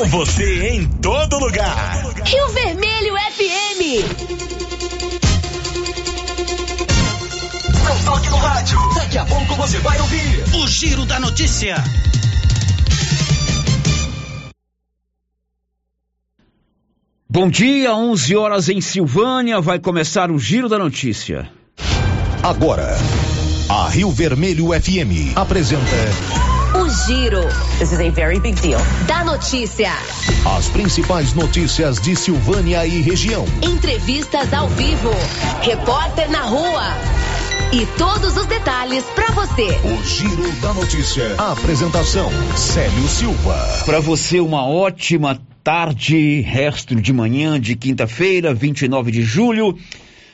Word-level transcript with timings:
Com 0.00 0.08
você 0.08 0.68
em 0.68 0.88
todo 0.88 1.38
lugar. 1.38 2.02
Rio 2.24 2.48
Vermelho 2.54 3.14
FM. 3.16 3.80
Não 7.84 8.04
toque 8.06 8.30
no 8.30 8.36
rádio. 8.38 8.78
Daqui 8.94 9.18
a 9.18 9.26
pouco 9.26 9.54
você 9.56 9.76
vai 9.80 10.00
ouvir 10.00 10.42
o 10.54 10.66
Giro 10.66 11.04
da 11.04 11.20
Notícia. 11.20 11.76
Bom 17.28 17.50
dia, 17.50 17.94
11 17.94 18.36
horas 18.36 18.70
em 18.70 18.80
Silvânia. 18.80 19.60
Vai 19.60 19.78
começar 19.78 20.30
o 20.30 20.38
Giro 20.38 20.66
da 20.66 20.78
Notícia. 20.78 21.52
Agora, 22.42 22.96
a 23.68 23.86
Rio 23.90 24.10
Vermelho 24.10 24.68
FM 24.68 25.36
apresenta. 25.36 25.84
O 26.82 26.88
Giro. 26.88 27.69
This 27.80 27.92
is 27.92 28.00
a 28.00 28.10
very 28.10 28.38
big 28.38 28.60
deal. 28.60 28.78
Da 29.06 29.24
notícia. 29.24 29.90
As 30.44 30.68
principais 30.68 31.32
notícias 31.32 31.98
de 31.98 32.14
Silvânia 32.14 32.86
e 32.86 33.00
região. 33.00 33.46
Entrevistas 33.62 34.52
ao 34.52 34.68
vivo. 34.68 35.08
Repórter 35.62 36.30
na 36.30 36.42
rua. 36.42 36.82
E 37.72 37.86
todos 37.96 38.36
os 38.36 38.44
detalhes 38.44 39.02
para 39.14 39.30
você. 39.30 39.68
O 39.82 40.04
Giro 40.04 40.52
da 40.60 40.74
Notícia. 40.74 41.34
A 41.38 41.52
apresentação: 41.52 42.28
Célio 42.54 43.08
Silva. 43.08 43.56
Para 43.86 43.98
você, 43.98 44.40
uma 44.40 44.66
ótima 44.66 45.40
tarde, 45.64 46.42
resto 46.42 46.94
de 46.94 47.14
manhã 47.14 47.58
de 47.58 47.76
quinta-feira, 47.76 48.52
29 48.52 49.10
de 49.10 49.22
julho. 49.22 49.74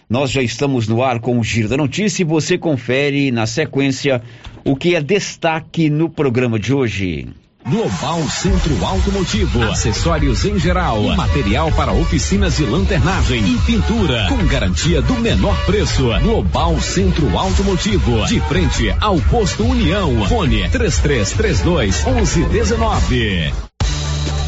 Nós 0.09 0.31
já 0.31 0.41
estamos 0.41 0.87
no 0.87 1.03
ar 1.03 1.19
com 1.19 1.39
o 1.39 1.43
Giro 1.43 1.69
da 1.69 1.77
Notícia 1.77 2.23
e 2.23 2.25
você 2.25 2.57
confere 2.57 3.33
na 3.33 3.45
sequência 3.45 4.23
o 4.65 4.77
que 4.77 4.95
é 4.95 5.01
destaque 5.01 5.91
no 5.91 6.09
programa 6.09 6.61
de 6.61 6.73
hoje. 6.73 7.27
Global 7.69 8.23
Centro 8.29 8.85
Automotivo, 8.85 9.61
acessórios 9.65 10.45
em 10.45 10.57
geral, 10.57 11.03
material 11.17 11.73
para 11.73 11.93
oficinas 11.93 12.59
de 12.59 12.65
lanternagem 12.65 13.43
e 13.45 13.59
pintura, 13.67 14.29
com 14.29 14.47
garantia 14.47 15.03
do 15.03 15.15
menor 15.15 15.57
preço. 15.67 16.05
Global 16.23 16.81
Centro 16.81 17.37
Automotivo, 17.37 18.25
de 18.27 18.39
frente 18.43 18.95
ao 19.01 19.21
posto 19.23 19.65
União. 19.65 20.25
Fone 20.29 20.69
3332 20.69 22.05
1119. 22.05 23.66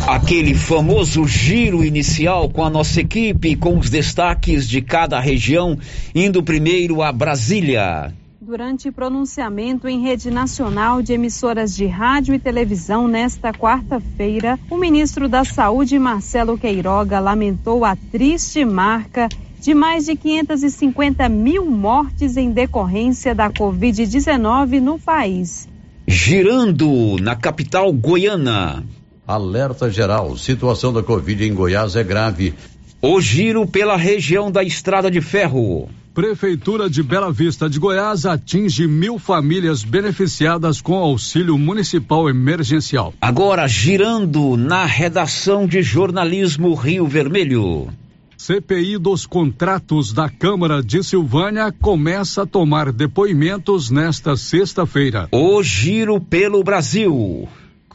Aquele 0.09 0.55
famoso 0.55 1.27
giro 1.27 1.85
inicial 1.85 2.49
com 2.49 2.65
a 2.65 2.71
nossa 2.71 2.99
equipe, 2.99 3.55
com 3.55 3.79
os 3.79 3.91
destaques 3.91 4.67
de 4.67 4.81
cada 4.81 5.21
região, 5.21 5.77
indo 6.15 6.43
primeiro 6.43 7.03
a 7.03 7.13
Brasília. 7.13 8.15
Durante 8.41 8.91
pronunciamento 8.91 9.87
em 9.87 10.01
rede 10.01 10.31
nacional 10.31 11.03
de 11.03 11.13
emissoras 11.13 11.77
de 11.77 11.85
rádio 11.85 12.35
e 12.35 12.39
televisão 12.39 13.07
nesta 13.07 13.53
quarta-feira, 13.53 14.59
o 14.71 14.79
ministro 14.79 15.29
da 15.29 15.45
Saúde, 15.45 15.99
Marcelo 15.99 16.57
Queiroga, 16.57 17.21
lamentou 17.21 17.85
a 17.85 17.95
triste 17.95 18.65
marca 18.65 19.29
de 19.61 19.75
mais 19.75 20.07
de 20.07 20.17
550 20.17 21.29
mil 21.29 21.71
mortes 21.71 22.39
em 22.39 22.51
decorrência 22.51 23.35
da 23.35 23.51
Covid-19 23.51 24.81
no 24.81 24.99
país. 24.99 25.69
Girando 26.07 27.19
na 27.21 27.37
capital 27.37 27.93
goiana. 27.93 28.83
Alerta 29.29 29.91
geral: 29.91 30.39
situação 30.39 30.91
da 30.91 31.03
Covid 31.03 31.45
em 31.45 31.53
Goiás 31.53 31.95
é 31.97 32.03
grave. 32.03 32.55
O 33.03 33.21
giro 33.21 33.67
pela 33.67 33.95
região 33.95 34.51
da 34.51 34.65
Estrada 34.65 35.11
de 35.11 35.21
Ferro. 35.21 35.91
Prefeitura 36.15 36.89
de 36.89 37.03
Bela 37.03 37.31
Vista 37.31 37.69
de 37.69 37.79
Goiás 37.79 38.25
atinge 38.25 38.87
mil 38.89 39.19
famílias 39.19 39.85
beneficiadas 39.85 40.81
com 40.81 40.95
auxílio 40.95 41.59
municipal 41.59 42.27
emergencial. 42.31 43.13
Agora 43.21 43.69
girando 43.69 44.57
na 44.57 44.87
redação 44.87 45.67
de 45.67 45.83
jornalismo 45.83 46.73
Rio 46.75 47.07
Vermelho. 47.07 47.89
CPI 48.35 48.97
dos 48.97 49.27
contratos 49.27 50.11
da 50.11 50.31
Câmara 50.31 50.83
de 50.83 51.05
Silvânia 51.05 51.71
começa 51.71 52.45
a 52.45 52.47
tomar 52.47 52.91
depoimentos 52.93 53.91
nesta 53.91 54.37
sexta-feira. 54.37 55.29
O 55.31 55.63
giro 55.63 56.19
pelo 56.19 56.65
Brasil. 56.65 57.47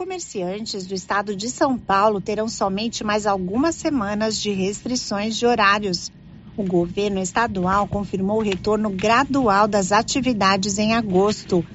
Comerciantes 0.03 0.85
do 0.85 0.93
estado 0.93 1.33
de 1.33 1.49
São 1.49 1.77
Paulo 1.77 2.19
terão 2.19 2.49
somente 2.49 3.05
mais 3.05 3.25
algumas 3.25 3.73
semanas 3.73 4.37
de 4.37 4.51
restrições 4.51 5.37
de 5.37 5.45
horários. 5.45 6.11
O 6.57 6.63
governo 6.63 7.21
estadual 7.21 7.87
confirmou 7.87 8.39
o 8.39 8.43
retorno 8.43 8.89
gradual 8.89 9.65
das 9.65 9.93
atividades 9.93 10.77
em 10.77 10.93
agosto. 10.93 11.65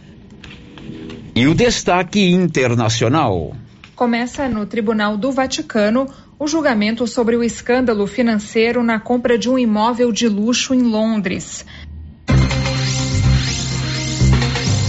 E 1.34 1.46
o 1.46 1.54
destaque 1.54 2.20
internacional. 2.28 3.56
Começa 3.96 4.46
no 4.46 4.66
Tribunal 4.66 5.16
do 5.16 5.32
Vaticano 5.32 6.06
o 6.38 6.46
julgamento 6.46 7.06
sobre 7.06 7.34
o 7.34 7.42
escândalo 7.42 8.06
financeiro 8.06 8.82
na 8.82 9.00
compra 9.00 9.38
de 9.38 9.48
um 9.48 9.58
imóvel 9.58 10.12
de 10.12 10.28
luxo 10.28 10.74
em 10.74 10.82
Londres. 10.82 11.64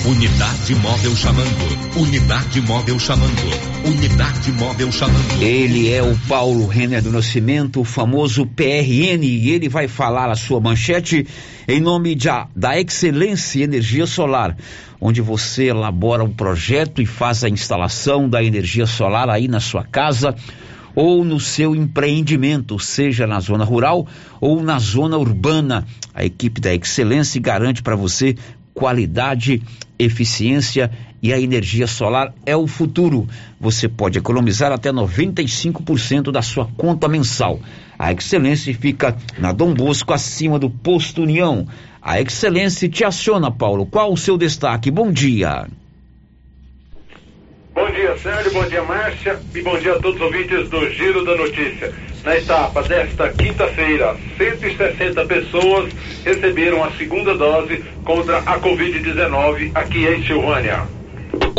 Unidade 0.09 0.73
móvel 0.73 1.15
chamando. 1.15 1.95
Unidade 1.95 2.61
móvel 2.61 2.97
chamando. 2.97 3.85
Unidade 3.85 4.51
móvel 4.53 4.91
chamando. 4.91 5.39
Ele 5.39 5.87
é 5.87 6.01
o 6.01 6.17
Paulo 6.27 6.65
Renner 6.65 6.99
do 6.99 7.11
Nascimento, 7.11 7.81
o 7.81 7.83
famoso 7.83 8.43
PRN, 8.43 9.23
e 9.23 9.51
ele 9.51 9.69
vai 9.69 9.87
falar 9.87 10.31
a 10.31 10.35
sua 10.35 10.59
manchete 10.59 11.27
em 11.67 11.79
nome 11.79 12.15
de, 12.15 12.27
da 12.55 12.79
Excelência 12.79 13.63
Energia 13.63 14.07
Solar, 14.07 14.57
onde 14.99 15.21
você 15.21 15.65
elabora 15.65 16.23
um 16.23 16.33
projeto 16.33 17.03
e 17.03 17.05
faz 17.05 17.43
a 17.43 17.49
instalação 17.49 18.27
da 18.27 18.43
energia 18.43 18.87
solar 18.87 19.29
aí 19.29 19.47
na 19.47 19.59
sua 19.59 19.83
casa 19.83 20.33
ou 20.95 21.23
no 21.23 21.39
seu 21.39 21.75
empreendimento, 21.75 22.79
seja 22.79 23.27
na 23.27 23.39
zona 23.39 23.63
rural 23.63 24.07
ou 24.41 24.63
na 24.63 24.79
zona 24.79 25.19
urbana. 25.19 25.85
A 26.15 26.25
equipe 26.25 26.59
da 26.59 26.73
Excelência 26.73 27.39
garante 27.39 27.83
para 27.83 27.95
você 27.95 28.35
qualidade, 28.73 29.61
eficiência 29.99 30.89
e 31.21 31.33
a 31.33 31.39
energia 31.39 31.85
solar 31.85 32.33
é 32.45 32.55
o 32.55 32.65
futuro. 32.65 33.27
Você 33.59 33.89
pode 33.89 34.17
economizar 34.17 34.71
até 34.71 34.91
95% 34.91 36.31
da 36.31 36.41
sua 36.41 36.65
conta 36.77 37.09
mensal. 37.09 37.59
A 37.97 38.13
Excelência 38.13 38.73
fica 38.73 39.17
na 39.37 39.51
Dom 39.51 39.73
Bosco, 39.73 40.13
acima 40.13 40.57
do 40.57 40.69
Posto 40.69 41.23
União. 41.23 41.67
A 42.01 42.21
Excelência 42.21 42.87
te 42.87 43.03
aciona, 43.03 43.51
Paulo. 43.51 43.85
Qual 43.85 44.13
o 44.13 44.17
seu 44.17 44.37
destaque? 44.37 44.89
Bom 44.89 45.11
dia. 45.11 45.67
Bom 47.75 47.91
dia, 47.91 48.17
Sérgio. 48.17 48.53
Bom 48.53 48.65
dia, 48.67 48.83
Márcia. 48.83 49.39
E 49.53 49.61
bom 49.61 49.77
dia 49.77 49.93
a 49.93 49.99
todos 49.99 50.15
os 50.15 50.21
ouvintes 50.21 50.69
do 50.69 50.89
Giro 50.91 51.25
da 51.25 51.35
Notícia. 51.35 51.93
Na 52.23 52.35
etapa 52.35 52.83
desta 52.83 53.29
quinta-feira, 53.29 54.15
160 54.37 55.25
pessoas 55.25 55.89
receberam 56.25 56.83
a 56.83 56.91
segunda 56.91 57.33
dose 57.35 57.83
contra 58.03 58.39
a 58.39 58.59
Covid-19 58.59 59.71
aqui 59.73 60.05
em 60.05 60.23
Silvânia. 60.23 60.98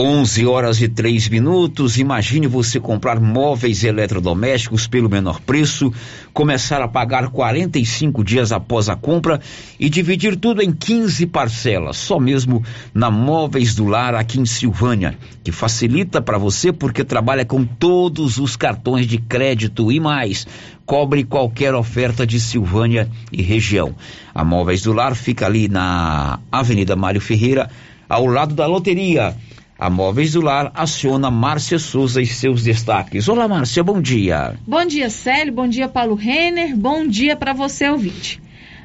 11 0.00 0.46
horas 0.46 0.80
e 0.80 0.88
3 0.88 1.28
minutos. 1.28 1.98
Imagine 1.98 2.46
você 2.46 2.80
comprar 2.80 3.20
móveis 3.20 3.84
eletrodomésticos 3.84 4.86
pelo 4.86 5.10
menor 5.10 5.40
preço, 5.42 5.92
começar 6.32 6.80
a 6.80 6.88
pagar 6.88 7.28
45 7.28 8.24
dias 8.24 8.50
após 8.50 8.88
a 8.88 8.96
compra 8.96 9.40
e 9.78 9.90
dividir 9.90 10.36
tudo 10.36 10.62
em 10.62 10.72
15 10.72 11.26
parcelas, 11.26 11.98
só 11.98 12.18
mesmo 12.18 12.64
na 12.94 13.10
Móveis 13.10 13.74
do 13.74 13.84
Lar 13.84 14.14
aqui 14.14 14.40
em 14.40 14.46
Silvânia, 14.46 15.18
que 15.44 15.52
facilita 15.52 16.22
para 16.22 16.38
você 16.38 16.72
porque 16.72 17.04
trabalha 17.04 17.44
com 17.44 17.62
todos 17.62 18.38
os 18.38 18.56
cartões 18.56 19.06
de 19.06 19.18
crédito 19.18 19.92
e 19.92 20.00
mais. 20.00 20.46
Cobre 20.86 21.24
qualquer 21.24 21.74
oferta 21.74 22.26
de 22.26 22.40
Silvânia 22.40 23.06
e 23.30 23.42
região. 23.42 23.94
A 24.34 24.42
Móveis 24.44 24.80
do 24.80 24.94
Lar 24.94 25.14
fica 25.14 25.44
ali 25.44 25.68
na 25.68 26.40
Avenida 26.50 26.96
Mário 26.96 27.20
Ferreira, 27.20 27.68
ao 28.08 28.26
lado 28.26 28.54
da 28.54 28.66
loteria. 28.66 29.36
A 29.80 29.88
Móveis 29.88 30.34
do 30.34 30.42
Lar 30.42 30.70
aciona 30.74 31.30
Márcia 31.30 31.78
Souza 31.78 32.20
e 32.20 32.26
seus 32.26 32.62
destaques. 32.62 33.26
Olá, 33.28 33.48
Márcia, 33.48 33.82
bom 33.82 33.98
dia. 33.98 34.54
Bom 34.66 34.84
dia, 34.84 35.08
Célio. 35.08 35.54
Bom 35.54 35.66
dia, 35.66 35.88
Paulo 35.88 36.14
Renner. 36.14 36.76
Bom 36.76 37.08
dia 37.08 37.34
para 37.34 37.54
você, 37.54 37.88
ouvinte. 37.88 38.42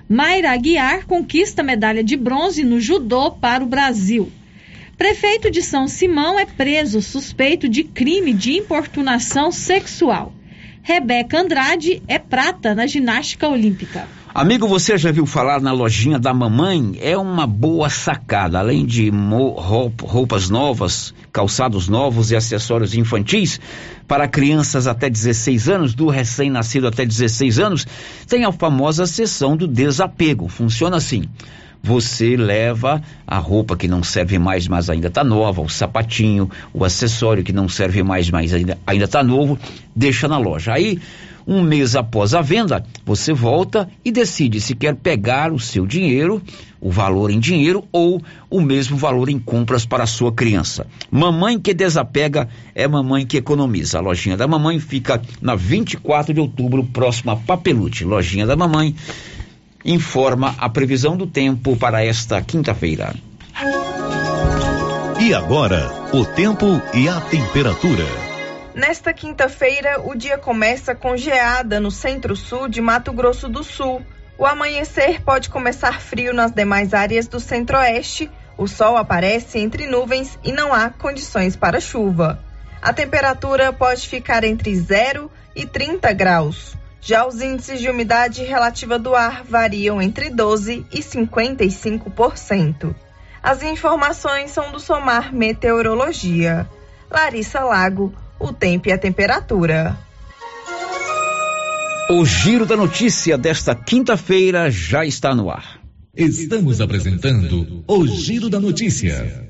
Mayra 0.07 0.53
Aguiar 0.53 1.05
conquista 1.05 1.61
medalha 1.61 2.01
de 2.01 2.15
bronze 2.15 2.63
no 2.63 2.79
judô 2.79 3.29
para 3.29 3.61
o 3.61 3.67
Brasil. 3.67 4.31
Prefeito 4.97 5.51
de 5.51 5.61
São 5.61 5.85
Simão 5.85 6.39
é 6.39 6.45
preso 6.45 7.01
suspeito 7.01 7.67
de 7.67 7.83
crime 7.83 8.33
de 8.33 8.53
importunação 8.53 9.51
sexual. 9.51 10.31
Rebeca 10.81 11.41
Andrade 11.41 12.01
é 12.07 12.17
prata 12.17 12.73
na 12.73 12.87
ginástica 12.87 13.49
olímpica. 13.49 14.07
Amigo, 14.35 14.67
você 14.67 14.97
já 14.97 15.13
viu 15.13 15.25
falar 15.25 15.61
na 15.61 15.71
lojinha 15.71 16.19
da 16.19 16.33
mamãe? 16.33 16.97
É 16.99 17.17
uma 17.17 17.47
boa 17.47 17.89
sacada. 17.89 18.59
Além 18.59 18.85
de 18.85 19.09
roupas 19.09 20.49
novas, 20.49 21.13
calçados 21.31 21.87
novos 21.87 22.31
e 22.31 22.35
acessórios 22.35 22.93
infantis 22.95 23.61
para 24.05 24.27
crianças 24.27 24.87
até 24.87 25.09
16 25.09 25.69
anos, 25.69 25.93
do 25.93 26.09
recém-nascido 26.09 26.85
até 26.85 27.05
16 27.05 27.59
anos, 27.59 27.87
tem 28.27 28.43
a 28.43 28.51
famosa 28.51 29.05
seção 29.05 29.55
do 29.55 29.69
desapego. 29.69 30.49
Funciona 30.49 30.97
assim. 30.97 31.29
você 31.81 32.35
leva 32.35 33.01
a 33.25 33.37
roupa 33.37 33.77
que 33.77 33.87
não 33.87 34.03
serve 34.03 34.37
mais, 34.37 34.67
mas 34.67 34.89
ainda 34.89 35.07
está 35.07 35.23
nova, 35.23 35.61
o 35.61 35.69
sapatinho, 35.69 36.49
o 36.73 36.83
acessório 36.83 37.41
que 37.41 37.53
não 37.53 37.69
serve 37.69 38.03
mais, 38.03 38.29
mas 38.29 38.51
ainda 38.53 39.05
está 39.05 39.23
novo, 39.23 39.57
deixa 39.95 40.27
na 40.27 40.37
loja. 40.37 40.73
Aí 40.73 40.99
um 41.47 41.61
mês 41.61 41.95
após 41.95 42.33
a 42.33 42.41
venda, 42.41 42.83
você 43.05 43.33
volta 43.33 43.89
e 44.03 44.11
decide 44.11 44.59
se 44.59 44.75
quer 44.75 44.95
pegar 44.95 45.51
o 45.51 45.59
seu 45.59 45.85
dinheiro, 45.85 46.41
o 46.81 46.89
valor 46.89 47.29
em 47.29 47.39
dinheiro 47.39 47.83
ou 47.91 48.21
o 48.49 48.61
mesmo 48.61 48.97
valor 48.97 49.29
em 49.29 49.39
compras 49.39 49.85
para 49.85 50.03
a 50.03 50.07
sua 50.07 50.31
criança. 50.31 50.87
Mamãe 51.11 51.59
que 51.59 51.73
desapega 51.73 52.47
é 52.73 52.87
mamãe 52.87 53.25
que 53.25 53.37
economiza. 53.37 53.97
A 53.97 54.01
lojinha 54.01 54.37
da 54.37 54.47
mamãe 54.47 54.79
fica 54.79 55.21
na 55.41 55.55
24 55.55 56.33
de 56.33 56.39
outubro, 56.39 56.83
próxima 56.83 57.33
a 57.33 57.35
Papelute. 57.35 58.03
Lojinha 58.03 58.45
da 58.45 58.55
mamãe 58.55 58.95
informa 59.83 60.55
a 60.57 60.67
previsão 60.67 61.15
do 61.15 61.27
tempo 61.27 61.77
para 61.77 62.03
esta 62.03 62.41
quinta-feira. 62.41 63.15
E 65.19 65.33
agora, 65.33 66.09
o 66.11 66.25
tempo 66.25 66.81
e 66.93 67.07
a 67.07 67.21
temperatura. 67.21 68.24
Nesta 68.75 69.13
quinta-feira, 69.13 70.01
o 70.01 70.13
dia 70.13 70.37
começa 70.37 70.93
com 70.93 71.15
geada 71.15 71.79
no 71.79 71.89
centro-sul 71.89 72.67
de 72.67 72.81
Mato 72.81 73.13
Grosso 73.13 73.47
do 73.47 73.63
Sul. 73.63 74.05
O 74.37 74.45
amanhecer 74.45 75.21
pode 75.21 75.49
começar 75.49 76.01
frio 76.01 76.33
nas 76.33 76.51
demais 76.51 76.93
áreas 76.93 77.25
do 77.25 77.39
centro-oeste. 77.39 78.29
O 78.57 78.67
sol 78.67 78.97
aparece 78.97 79.59
entre 79.59 79.87
nuvens 79.87 80.37
e 80.43 80.51
não 80.51 80.73
há 80.73 80.89
condições 80.89 81.55
para 81.55 81.79
chuva. 81.79 82.37
A 82.81 82.91
temperatura 82.91 83.71
pode 83.71 84.09
ficar 84.09 84.43
entre 84.43 84.75
0 84.75 85.31
e 85.55 85.65
30 85.65 86.11
graus. 86.11 86.75
Já 86.99 87.25
os 87.25 87.39
índices 87.39 87.79
de 87.79 87.89
umidade 87.89 88.43
relativa 88.43 88.99
do 88.99 89.15
ar 89.15 89.41
variam 89.45 90.01
entre 90.01 90.29
12 90.29 90.85
e 90.91 90.99
55%. 90.99 92.93
As 93.41 93.63
informações 93.63 94.51
são 94.51 94.73
do 94.73 94.81
Somar 94.81 95.33
Meteorologia. 95.33 96.67
Larissa 97.09 97.61
Lago 97.61 98.13
o 98.39 98.51
tempo 98.53 98.89
e 98.89 98.91
a 98.91 98.97
temperatura. 98.97 99.97
O 102.09 102.25
giro 102.25 102.65
da 102.65 102.75
notícia 102.75 103.37
desta 103.37 103.73
quinta-feira 103.73 104.69
já 104.69 105.05
está 105.05 105.33
no 105.33 105.49
ar. 105.49 105.81
Estamos 106.15 106.79
apresentando 106.79 107.83
o 107.87 108.07
Giro 108.07 108.49
da 108.49 108.59
Notícia. 108.59 109.49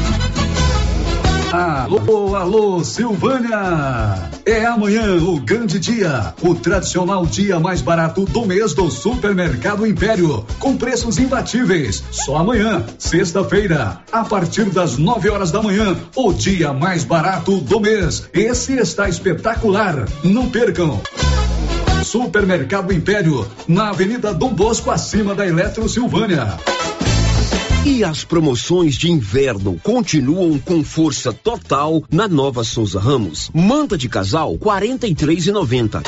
Alô, 1.51 2.33
alô, 2.33 2.81
Silvânia! 2.81 4.29
É 4.45 4.63
amanhã 4.65 5.17
o 5.17 5.37
grande 5.41 5.79
dia, 5.79 6.33
o 6.41 6.55
tradicional 6.55 7.25
dia 7.25 7.59
mais 7.59 7.81
barato 7.81 8.23
do 8.23 8.45
mês 8.45 8.73
do 8.73 8.89
Supermercado 8.89 9.85
Império, 9.85 10.45
com 10.59 10.77
preços 10.77 11.17
imbatíveis. 11.17 12.01
Só 12.09 12.37
amanhã, 12.37 12.85
sexta-feira, 12.97 13.99
a 14.09 14.23
partir 14.23 14.69
das 14.69 14.97
9 14.97 15.29
horas 15.29 15.51
da 15.51 15.61
manhã, 15.61 15.97
o 16.15 16.31
dia 16.31 16.71
mais 16.71 17.03
barato 17.03 17.57
do 17.57 17.81
mês. 17.81 18.29
Esse 18.31 18.77
está 18.77 19.09
espetacular. 19.09 20.05
Não 20.23 20.49
percam! 20.49 21.01
Supermercado 22.01 22.93
Império, 22.93 23.45
na 23.67 23.89
Avenida 23.89 24.33
Dom 24.33 24.53
Bosco, 24.53 24.89
acima 24.89 25.35
da 25.35 25.45
Eletro 25.45 25.89
Silvânia. 25.89 26.57
E 27.83 28.03
as 28.03 28.23
promoções 28.23 28.95
de 28.95 29.11
inverno 29.11 29.79
continuam 29.81 30.59
com 30.59 30.83
força 30.83 31.33
total 31.33 32.03
na 32.11 32.27
Nova 32.27 32.63
Souza 32.63 32.99
Ramos. 32.99 33.49
Manta 33.51 33.97
de 33.97 34.07
casal 34.07 34.55
43,90. 34.55 36.03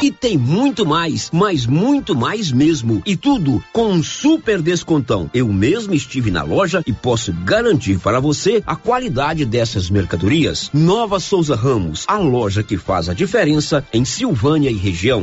E 0.00 0.12
tem 0.12 0.38
muito 0.38 0.86
mais, 0.86 1.28
mas 1.32 1.66
muito 1.66 2.14
mais 2.14 2.52
mesmo. 2.52 3.02
E 3.04 3.16
tudo 3.16 3.60
com 3.72 3.88
um 3.88 4.02
super 4.02 4.62
descontão. 4.62 5.28
Eu 5.34 5.48
mesmo 5.48 5.92
estive 5.92 6.30
na 6.30 6.44
loja 6.44 6.84
e 6.86 6.92
posso 6.92 7.32
garantir 7.32 7.98
para 7.98 8.20
você 8.20 8.62
a 8.64 8.76
qualidade 8.76 9.44
dessas 9.44 9.90
mercadorias. 9.90 10.70
Nova 10.72 11.18
Souza 11.18 11.56
Ramos, 11.56 12.04
a 12.06 12.18
loja 12.18 12.62
que 12.62 12.76
faz 12.76 13.08
a 13.08 13.14
diferença 13.14 13.84
em 13.92 14.04
Silvânia 14.04 14.70
e 14.70 14.76
região. 14.76 15.22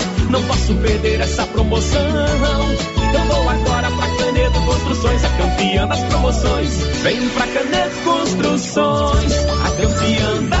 não 0.31 0.41
posso 0.43 0.73
perder 0.75 1.19
essa 1.19 1.45
promoção. 1.47 2.01
Então 3.09 3.25
vou 3.25 3.49
agora 3.49 3.91
pra 3.91 4.07
Canedo 4.17 4.61
Construções, 4.61 5.23
a 5.25 5.29
campeã 5.29 5.87
das 5.87 6.03
promoções. 6.05 6.77
Vem 7.03 7.29
pra 7.29 7.47
Canedo 7.47 7.95
Construções, 8.03 9.33
a 9.33 9.71
campeã 9.71 10.43
das 10.49 10.60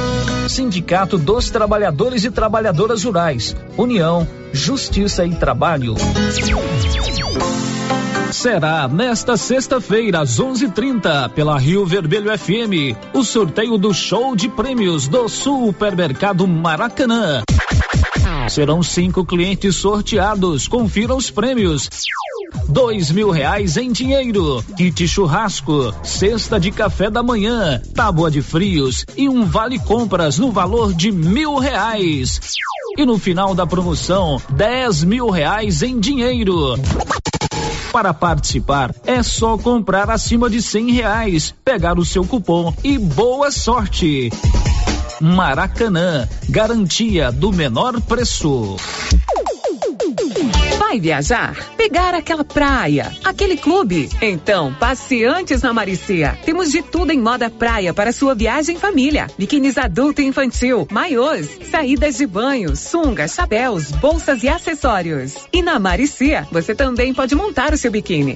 Sindicato 0.49 1.17
dos 1.17 1.49
Trabalhadores 1.49 2.23
e 2.23 2.31
Trabalhadoras 2.31 3.03
Rurais, 3.03 3.55
União, 3.77 4.27
Justiça 4.51 5.25
e 5.25 5.33
Trabalho. 5.35 5.95
Será 8.31 8.87
nesta 8.87 9.35
sexta-feira, 9.37 10.21
às 10.21 10.39
11:30, 10.39 11.29
pela 11.29 11.57
Rio 11.57 11.85
Vermelho 11.85 12.31
FM, 12.37 12.95
o 13.13 13.23
sorteio 13.23 13.77
do 13.77 13.93
show 13.93 14.35
de 14.35 14.49
prêmios 14.49 15.07
do 15.07 15.27
Supermercado 15.27 16.47
Maracanã. 16.47 17.43
Serão 18.49 18.81
cinco 18.81 19.25
clientes 19.25 19.75
sorteados. 19.75 20.67
Confira 20.67 21.15
os 21.15 21.29
prêmios. 21.29 21.89
Dois 22.67 23.11
mil 23.11 23.31
reais 23.31 23.77
em 23.77 23.91
dinheiro, 23.91 24.63
kit 24.77 25.07
churrasco, 25.07 25.93
cesta 26.03 26.59
de 26.59 26.71
café 26.71 27.09
da 27.09 27.21
manhã, 27.21 27.81
tábua 27.93 28.31
de 28.31 28.41
frios 28.41 29.05
e 29.17 29.27
um 29.27 29.45
vale 29.45 29.77
compras 29.79 30.37
no 30.37 30.51
valor 30.51 30.93
de 30.93 31.11
mil 31.11 31.57
reais. 31.57 32.39
E 32.97 33.05
no 33.05 33.17
final 33.17 33.55
da 33.55 33.65
promoção, 33.65 34.41
dez 34.49 35.03
mil 35.03 35.29
reais 35.29 35.81
em 35.81 35.99
dinheiro. 35.99 36.75
Para 37.91 38.13
participar, 38.13 38.95
é 39.05 39.21
só 39.21 39.57
comprar 39.57 40.09
acima 40.09 40.49
de 40.49 40.61
cem 40.61 40.91
reais, 40.91 41.53
pegar 41.63 41.99
o 41.99 42.05
seu 42.05 42.23
cupom 42.23 42.73
e 42.83 42.97
boa 42.97 43.51
sorte. 43.51 44.31
Maracanã, 45.19 46.27
garantia 46.49 47.31
do 47.31 47.51
menor 47.51 47.99
preço. 48.01 48.77
Vai 50.91 50.99
viajar? 50.99 51.55
Pegar 51.77 52.13
aquela 52.13 52.43
praia, 52.43 53.13
aquele 53.23 53.55
clube? 53.55 54.09
Então, 54.21 54.75
passe 54.77 55.23
antes 55.23 55.61
na 55.61 55.71
Maricia. 55.71 56.37
Temos 56.43 56.69
de 56.69 56.81
tudo 56.81 57.13
em 57.13 57.17
moda 57.17 57.49
praia 57.49 57.93
para 57.93 58.11
sua 58.11 58.35
viagem 58.35 58.77
família. 58.77 59.27
Biquínis 59.37 59.77
adulto 59.77 60.21
e 60.21 60.25
infantil, 60.25 60.85
maiôs, 60.91 61.47
saídas 61.71 62.17
de 62.17 62.27
banho, 62.27 62.75
sungas, 62.75 63.35
chapéus, 63.35 63.89
bolsas 63.89 64.43
e 64.43 64.49
acessórios. 64.49 65.35
E 65.53 65.61
na 65.61 65.79
Maricia, 65.79 66.45
você 66.51 66.75
também 66.75 67.13
pode 67.13 67.35
montar 67.35 67.73
o 67.73 67.77
seu 67.77 67.89
biquíni. 67.89 68.35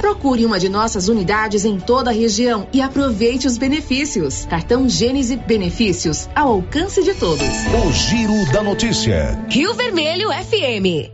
Procure 0.00 0.46
uma 0.46 0.58
de 0.58 0.70
nossas 0.70 1.08
unidades 1.08 1.66
em 1.66 1.78
toda 1.78 2.08
a 2.08 2.12
região 2.12 2.66
e 2.72 2.80
aproveite 2.80 3.46
os 3.46 3.58
benefícios. 3.58 4.46
Cartão 4.46 4.88
Gênese 4.88 5.36
Benefícios 5.36 6.26
ao 6.34 6.54
alcance 6.54 7.02
de 7.04 7.12
todos. 7.12 7.46
O 7.46 7.92
Giro 7.92 8.50
da 8.50 8.62
Notícia. 8.62 9.38
Rio 9.50 9.74
Vermelho 9.74 10.30
FM. 10.30 11.10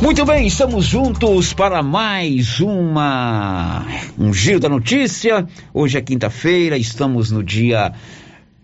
Muito 0.00 0.24
bem, 0.24 0.46
estamos 0.46 0.86
juntos 0.86 1.52
para 1.52 1.82
mais 1.82 2.60
uma 2.60 3.84
um 4.18 4.32
giro 4.32 4.58
da 4.58 4.70
notícia. 4.70 5.46
Hoje 5.74 5.98
é 5.98 6.00
quinta-feira, 6.00 6.78
estamos 6.78 7.30
no 7.30 7.44
dia 7.44 7.92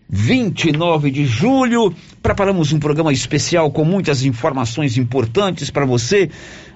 29 0.09 1.11
de 1.11 1.27
julho. 1.27 1.95
Preparamos 2.23 2.73
um 2.73 2.79
programa 2.79 3.13
especial 3.13 3.71
com 3.71 3.85
muitas 3.85 4.25
informações 4.25 4.97
importantes 4.97 5.71
para 5.71 5.85
você, 5.85 6.31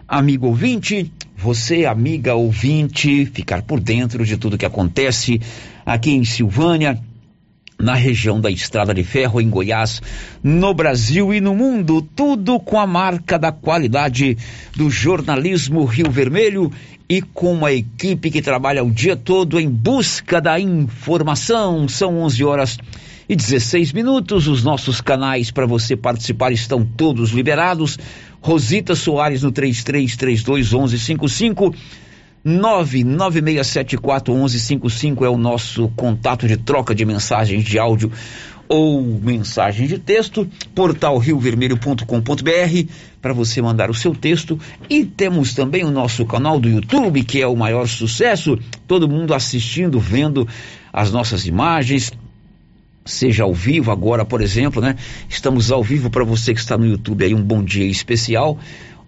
amigo 0.06 0.48
ouvinte. 0.48 1.10
Você, 1.42 1.86
amiga 1.86 2.36
ouvinte, 2.36 3.26
ficar 3.26 3.62
por 3.62 3.80
dentro 3.80 4.24
de 4.24 4.36
tudo 4.36 4.56
que 4.56 4.64
acontece 4.64 5.40
aqui 5.84 6.12
em 6.12 6.24
Silvânia, 6.24 7.00
na 7.80 7.94
região 7.94 8.40
da 8.40 8.48
Estrada 8.48 8.94
de 8.94 9.02
Ferro, 9.02 9.40
em 9.40 9.50
Goiás, 9.50 10.00
no 10.40 10.72
Brasil 10.72 11.34
e 11.34 11.40
no 11.40 11.52
mundo, 11.52 12.00
tudo 12.00 12.60
com 12.60 12.78
a 12.78 12.86
marca 12.86 13.40
da 13.40 13.50
qualidade 13.50 14.38
do 14.76 14.88
jornalismo 14.88 15.84
Rio 15.84 16.12
Vermelho 16.12 16.70
e 17.08 17.20
com 17.20 17.54
uma 17.54 17.72
equipe 17.72 18.30
que 18.30 18.40
trabalha 18.40 18.84
o 18.84 18.90
dia 18.92 19.16
todo 19.16 19.58
em 19.58 19.68
busca 19.68 20.40
da 20.40 20.60
informação. 20.60 21.88
São 21.88 22.20
11 22.20 22.44
horas 22.44 22.78
e 22.78 23.01
16 23.28 23.92
minutos. 23.92 24.48
Os 24.48 24.62
nossos 24.62 25.00
canais 25.00 25.50
para 25.50 25.66
você 25.66 25.96
participar 25.96 26.52
estão 26.52 26.84
todos 26.84 27.30
liberados. 27.30 27.98
Rosita 28.40 28.94
Soares 28.94 29.42
no 29.42 29.50
33321155. 29.52 31.74
996741155 32.44 35.24
é 35.24 35.28
o 35.28 35.36
nosso 35.36 35.88
contato 35.90 36.48
de 36.48 36.56
troca 36.56 36.92
de 36.94 37.04
mensagens 37.04 37.62
de 37.64 37.78
áudio 37.78 38.10
ou 38.68 39.02
mensagens 39.02 39.88
de 39.88 39.98
texto, 39.98 40.48
portal 40.74 41.18
riovermelho.com.br 41.18 42.04
para 43.20 43.34
você 43.34 43.60
mandar 43.60 43.90
o 43.90 43.94
seu 43.94 44.14
texto 44.14 44.58
e 44.88 45.04
temos 45.04 45.52
também 45.54 45.84
o 45.84 45.90
nosso 45.90 46.24
canal 46.24 46.58
do 46.58 46.70
YouTube, 46.70 47.22
que 47.22 47.42
é 47.42 47.46
o 47.46 47.54
maior 47.54 47.86
sucesso, 47.86 48.58
todo 48.88 49.08
mundo 49.08 49.34
assistindo, 49.34 50.00
vendo 50.00 50.48
as 50.90 51.12
nossas 51.12 51.46
imagens, 51.46 52.10
seja 53.04 53.44
ao 53.44 53.54
vivo 53.54 53.90
agora, 53.90 54.24
por 54.24 54.40
exemplo, 54.40 54.80
né? 54.80 54.96
Estamos 55.28 55.70
ao 55.72 55.82
vivo 55.82 56.10
para 56.10 56.24
você 56.24 56.54
que 56.54 56.60
está 56.60 56.76
no 56.76 56.86
YouTube 56.86 57.24
aí 57.24 57.34
um 57.34 57.42
bom 57.42 57.62
dia 57.62 57.86
especial. 57.86 58.58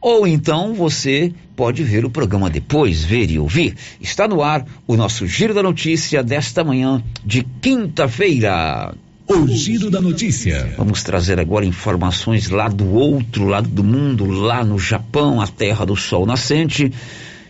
Ou 0.00 0.26
então 0.26 0.74
você 0.74 1.32
pode 1.56 1.82
ver 1.82 2.04
o 2.04 2.10
programa 2.10 2.50
depois, 2.50 3.02
ver 3.02 3.30
e 3.30 3.38
ouvir. 3.38 3.74
Está 4.00 4.28
no 4.28 4.42
ar 4.42 4.66
o 4.86 4.96
nosso 4.96 5.26
Giro 5.26 5.54
da 5.54 5.62
Notícia 5.62 6.22
desta 6.22 6.62
manhã 6.62 7.02
de 7.24 7.42
quinta-feira. 7.62 8.94
O 9.26 9.48
Giro 9.48 9.90
da 9.90 10.02
Notícia. 10.02 10.74
Vamos 10.76 11.02
trazer 11.02 11.40
agora 11.40 11.64
informações 11.64 12.50
lá 12.50 12.68
do 12.68 12.92
outro 12.92 13.46
lado 13.46 13.68
do 13.70 13.82
mundo, 13.82 14.26
lá 14.26 14.62
no 14.62 14.78
Japão, 14.78 15.40
a 15.40 15.46
terra 15.46 15.86
do 15.86 15.96
sol 15.96 16.26
nascente. 16.26 16.92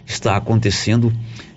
Está 0.07 0.37
acontecendo 0.37 1.13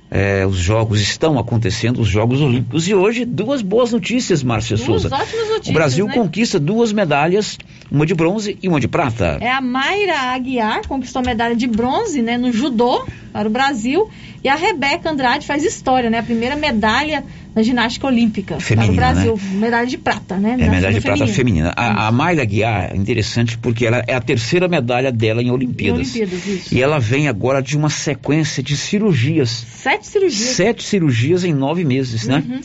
é, 0.10 0.46
os 0.46 0.56
jogos 0.58 1.02
estão 1.02 1.38
acontecendo, 1.38 2.00
os 2.00 2.08
Jogos 2.08 2.42
Olímpicos. 2.42 2.88
E 2.88 2.96
hoje, 2.96 3.26
duas 3.26 3.62
boas 3.62 3.92
notícias, 3.92 4.42
Márcia 4.42 4.78
Duas 4.78 4.86
Souza. 5.02 5.08
ótimas 5.14 5.50
notícias, 5.50 5.68
O 5.68 5.74
Brasil 5.74 6.08
né? 6.08 6.14
conquista 6.14 6.60
duas 6.60 6.94
medalhas, 6.94 7.58
uma 7.92 8.06
de 8.06 8.16
bronze 8.16 8.58
e 8.62 8.70
uma 8.70 8.80
de 8.80 8.88
prata. 8.88 9.38
É 9.42 9.52
a 9.52 9.60
Mayra 9.60 10.18
Aguiar, 10.34 10.88
conquistou 10.88 11.22
a 11.22 11.26
medalha 11.26 11.56
de 11.56 11.68
bronze 11.68 12.22
né, 12.22 12.38
no 12.38 12.52
judô 12.52 13.06
para 13.34 13.48
o 13.48 13.52
Brasil. 13.52 14.10
E 14.44 14.50
a 14.50 14.56
Rebeca 14.56 15.10
Andrade 15.10 15.46
faz 15.46 15.64
história, 15.64 16.10
né? 16.10 16.20
A 16.20 16.24
primeira 16.24 16.56
medalha 16.56 17.24
na 17.58 17.64
ginástica 17.64 18.06
olímpica 18.06 18.60
Feminina, 18.60 18.94
para 18.94 19.10
o 19.10 19.14
Brasil. 19.14 19.40
Medalha 19.54 19.88
de 19.88 19.98
prata, 19.98 20.38
né? 20.38 20.58
É 20.60 20.70
medalha 20.70 20.94
de 20.94 21.02
prata 21.02 21.26
feminina. 21.26 21.74
A, 21.76 22.08
a 22.08 22.12
Mayra 22.12 22.46
Guiar 22.46 22.92
é 22.94 22.96
interessante 22.96 23.58
porque 23.58 23.84
ela 23.84 24.04
é 24.06 24.14
a 24.14 24.22
terceira 24.22 24.68
medalha 24.68 25.12
dela 25.12 25.42
em 25.42 25.50
Olimpíadas. 25.50 26.16
Em 26.16 26.22
Olimpíadas, 26.22 26.46
isso. 26.46 26.76
E 26.76 26.80
ela 26.80 27.00
vem 27.00 27.28
agora 27.28 27.60
de 27.60 27.76
uma 27.76 27.90
sequência 27.90 28.62
de 28.62 28.78
cirurgias. 28.78 29.50
Sete 29.50 30.06
cirurgias. 30.06 30.50
Sete 30.50 30.84
cirurgias 30.84 31.44
em 31.44 31.52
nove 31.52 31.84
meses, 31.84 32.28
né? 32.28 32.44
Uhum. 32.48 32.62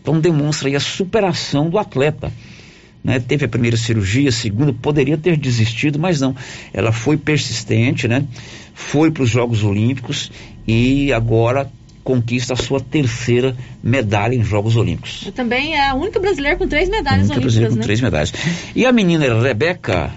Então 0.00 0.20
demonstra 0.20 0.68
aí 0.68 0.76
a 0.76 0.80
superação 0.80 1.68
do 1.68 1.76
atleta. 1.76 2.32
Né? 3.02 3.18
Teve 3.18 3.46
a 3.46 3.48
primeira 3.48 3.76
cirurgia, 3.76 4.28
a 4.28 4.32
segunda, 4.32 4.72
poderia 4.72 5.18
ter 5.18 5.36
desistido, 5.36 5.98
mas 5.98 6.20
não. 6.20 6.36
Ela 6.72 6.92
foi 6.92 7.16
persistente, 7.16 8.06
né? 8.06 8.24
Foi 8.72 9.10
para 9.10 9.24
os 9.24 9.30
Jogos 9.30 9.64
Olímpicos 9.64 10.30
e 10.68 11.12
agora 11.12 11.68
conquista 12.06 12.54
a 12.54 12.56
sua 12.56 12.80
terceira 12.80 13.56
medalha 13.82 14.36
em 14.36 14.44
Jogos 14.44 14.76
Olímpicos. 14.76 15.28
Também 15.34 15.74
é 15.74 15.88
a 15.88 15.94
única 15.94 16.20
brasileira 16.20 16.56
com 16.56 16.68
três 16.68 16.88
medalhas 16.88 17.26
Única 17.26 17.40
brasileira 17.40 17.72
olímpicas, 17.72 17.74
com 17.74 17.80
né? 17.80 17.84
três 17.84 18.00
medalhas. 18.00 18.32
E 18.76 18.86
a 18.86 18.92
menina 18.92 19.42
Rebeca 19.42 20.12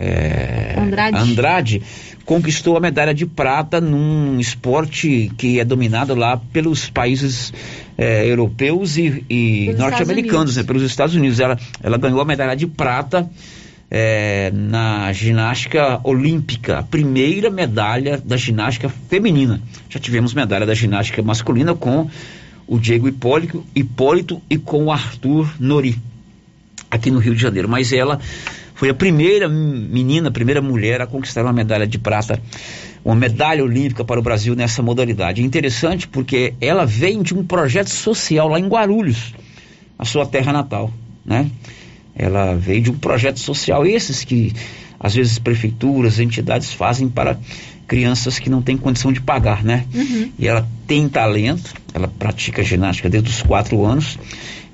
é, 0.00 0.74
Andrade. 0.78 1.16
Andrade 1.18 1.82
conquistou 2.24 2.78
a 2.78 2.80
medalha 2.80 3.12
de 3.12 3.26
prata 3.26 3.78
num 3.78 4.40
esporte 4.40 5.30
que 5.36 5.60
é 5.60 5.64
dominado 5.64 6.14
lá 6.14 6.38
pelos 6.50 6.88
países 6.88 7.52
é, 7.98 8.26
europeus 8.26 8.96
e, 8.96 9.22
e 9.28 9.74
norte-americanos, 9.76 10.56
né, 10.56 10.62
pelos 10.62 10.82
Estados 10.82 11.14
Unidos. 11.14 11.40
Ela, 11.40 11.58
ela 11.82 11.98
ganhou 11.98 12.22
a 12.22 12.24
medalha 12.24 12.56
de 12.56 12.66
prata 12.66 13.28
é, 13.96 14.50
na 14.52 15.12
ginástica 15.12 16.00
olímpica, 16.02 16.80
a 16.80 16.82
primeira 16.82 17.48
medalha 17.48 18.18
da 18.18 18.36
ginástica 18.36 18.88
feminina. 18.88 19.62
Já 19.88 20.00
tivemos 20.00 20.34
medalha 20.34 20.66
da 20.66 20.74
ginástica 20.74 21.22
masculina 21.22 21.76
com 21.76 22.10
o 22.66 22.76
Diego 22.76 23.06
Hipólito, 23.06 23.64
Hipólito 23.72 24.42
e 24.50 24.58
com 24.58 24.86
o 24.86 24.90
Arthur 24.90 25.48
Nori, 25.60 25.96
aqui 26.90 27.08
no 27.08 27.20
Rio 27.20 27.36
de 27.36 27.40
Janeiro. 27.40 27.68
Mas 27.68 27.92
ela 27.92 28.18
foi 28.74 28.88
a 28.90 28.94
primeira 28.94 29.48
menina, 29.48 30.28
a 30.28 30.32
primeira 30.32 30.60
mulher 30.60 31.00
a 31.00 31.06
conquistar 31.06 31.42
uma 31.42 31.52
medalha 31.52 31.86
de 31.86 31.96
prata, 31.96 32.42
uma 33.04 33.14
medalha 33.14 33.62
olímpica 33.62 34.04
para 34.04 34.18
o 34.18 34.22
Brasil 34.24 34.56
nessa 34.56 34.82
modalidade. 34.82 35.40
Interessante 35.40 36.08
porque 36.08 36.54
ela 36.60 36.84
vem 36.84 37.22
de 37.22 37.32
um 37.32 37.44
projeto 37.44 37.90
social 37.90 38.48
lá 38.48 38.58
em 38.58 38.66
Guarulhos, 38.66 39.32
a 39.96 40.04
sua 40.04 40.26
terra 40.26 40.52
natal, 40.52 40.92
né? 41.24 41.48
Ela 42.16 42.54
veio 42.54 42.82
de 42.82 42.90
um 42.90 42.98
projeto 42.98 43.40
social, 43.40 43.84
esses 43.86 44.24
que 44.24 44.52
às 44.98 45.14
vezes 45.14 45.38
prefeituras, 45.38 46.18
entidades 46.18 46.72
fazem 46.72 47.08
para 47.08 47.38
crianças 47.86 48.38
que 48.38 48.48
não 48.48 48.62
têm 48.62 48.76
condição 48.76 49.12
de 49.12 49.20
pagar, 49.20 49.62
né? 49.62 49.84
Uhum. 49.94 50.30
E 50.38 50.48
ela 50.48 50.66
tem 50.86 51.08
talento, 51.08 51.74
ela 51.92 52.08
pratica 52.08 52.62
ginástica 52.62 53.10
desde 53.10 53.28
os 53.28 53.42
quatro 53.42 53.84
anos 53.84 54.18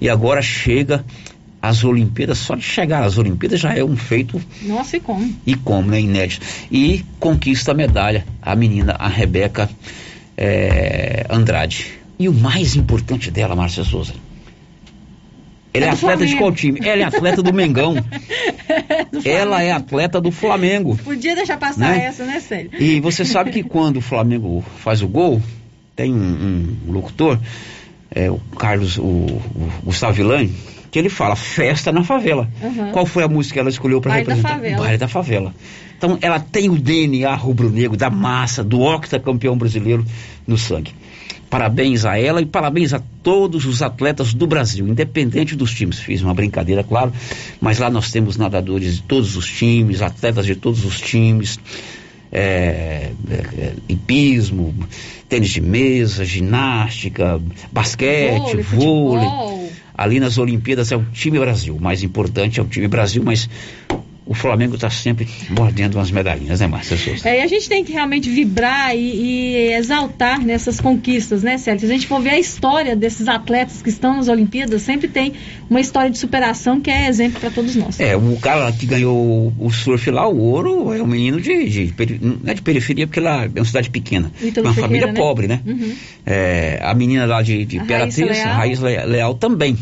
e 0.00 0.09
agora 0.09 0.40
chega 0.40 1.05
às 1.61 1.85
Olimpíadas, 1.85 2.38
só 2.38 2.55
de 2.55 2.62
chegar 2.62 3.03
às 3.03 3.18
Olimpíadas 3.18 3.61
já 3.61 3.74
é 3.74 3.85
um 3.85 3.96
feito 3.96 4.40
Nossa, 4.62 4.96
e 4.96 5.00
como? 5.00 5.35
e 5.46 5.55
como, 5.55 5.90
né, 5.90 6.00
inédito. 6.00 6.46
E 6.70 7.05
conquista 7.18 7.72
a 7.72 7.74
medalha, 7.74 8.24
a 8.40 8.57
menina, 8.57 8.94
a 8.98 9.09
Rebeca 9.09 9.68
eh, 10.37 11.26
Andrade. 11.29 11.87
E 12.18 12.29
o 12.29 12.33
mais 12.33 12.76
importante 12.76 13.31
dela, 13.31 13.55
Márcia 13.55 13.85
Souza, 13.85 14.14
ela 15.72 15.87
é, 15.87 15.88
É 15.88 15.90
atleta 15.92 16.16
de 16.26 16.33
Flamengo. 16.33 16.38
qual 16.38 16.52
time? 16.52 16.80
Ela 16.83 17.02
é 17.02 17.04
atleta 17.04 17.42
do 17.42 17.52
Mengão. 17.52 17.94
ela 19.24 19.62
é 19.62 19.72
atleta 19.72 20.20
do 20.20 20.30
Flamengo. 20.30 20.96
Podia 21.04 21.35
deixar 21.35 21.56
passar 21.59 21.90
Né? 21.96 22.04
essa, 22.04 22.24
né, 22.24 22.40
Célio? 22.40 22.70
E 22.78 23.00
você 23.00 23.24
sabe 23.24 23.50
que 23.50 23.62
quando 23.62 23.98
o 23.98 24.00
Flamengo 24.00 24.64
faz 24.78 25.02
o 25.02 25.09
gol, 25.09 25.40
tem 25.94 26.12
um, 26.12 26.76
um 26.88 26.92
locutor, 26.92 27.38
é, 28.11 28.30
o 28.30 28.38
Carlos, 28.59 28.98
o, 28.98 29.02
o 29.02 29.70
Gustavo 29.85 30.12
Villani, 30.14 30.52
que 30.90 30.98
ele 30.98 31.09
fala 31.09 31.37
festa 31.37 31.92
na 31.92 32.02
favela. 32.02 32.48
Uhum. 32.61 32.90
Qual 32.90 33.06
foi 33.06 33.22
a 33.22 33.28
música 33.28 33.54
que 33.54 33.61
ela 33.61 33.70
escolheu 33.70 34.00
para 34.00 34.11
Baile 34.12 34.26
da 34.26 34.35
representar? 34.35 34.56
Favela. 34.61 34.83
Baile 34.83 34.98
da 34.98 35.09
Favela. 35.09 35.54
Então 35.96 36.18
ela 36.20 36.40
tem 36.40 36.68
o 36.70 36.78
DNA 36.78 37.33
rubro-negro, 37.35 37.96
da 37.96 38.09
massa, 38.11 38.64
do 38.64 38.80
octacampeão 38.80 39.56
brasileiro 39.56 40.04
no 40.46 40.56
sangue. 40.59 40.92
Parabéns 41.50 42.04
a 42.04 42.16
ela 42.16 42.40
e 42.40 42.46
parabéns 42.46 42.94
a 42.94 43.02
todos 43.24 43.66
os 43.66 43.82
atletas 43.82 44.32
do 44.32 44.46
Brasil, 44.46 44.86
independente 44.86 45.56
dos 45.56 45.72
times. 45.72 45.98
Fiz 45.98 46.22
uma 46.22 46.32
brincadeira, 46.32 46.84
claro, 46.84 47.12
mas 47.60 47.80
lá 47.80 47.90
nós 47.90 48.12
temos 48.12 48.36
nadadores 48.36 48.96
de 48.96 49.02
todos 49.02 49.36
os 49.36 49.46
times, 49.46 50.00
atletas 50.00 50.46
de 50.46 50.54
todos 50.54 50.84
os 50.84 51.00
times, 51.00 51.58
é, 52.30 53.10
é, 53.28 53.34
é, 53.34 53.72
hipismo, 53.88 54.72
tênis 55.28 55.50
de 55.50 55.60
mesa, 55.60 56.24
ginástica, 56.24 57.40
basquete, 57.72 58.62
Vôlei, 58.62 59.26
vôlei. 59.26 59.70
ali 59.98 60.20
nas 60.20 60.38
Olimpíadas 60.38 60.92
é 60.92 60.96
o 60.96 61.04
time 61.12 61.40
Brasil. 61.40 61.74
O 61.74 61.82
mais 61.82 62.04
importante 62.04 62.60
é 62.60 62.62
o 62.62 62.66
time 62.66 62.86
Brasil, 62.86 63.24
mas 63.24 63.50
o 64.26 64.35
Flamengo 64.35 64.74
está 64.76 64.88
sempre 64.90 65.26
mordendo 65.48 65.96
umas 65.96 66.11
medalhinhas, 66.11 66.61
né, 66.61 66.66
Márcia 66.66 66.96
Souza? 66.96 67.28
É, 67.28 67.40
e 67.40 67.42
a 67.42 67.46
gente 67.46 67.68
tem 67.68 67.85
que 67.85 67.92
realmente 67.92 68.30
vibrar 68.30 68.94
e, 68.94 68.98
e, 68.98 69.72
exaltar 69.72 70.40
nessas 70.40 70.80
conquistas, 70.80 71.42
né, 71.42 71.59
Célio? 71.59 71.80
Se 71.80 71.87
a 71.87 71.88
gente 71.88 72.06
for 72.06 72.20
ver 72.20 72.30
a 72.30 72.38
história 72.38 72.94
desses 72.94 73.26
atletas 73.26 73.83
que 73.83 73.88
estão 73.88 74.16
nas 74.16 74.28
Olimpíadas, 74.28 74.83
sempre 74.83 75.09
tem 75.09 75.33
uma 75.68 75.80
história 75.80 76.11
de 76.11 76.18
superação 76.18 76.80
que 76.80 76.90
é 76.90 77.09
exemplo 77.09 77.40
para 77.40 77.50
todos 77.50 77.74
nós. 77.74 77.98
É, 77.98 78.16
o 78.16 78.37
cara 78.37 78.70
que 78.72 78.87
ganhou 78.87 79.52
o 79.59 79.70
surf 79.70 80.11
lá, 80.11 80.28
o 80.28 80.38
ouro, 80.38 80.92
é 80.92 81.02
um 81.02 81.06
menino 81.06 81.40
de, 81.40 81.68
de, 81.68 81.94
não 82.20 82.38
é 82.46 82.54
de 82.54 82.62
periferia, 82.62 83.06
porque 83.06 83.20
lá 83.20 83.44
é 83.44 83.48
uma 83.59 83.64
cidade 83.64 83.90
pequena. 83.90 84.30
Ítalo 84.40 84.66
uma 84.68 84.74
Ferreira, 84.74 85.06
família 85.06 85.12
né? 85.12 85.20
pobre, 85.20 85.48
né? 85.48 85.61
Uhum. 85.66 85.92
É, 86.24 86.78
a 86.83 86.94
menina 86.94 87.26
lá 87.26 87.42
de, 87.42 87.64
de 87.64 87.78
A 87.78 87.83
Imperatriz, 87.83 88.18
Raíssa 88.18 88.44
Leal. 88.44 88.56
Raiz 88.56 88.80
Le- 88.80 89.04
Leal 89.06 89.35
também. 89.35 89.76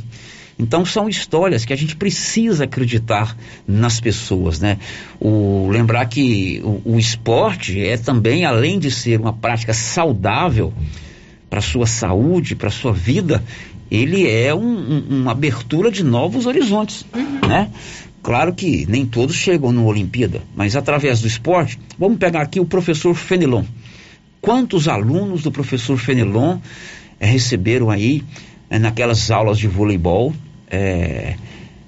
Então 0.58 0.84
são 0.84 1.08
histórias 1.08 1.64
que 1.64 1.72
a 1.72 1.76
gente 1.76 1.94
precisa 1.94 2.64
acreditar 2.64 3.36
nas 3.66 4.00
pessoas, 4.00 4.58
né? 4.58 4.78
O, 5.20 5.68
lembrar 5.70 6.04
que 6.06 6.60
o, 6.64 6.94
o 6.94 6.98
esporte 6.98 7.80
é 7.80 7.96
também, 7.96 8.44
além 8.44 8.78
de 8.78 8.90
ser 8.90 9.20
uma 9.20 9.32
prática 9.32 9.72
saudável 9.72 10.72
para 11.48 11.60
sua 11.60 11.86
saúde, 11.86 12.56
para 12.56 12.70
sua 12.70 12.92
vida, 12.92 13.42
ele 13.90 14.28
é 14.28 14.52
um- 14.54 14.58
um- 15.08 15.20
uma 15.22 15.30
abertura 15.30 15.90
de 15.90 16.02
novos 16.02 16.44
horizontes, 16.44 17.06
né? 17.46 17.70
Claro 18.20 18.52
que 18.52 18.84
nem 18.88 19.06
todos 19.06 19.36
chegam 19.36 19.70
na 19.72 19.80
Olimpíada, 19.80 20.42
mas 20.56 20.74
através 20.74 21.20
do 21.20 21.28
esporte, 21.28 21.78
vamos 21.96 22.18
pegar 22.18 22.42
aqui 22.42 22.58
o 22.58 22.64
professor 22.66 23.14
Fenelon. 23.14 23.62
Quantos 24.40 24.88
alunos 24.88 25.42
do 25.42 25.52
professor 25.52 25.96
Fenelon 25.96 26.58
eh, 27.20 27.26
receberam 27.26 27.90
aí 27.90 28.22
eh, 28.68 28.78
naquelas 28.78 29.30
aulas 29.30 29.56
de 29.58 29.66
voleibol 29.68 30.34
eh, 30.70 31.36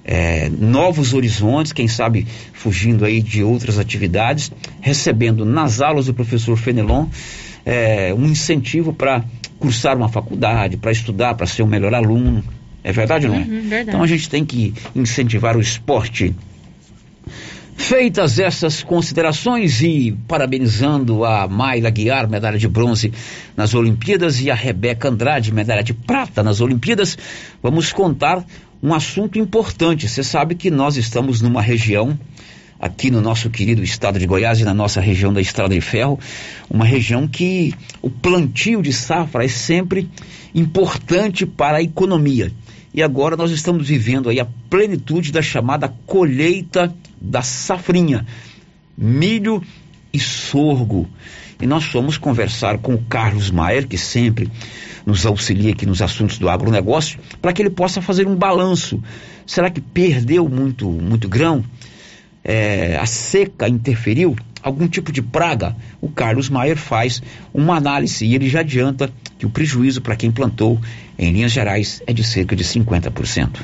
eh, 0.03 0.49
novos 0.49 1.13
horizontes, 1.13 1.71
quem 1.71 1.87
sabe 1.87 2.27
fugindo 2.53 3.05
aí 3.05 3.21
de 3.21 3.43
outras 3.43 3.77
atividades, 3.77 4.51
recebendo 4.79 5.45
nas 5.45 5.81
aulas 5.81 6.07
do 6.07 6.13
professor 6.13 6.57
Fenelon 6.57 7.07
eh, 7.65 8.13
um 8.17 8.25
incentivo 8.25 8.93
para 8.93 9.23
cursar 9.59 9.95
uma 9.95 10.09
faculdade, 10.09 10.77
para 10.77 10.91
estudar, 10.91 11.35
para 11.35 11.45
ser 11.45 11.63
um 11.63 11.67
melhor 11.67 11.93
aluno. 11.93 12.43
É 12.83 12.91
verdade 12.91 13.27
ou 13.27 13.33
não 13.33 13.39
é? 13.39 13.43
Uhum, 13.43 13.61
verdade. 13.61 13.89
Então 13.89 14.03
a 14.03 14.07
gente 14.07 14.27
tem 14.27 14.43
que 14.43 14.73
incentivar 14.95 15.55
o 15.55 15.61
esporte. 15.61 16.35
Feitas 17.75 18.37
essas 18.37 18.83
considerações 18.83 19.81
e 19.81 20.15
parabenizando 20.27 21.23
a 21.25 21.47
Mayla 21.47 21.89
Guiar, 21.89 22.29
medalha 22.29 22.57
de 22.57 22.67
bronze 22.67 23.11
nas 23.55 23.73
Olimpíadas, 23.73 24.41
e 24.41 24.51
a 24.51 24.55
Rebeca 24.55 25.09
Andrade, 25.09 25.51
medalha 25.53 25.83
de 25.83 25.93
prata 25.93 26.43
nas 26.43 26.61
Olimpíadas, 26.61 27.17
vamos 27.61 27.91
contar 27.91 28.45
um 28.81 28.93
assunto 28.93 29.37
importante. 29.37 30.07
Você 30.07 30.23
sabe 30.23 30.55
que 30.55 30.71
nós 30.71 30.97
estamos 30.97 31.41
numa 31.41 31.61
região, 31.61 32.17
aqui 32.79 33.11
no 33.11 33.21
nosso 33.21 33.49
querido 33.49 33.83
estado 33.83 34.17
de 34.17 34.25
Goiás 34.25 34.59
e 34.59 34.63
na 34.63 34.73
nossa 34.73 34.99
região 34.99 35.31
da 35.31 35.39
Estrada 35.39 35.73
de 35.73 35.81
Ferro, 35.81 36.19
uma 36.69 36.85
região 36.85 37.27
que 37.27 37.73
o 38.01 38.09
plantio 38.09 38.81
de 38.81 38.91
safra 38.91 39.45
é 39.45 39.47
sempre 39.47 40.09
importante 40.55 41.45
para 41.45 41.77
a 41.77 41.81
economia. 41.83 42.51
E 42.93 43.01
agora 43.01 43.37
nós 43.37 43.51
estamos 43.51 43.87
vivendo 43.87 44.29
aí 44.29 44.39
a 44.39 44.47
plenitude 44.69 45.31
da 45.31 45.41
chamada 45.41 45.93
colheita 46.05 46.93
da 47.21 47.41
safrinha, 47.41 48.25
milho 48.97 49.63
e 50.11 50.19
sorgo. 50.19 51.07
E 51.61 51.67
nós 51.67 51.83
fomos 51.85 52.17
conversar 52.17 52.79
com 52.79 52.95
o 52.95 53.03
Carlos 53.03 53.51
Maier, 53.51 53.87
que 53.87 53.97
sempre 53.97 54.49
nos 55.05 55.25
auxilia 55.25 55.71
aqui 55.71 55.85
nos 55.85 56.01
assuntos 56.01 56.37
do 56.37 56.49
agronegócio, 56.49 57.19
para 57.41 57.53
que 57.53 57.61
ele 57.61 57.69
possa 57.69 58.01
fazer 58.01 58.27
um 58.27 58.35
balanço. 58.35 59.01
Será 59.45 59.69
que 59.69 59.79
perdeu 59.79 60.49
muito, 60.49 60.89
muito 60.89 61.29
grão? 61.29 61.63
É, 62.43 62.97
a 62.97 63.05
seca 63.05 63.67
interferiu? 63.67 64.35
Algum 64.63 64.87
tipo 64.87 65.11
de 65.11 65.21
praga? 65.21 65.75
O 65.99 66.09
Carlos 66.09 66.49
Maier 66.49 66.77
faz 66.77 67.21
uma 67.53 67.75
análise 67.75 68.25
e 68.25 68.35
ele 68.35 68.47
já 68.49 68.61
adianta 68.61 69.11
que 69.37 69.45
o 69.45 69.49
prejuízo 69.49 70.01
para 70.01 70.15
quem 70.15 70.31
plantou, 70.31 70.79
em 71.17 71.31
linhas 71.31 71.51
gerais, 71.51 72.01
é 72.05 72.13
de 72.13 72.23
cerca 72.23 72.55
de 72.55 72.63
50%. 72.63 73.59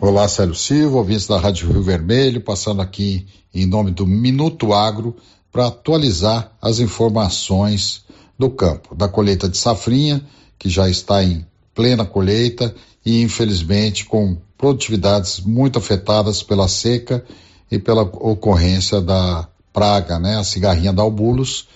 Olá, 0.00 0.26
Célio 0.28 0.54
Silva, 0.54 0.96
ouvintes 0.96 1.26
da 1.26 1.38
Rádio 1.38 1.70
Rio 1.70 1.82
Vermelho, 1.82 2.40
passando 2.40 2.80
aqui 2.80 3.26
em 3.54 3.66
nome 3.66 3.90
do 3.90 4.06
Minuto 4.06 4.72
Agro 4.72 5.14
para 5.52 5.66
atualizar 5.66 6.52
as 6.60 6.78
informações 6.78 8.04
do 8.38 8.50
campo, 8.50 8.94
da 8.94 9.08
colheita 9.08 9.48
de 9.48 9.58
safrinha, 9.58 10.24
que 10.58 10.68
já 10.68 10.88
está 10.88 11.22
em 11.22 11.46
plena 11.74 12.04
colheita 12.04 12.74
e 13.04 13.22
infelizmente 13.22 14.04
com 14.04 14.36
produtividades 14.56 15.40
muito 15.40 15.78
afetadas 15.78 16.42
pela 16.42 16.68
seca 16.68 17.24
e 17.70 17.78
pela 17.78 18.02
ocorrência 18.02 19.00
da 19.00 19.48
praga, 19.72 20.18
né, 20.18 20.36
a 20.36 20.44
cigarrinha 20.44 20.92
da 20.92 21.02
albulos, 21.02 21.68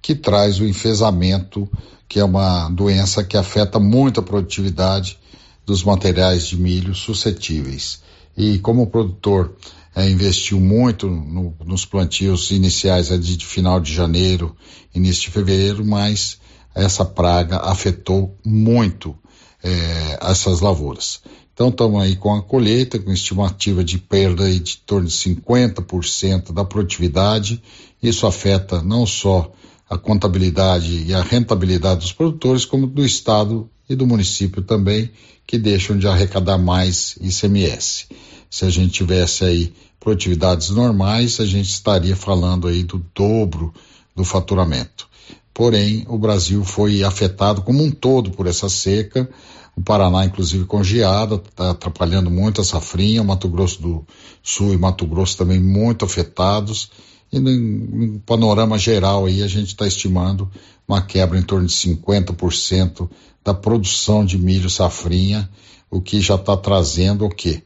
que 0.00 0.14
traz 0.14 0.58
o 0.58 0.66
enfesamento, 0.66 1.68
que 2.08 2.18
é 2.18 2.24
uma 2.24 2.68
doença 2.68 3.22
que 3.22 3.36
afeta 3.36 3.78
muito 3.78 4.20
a 4.20 4.22
produtividade 4.22 5.18
dos 5.64 5.84
materiais 5.84 6.46
de 6.46 6.56
milho 6.56 6.94
suscetíveis. 6.94 8.02
E 8.36 8.58
como 8.58 8.86
produtor 8.86 9.54
eh, 9.94 10.08
investiu 10.10 10.60
muito 10.60 11.08
no- 11.08 11.54
nos 11.64 11.84
plantios 11.84 12.50
iniciais 12.50 13.08
de 13.08 13.44
final 13.46 13.80
de 13.80 13.92
janeiro, 13.92 14.56
início 14.94 15.22
de 15.22 15.30
fevereiro, 15.30 15.84
mas 15.84 16.38
essa 16.74 17.04
praga 17.04 17.58
afetou 17.58 18.36
muito 18.44 19.14
eh, 19.64 20.18
essas 20.22 20.60
lavouras. 20.60 21.20
Então 21.54 21.68
estamos 21.68 22.02
aí 22.02 22.16
com 22.16 22.34
a 22.34 22.42
colheita, 22.42 22.98
com 22.98 23.12
estimativa 23.12 23.84
de 23.84 23.98
perda 23.98 24.44
aí 24.44 24.58
de 24.58 24.78
torno 24.78 25.06
de 25.06 25.14
50% 25.14 26.52
da 26.52 26.64
produtividade. 26.64 27.62
Isso 28.02 28.26
afeta 28.26 28.82
não 28.82 29.06
só 29.06 29.52
a 29.88 29.98
contabilidade 29.98 31.04
e 31.06 31.14
a 31.14 31.22
rentabilidade 31.22 32.00
dos 32.00 32.12
produtores, 32.12 32.64
como 32.64 32.86
do 32.86 33.04
Estado 33.04 33.68
e 33.88 33.94
do 33.94 34.06
município 34.06 34.62
também, 34.62 35.10
que 35.46 35.58
deixam 35.58 35.98
de 35.98 36.06
arrecadar 36.08 36.56
mais 36.58 37.16
ICMS. 37.20 38.06
Se 38.52 38.66
a 38.66 38.68
gente 38.68 38.92
tivesse 38.92 39.46
aí 39.46 39.72
produtividades 39.98 40.68
normais, 40.68 41.40
a 41.40 41.46
gente 41.46 41.70
estaria 41.70 42.14
falando 42.14 42.68
aí 42.68 42.84
do 42.84 43.02
dobro 43.14 43.72
do 44.14 44.26
faturamento. 44.26 45.08
Porém, 45.54 46.04
o 46.06 46.18
Brasil 46.18 46.62
foi 46.62 47.02
afetado 47.02 47.62
como 47.62 47.82
um 47.82 47.90
todo 47.90 48.30
por 48.30 48.46
essa 48.46 48.68
seca. 48.68 49.26
O 49.74 49.80
Paraná, 49.80 50.26
inclusive, 50.26 50.66
congeado, 50.66 51.36
está 51.36 51.70
atrapalhando 51.70 52.30
muito 52.30 52.60
a 52.60 52.64
safrinha. 52.64 53.22
O 53.22 53.24
Mato 53.24 53.48
Grosso 53.48 53.80
do 53.80 54.06
Sul 54.42 54.74
e 54.74 54.76
Mato 54.76 55.06
Grosso 55.06 55.38
também 55.38 55.58
muito 55.58 56.04
afetados. 56.04 56.90
E 57.32 57.38
no, 57.38 57.50
no 57.50 58.20
panorama 58.20 58.76
geral 58.76 59.24
aí, 59.24 59.42
a 59.42 59.48
gente 59.48 59.68
está 59.68 59.86
estimando 59.86 60.50
uma 60.86 61.00
quebra 61.00 61.38
em 61.38 61.42
torno 61.42 61.66
de 61.66 61.72
50% 61.72 63.08
da 63.42 63.54
produção 63.54 64.26
de 64.26 64.36
milho 64.36 64.68
safrinha, 64.68 65.48
o 65.90 66.02
que 66.02 66.20
já 66.20 66.34
está 66.34 66.54
trazendo 66.54 67.24
o 67.24 67.30
quê? 67.30 67.62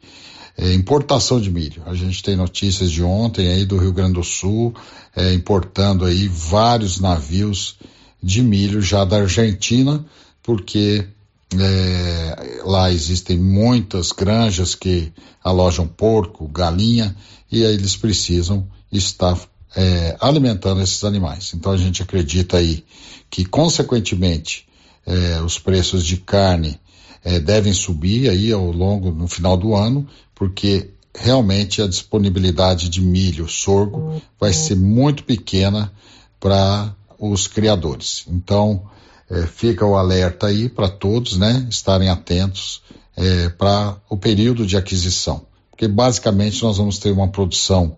É, 0.58 0.72
importação 0.72 1.38
de 1.38 1.50
milho. 1.50 1.82
A 1.84 1.94
gente 1.94 2.22
tem 2.22 2.34
notícias 2.34 2.90
de 2.90 3.02
ontem 3.02 3.48
aí 3.48 3.66
do 3.66 3.76
Rio 3.76 3.92
Grande 3.92 4.14
do 4.14 4.24
Sul, 4.24 4.74
é, 5.14 5.34
importando 5.34 6.04
aí 6.04 6.28
vários 6.28 6.98
navios 6.98 7.76
de 8.22 8.42
milho 8.42 8.80
já 8.80 9.04
da 9.04 9.18
Argentina, 9.18 10.04
porque 10.42 11.06
é, 11.54 12.62
lá 12.64 12.90
existem 12.90 13.38
muitas 13.38 14.12
granjas 14.12 14.74
que 14.74 15.12
alojam 15.44 15.86
porco, 15.86 16.48
galinha, 16.48 17.14
e 17.52 17.64
aí 17.64 17.74
eles 17.74 17.94
precisam 17.94 18.66
estar 18.90 19.38
é, 19.76 20.16
alimentando 20.20 20.80
esses 20.80 21.04
animais. 21.04 21.52
Então 21.54 21.70
a 21.72 21.76
gente 21.76 22.02
acredita 22.02 22.56
aí 22.56 22.84
que, 23.30 23.44
consequentemente, 23.44 24.66
é, 25.04 25.40
os 25.42 25.58
preços 25.58 26.04
de 26.04 26.16
carne 26.16 26.80
é, 27.24 27.38
devem 27.38 27.72
subir 27.72 28.28
aí 28.28 28.52
ao 28.52 28.70
longo, 28.70 29.12
no 29.12 29.28
final 29.28 29.56
do 29.56 29.74
ano, 29.74 30.08
porque 30.36 30.90
realmente 31.14 31.82
a 31.82 31.88
disponibilidade 31.88 32.88
de 32.88 33.00
milho, 33.00 33.48
sorgo, 33.48 34.22
vai 34.38 34.52
ser 34.52 34.76
muito 34.76 35.24
pequena 35.24 35.90
para 36.38 36.94
os 37.18 37.46
criadores. 37.48 38.24
Então, 38.28 38.82
é, 39.28 39.46
fica 39.46 39.84
o 39.84 39.96
alerta 39.96 40.46
aí 40.46 40.68
para 40.68 40.88
todos, 40.88 41.36
né, 41.36 41.66
estarem 41.70 42.10
atentos 42.10 42.82
é, 43.16 43.48
para 43.48 43.96
o 44.10 44.16
período 44.16 44.66
de 44.66 44.76
aquisição, 44.76 45.46
porque 45.70 45.88
basicamente 45.88 46.62
nós 46.62 46.76
vamos 46.76 46.98
ter 46.98 47.10
uma 47.10 47.28
produção 47.28 47.96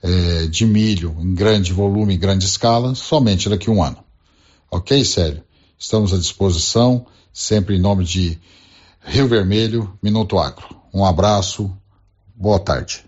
é, 0.00 0.46
de 0.46 0.64
milho 0.64 1.16
em 1.18 1.34
grande 1.34 1.72
volume, 1.72 2.14
em 2.14 2.18
grande 2.18 2.46
escala, 2.46 2.94
somente 2.94 3.48
daqui 3.48 3.68
a 3.68 3.72
um 3.72 3.82
ano. 3.82 3.98
Ok, 4.70 5.04
Célio? 5.04 5.42
Estamos 5.76 6.14
à 6.14 6.18
disposição, 6.18 7.04
sempre 7.32 7.76
em 7.76 7.80
nome 7.80 8.04
de 8.04 8.38
Rio 9.02 9.26
Vermelho, 9.26 9.92
Minuto 10.00 10.38
Agro. 10.38 10.76
Um 10.92 11.04
abraço, 11.04 11.70
boa 12.40 12.58
tarde. 12.58 13.04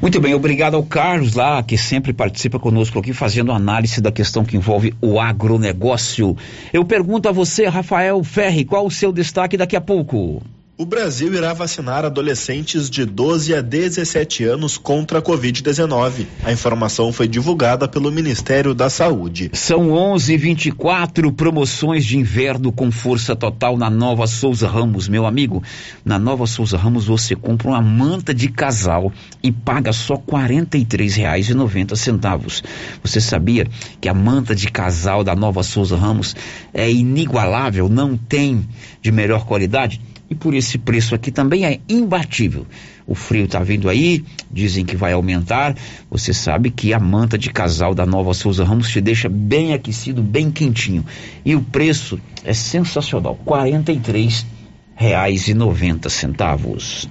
Muito 0.00 0.20
bem, 0.20 0.34
obrigado 0.34 0.74
ao 0.74 0.82
Carlos 0.82 1.34
lá, 1.34 1.62
que 1.62 1.76
sempre 1.76 2.12
participa 2.12 2.58
conosco 2.58 2.98
aqui, 2.98 3.12
fazendo 3.12 3.52
análise 3.52 4.00
da 4.00 4.10
questão 4.10 4.44
que 4.44 4.56
envolve 4.56 4.94
o 5.00 5.20
agronegócio. 5.20 6.36
Eu 6.72 6.84
pergunto 6.84 7.28
a 7.28 7.32
você, 7.32 7.66
Rafael 7.66 8.22
Ferri, 8.24 8.64
qual 8.64 8.86
o 8.86 8.90
seu 8.90 9.12
destaque 9.12 9.56
daqui 9.56 9.76
a 9.76 9.80
pouco? 9.80 10.42
O 10.82 10.84
Brasil 10.84 11.32
irá 11.32 11.52
vacinar 11.52 12.04
adolescentes 12.04 12.90
de 12.90 13.04
12 13.04 13.54
a 13.54 13.60
17 13.60 14.42
anos 14.42 14.76
contra 14.76 15.20
a 15.20 15.22
Covid-19. 15.22 16.26
A 16.42 16.50
informação 16.50 17.12
foi 17.12 17.28
divulgada 17.28 17.86
pelo 17.86 18.10
Ministério 18.10 18.74
da 18.74 18.90
Saúde. 18.90 19.48
São 19.52 19.90
11:24 19.90 21.30
promoções 21.30 22.04
de 22.04 22.18
inverno 22.18 22.72
com 22.72 22.90
força 22.90 23.36
total 23.36 23.78
na 23.78 23.88
Nova 23.88 24.26
Souza 24.26 24.66
Ramos, 24.66 25.06
meu 25.06 25.24
amigo. 25.24 25.62
Na 26.04 26.18
Nova 26.18 26.48
Souza 26.48 26.76
Ramos 26.76 27.04
você 27.04 27.36
compra 27.36 27.68
uma 27.68 27.80
manta 27.80 28.34
de 28.34 28.48
casal 28.48 29.12
e 29.40 29.52
paga 29.52 29.92
só 29.92 30.14
R$ 30.14 30.22
43,90. 30.26 32.64
Você 33.04 33.20
sabia 33.20 33.68
que 34.00 34.08
a 34.08 34.14
manta 34.14 34.52
de 34.52 34.68
casal 34.68 35.22
da 35.22 35.36
Nova 35.36 35.62
Souza 35.62 35.96
Ramos 35.96 36.34
é 36.74 36.90
inigualável, 36.90 37.88
não 37.88 38.16
tem 38.16 38.66
de 39.00 39.12
melhor 39.12 39.46
qualidade? 39.46 40.00
E 40.32 40.34
por 40.34 40.54
esse 40.54 40.78
preço 40.78 41.14
aqui 41.14 41.30
também 41.30 41.64
é 41.64 41.78
imbatível. 41.88 42.66
O 43.06 43.14
frio 43.14 43.44
está 43.44 43.60
vindo 43.60 43.88
aí, 43.88 44.24
dizem 44.50 44.84
que 44.84 44.96
vai 44.96 45.12
aumentar. 45.12 45.76
Você 46.10 46.32
sabe 46.32 46.70
que 46.70 46.92
a 46.94 46.98
manta 46.98 47.36
de 47.36 47.50
casal 47.50 47.94
da 47.94 48.06
Nova 48.06 48.32
Souza 48.32 48.64
Ramos 48.64 48.88
te 48.88 49.00
deixa 49.00 49.28
bem 49.28 49.74
aquecido, 49.74 50.22
bem 50.22 50.50
quentinho. 50.50 51.04
E 51.44 51.54
o 51.54 51.60
preço 51.60 52.18
é 52.44 52.54
sensacional, 52.54 53.38
R$ 53.46 54.28
reais 54.94 55.48
e 55.48 55.54
noventa 55.54 56.08
centavos. 56.08 57.08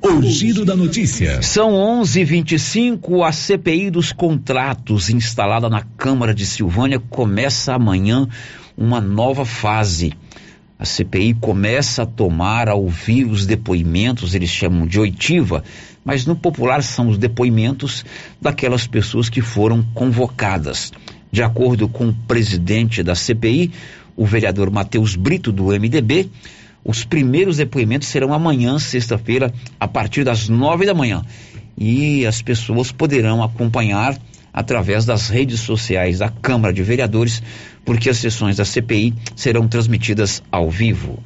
O 0.00 0.22
giro 0.22 0.64
da 0.64 0.76
notícia. 0.76 1.42
São 1.42 1.72
11:25 1.72 3.26
a 3.26 3.32
CPI 3.32 3.90
dos 3.90 4.12
contratos 4.12 5.10
instalada 5.10 5.68
na 5.68 5.82
Câmara 5.82 6.34
de 6.34 6.46
Silvânia 6.46 7.00
começa 7.10 7.74
amanhã 7.74 8.28
uma 8.76 9.00
nova 9.00 9.44
fase. 9.44 10.12
A 10.78 10.84
CPI 10.84 11.34
começa 11.34 12.04
a 12.04 12.06
tomar, 12.06 12.68
a 12.68 12.74
ouvir 12.74 13.24
os 13.24 13.44
depoimentos, 13.44 14.34
eles 14.34 14.48
chamam 14.48 14.86
de 14.86 15.00
oitiva, 15.00 15.64
mas 16.04 16.24
no 16.24 16.36
popular 16.36 16.84
são 16.84 17.08
os 17.08 17.18
depoimentos 17.18 18.04
daquelas 18.40 18.86
pessoas 18.86 19.28
que 19.28 19.42
foram 19.42 19.82
convocadas. 19.92 20.92
De 21.32 21.42
acordo 21.42 21.88
com 21.88 22.08
o 22.08 22.14
presidente 22.14 23.02
da 23.02 23.16
CPI, 23.16 23.72
o 24.16 24.24
vereador 24.24 24.70
Matheus 24.70 25.16
Brito, 25.16 25.50
do 25.50 25.66
MDB, 25.66 26.30
os 26.84 27.04
primeiros 27.04 27.56
depoimentos 27.56 28.06
serão 28.06 28.32
amanhã, 28.32 28.78
sexta-feira, 28.78 29.52
a 29.80 29.88
partir 29.88 30.22
das 30.22 30.48
nove 30.48 30.86
da 30.86 30.94
manhã. 30.94 31.24
E 31.76 32.24
as 32.24 32.40
pessoas 32.40 32.92
poderão 32.92 33.42
acompanhar 33.42 34.16
através 34.52 35.04
das 35.04 35.28
redes 35.28 35.60
sociais 35.60 36.18
da 36.18 36.28
Câmara 36.28 36.72
de 36.72 36.82
Vereadores, 36.82 37.42
porque 37.84 38.10
as 38.10 38.18
sessões 38.18 38.56
da 38.56 38.64
CPI 38.64 39.14
serão 39.36 39.68
transmitidas 39.68 40.42
ao 40.50 40.70
vivo. 40.70 41.22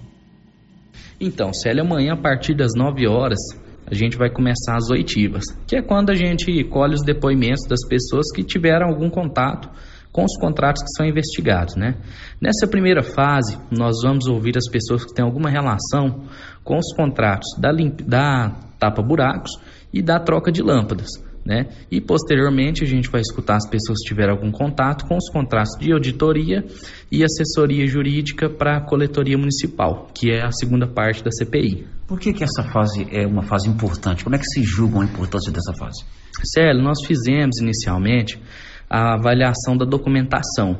Então, 1.20 1.52
Célia, 1.52 1.82
amanhã 1.82 2.14
a 2.14 2.20
partir 2.20 2.54
das 2.54 2.72
9 2.76 3.06
horas 3.06 3.38
a 3.86 3.94
gente 3.94 4.16
vai 4.16 4.30
começar 4.30 4.76
as 4.76 4.90
oitivas, 4.90 5.44
que 5.66 5.76
é 5.76 5.82
quando 5.82 6.10
a 6.10 6.14
gente 6.14 6.64
colhe 6.64 6.94
os 6.94 7.04
depoimentos 7.04 7.66
das 7.68 7.86
pessoas 7.86 8.32
que 8.34 8.42
tiveram 8.42 8.88
algum 8.88 9.10
contato 9.10 9.68
com 10.10 10.24
os 10.24 10.36
contratos 10.38 10.82
que 10.82 10.90
são 10.96 11.06
investigados, 11.06 11.74
né? 11.74 11.96
Nessa 12.40 12.66
primeira 12.66 13.02
fase, 13.02 13.58
nós 13.70 13.96
vamos 14.02 14.26
ouvir 14.26 14.56
as 14.56 14.68
pessoas 14.70 15.04
que 15.04 15.14
têm 15.14 15.24
alguma 15.24 15.50
relação 15.50 16.24
com 16.62 16.76
os 16.76 16.94
contratos 16.94 17.48
da, 17.58 17.70
da 18.06 18.50
tapa 18.78 19.02
buracos 19.02 19.52
e 19.92 20.02
da 20.02 20.18
troca 20.20 20.52
de 20.52 20.62
lâmpadas 20.62 21.08
né? 21.44 21.66
E 21.90 22.00
posteriormente 22.00 22.84
a 22.84 22.86
gente 22.86 23.10
vai 23.10 23.20
escutar 23.20 23.56
as 23.56 23.68
pessoas 23.68 23.98
que 24.00 24.08
tiveram 24.08 24.34
algum 24.34 24.50
contato 24.50 25.06
com 25.06 25.16
os 25.16 25.28
contratos 25.28 25.76
de 25.78 25.92
auditoria 25.92 26.64
e 27.10 27.24
assessoria 27.24 27.86
jurídica 27.86 28.48
para 28.48 28.76
a 28.76 28.80
coletoria 28.80 29.36
municipal, 29.36 30.08
que 30.14 30.30
é 30.30 30.44
a 30.44 30.52
segunda 30.52 30.86
parte 30.86 31.22
da 31.22 31.30
CPI. 31.30 31.86
Por 32.06 32.20
que, 32.20 32.32
que 32.32 32.44
essa 32.44 32.62
fase 32.62 33.06
é 33.10 33.26
uma 33.26 33.42
fase 33.42 33.68
importante? 33.68 34.22
Como 34.22 34.36
é 34.36 34.38
que 34.38 34.46
se 34.46 34.62
julga 34.62 35.00
a 35.00 35.04
importância 35.04 35.52
dessa 35.52 35.72
fase? 35.74 36.04
Célio, 36.44 36.82
nós 36.82 37.04
fizemos 37.06 37.58
inicialmente 37.60 38.40
a 38.88 39.14
avaliação 39.14 39.76
da 39.76 39.84
documentação. 39.84 40.78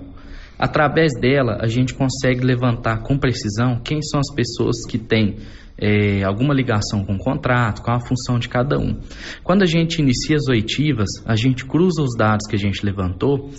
Através 0.59 1.13
dela, 1.19 1.59
a 1.61 1.67
gente 1.67 1.95
consegue 1.95 2.45
levantar 2.45 3.03
com 3.03 3.19
precisão 3.19 3.81
quem 3.83 4.01
são 4.03 4.21
as 4.21 4.33
pessoas 4.35 4.77
que 4.89 4.99
têm 4.99 5.39
é, 5.83 6.23
alguma 6.23 6.55
ligação 6.55 7.05
com 7.05 7.15
o 7.15 7.19
contrato, 7.19 7.83
qual 7.83 7.97
a 7.97 8.07
função 8.07 8.39
de 8.39 8.49
cada 8.49 8.79
um. 8.79 9.01
Quando 9.43 9.63
a 9.63 9.67
gente 9.67 10.01
inicia 10.01 10.37
as 10.37 10.49
oitivas, 10.49 11.09
a 11.27 11.35
gente 11.35 11.65
cruza 11.65 12.01
os 12.01 12.17
dados 12.17 12.47
que 12.49 12.55
a 12.55 12.59
gente 12.59 12.87
levantou 12.87 13.51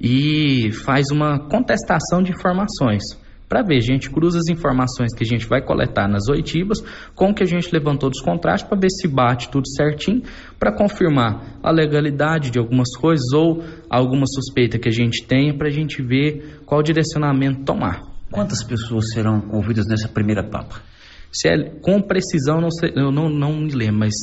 e 0.00 0.72
faz 0.72 1.10
uma 1.12 1.38
contestação 1.38 2.22
de 2.22 2.32
informações. 2.32 3.02
Para 3.46 3.62
ver, 3.62 3.76
a 3.76 3.80
gente 3.80 4.10
cruza 4.10 4.38
as 4.38 4.48
informações 4.48 5.14
que 5.14 5.22
a 5.22 5.26
gente 5.26 5.46
vai 5.46 5.62
coletar 5.62 6.08
nas 6.08 6.28
oitivas 6.28 6.82
com 7.14 7.30
o 7.30 7.34
que 7.34 7.44
a 7.44 7.46
gente 7.46 7.70
levantou 7.72 8.08
dos 8.08 8.20
contratos 8.20 8.64
para 8.64 8.78
ver 8.78 8.90
se 8.90 9.06
bate 9.06 9.50
tudo 9.50 9.68
certinho, 9.68 10.22
para 10.58 10.72
confirmar 10.72 11.58
a 11.62 11.70
legalidade 11.70 12.50
de 12.50 12.58
algumas 12.58 12.96
coisas 12.96 13.32
ou 13.34 13.62
alguma 13.88 14.24
suspeita 14.26 14.78
que 14.78 14.88
a 14.88 14.92
gente 14.92 15.24
tenha 15.24 15.56
para 15.56 15.68
a 15.68 15.70
gente 15.70 16.02
ver 16.02 16.60
qual 16.64 16.82
direcionamento 16.82 17.64
tomar. 17.64 18.00
Quantas 18.32 18.64
pessoas 18.64 19.12
serão 19.12 19.44
ouvidas 19.52 19.86
nessa 19.86 20.08
primeira 20.08 20.40
etapa? 20.40 20.95
Se 21.36 21.48
é, 21.48 21.70
com 21.82 22.00
precisão, 22.00 22.60
não 22.60 22.70
sei, 22.70 22.92
eu 22.96 23.12
não, 23.12 23.28
não 23.28 23.52
me 23.52 23.70
lembro, 23.70 24.00
mas 24.00 24.14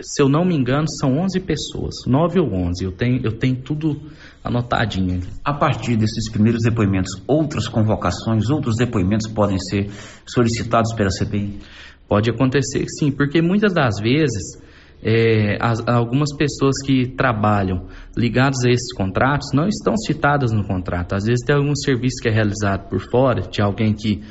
se 0.00 0.22
eu 0.22 0.28
não 0.28 0.44
me 0.44 0.54
engano, 0.54 0.86
são 0.88 1.18
11 1.18 1.40
pessoas, 1.40 1.94
9 2.06 2.40
ou 2.40 2.52
11. 2.52 2.84
Eu 2.84 2.92
tenho, 2.92 3.20
eu 3.22 3.32
tenho 3.32 3.56
tudo 3.56 4.00
anotadinho. 4.42 5.20
A 5.44 5.52
partir 5.52 5.96
desses 5.96 6.30
primeiros 6.30 6.62
depoimentos, 6.62 7.12
outras 7.26 7.68
convocações, 7.68 8.48
outros 8.48 8.76
depoimentos 8.76 9.30
podem 9.30 9.58
ser 9.58 9.90
solicitados 10.26 10.92
pela 10.94 11.10
CPI? 11.10 11.60
Pode 12.08 12.30
acontecer 12.30 12.84
sim, 12.98 13.10
porque 13.10 13.42
muitas 13.42 13.72
das 13.72 14.00
vezes 14.00 14.58
é, 15.02 15.58
as, 15.60 15.86
algumas 15.86 16.34
pessoas 16.34 16.74
que 16.84 17.08
trabalham 17.08 17.86
ligados 18.16 18.64
a 18.64 18.70
esses 18.70 18.92
contratos 18.94 19.48
não 19.52 19.68
estão 19.68 19.96
citadas 19.96 20.50
no 20.50 20.66
contrato. 20.66 21.14
Às 21.14 21.24
vezes 21.24 21.44
tem 21.44 21.54
algum 21.54 21.74
serviço 21.74 22.22
que 22.22 22.28
é 22.28 22.32
realizado 22.32 22.88
por 22.88 23.00
fora, 23.00 23.42
de 23.42 23.60
alguém 23.60 23.92
que 23.92 24.22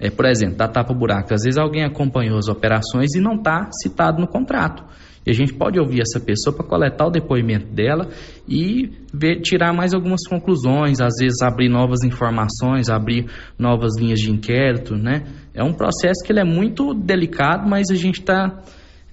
é, 0.00 0.10
por 0.10 0.24
exemplo, 0.24 0.56
da 0.56 0.66
tapa-buraco. 0.66 1.34
Às 1.34 1.42
vezes 1.42 1.58
alguém 1.58 1.84
acompanhou 1.84 2.38
as 2.38 2.48
operações 2.48 3.14
e 3.14 3.20
não 3.20 3.34
está 3.34 3.68
citado 3.70 4.18
no 4.18 4.26
contrato. 4.26 4.82
E 5.26 5.30
a 5.30 5.34
gente 5.34 5.52
pode 5.52 5.78
ouvir 5.78 6.00
essa 6.00 6.18
pessoa 6.18 6.56
para 6.56 6.66
coletar 6.66 7.06
o 7.06 7.10
depoimento 7.10 7.66
dela 7.66 8.08
e 8.48 8.90
ver, 9.12 9.42
tirar 9.42 9.74
mais 9.74 9.92
algumas 9.92 10.26
conclusões, 10.26 10.98
às 11.00 11.12
vezes 11.20 11.42
abrir 11.42 11.68
novas 11.68 12.02
informações, 12.02 12.88
abrir 12.88 13.26
novas 13.58 13.98
linhas 13.98 14.18
de 14.18 14.30
inquérito, 14.30 14.96
né? 14.96 15.24
É 15.52 15.62
um 15.62 15.74
processo 15.74 16.24
que 16.24 16.32
ele 16.32 16.40
é 16.40 16.44
muito 16.44 16.94
delicado, 16.94 17.68
mas 17.68 17.90
a 17.90 17.94
gente 17.94 18.20
está 18.20 18.62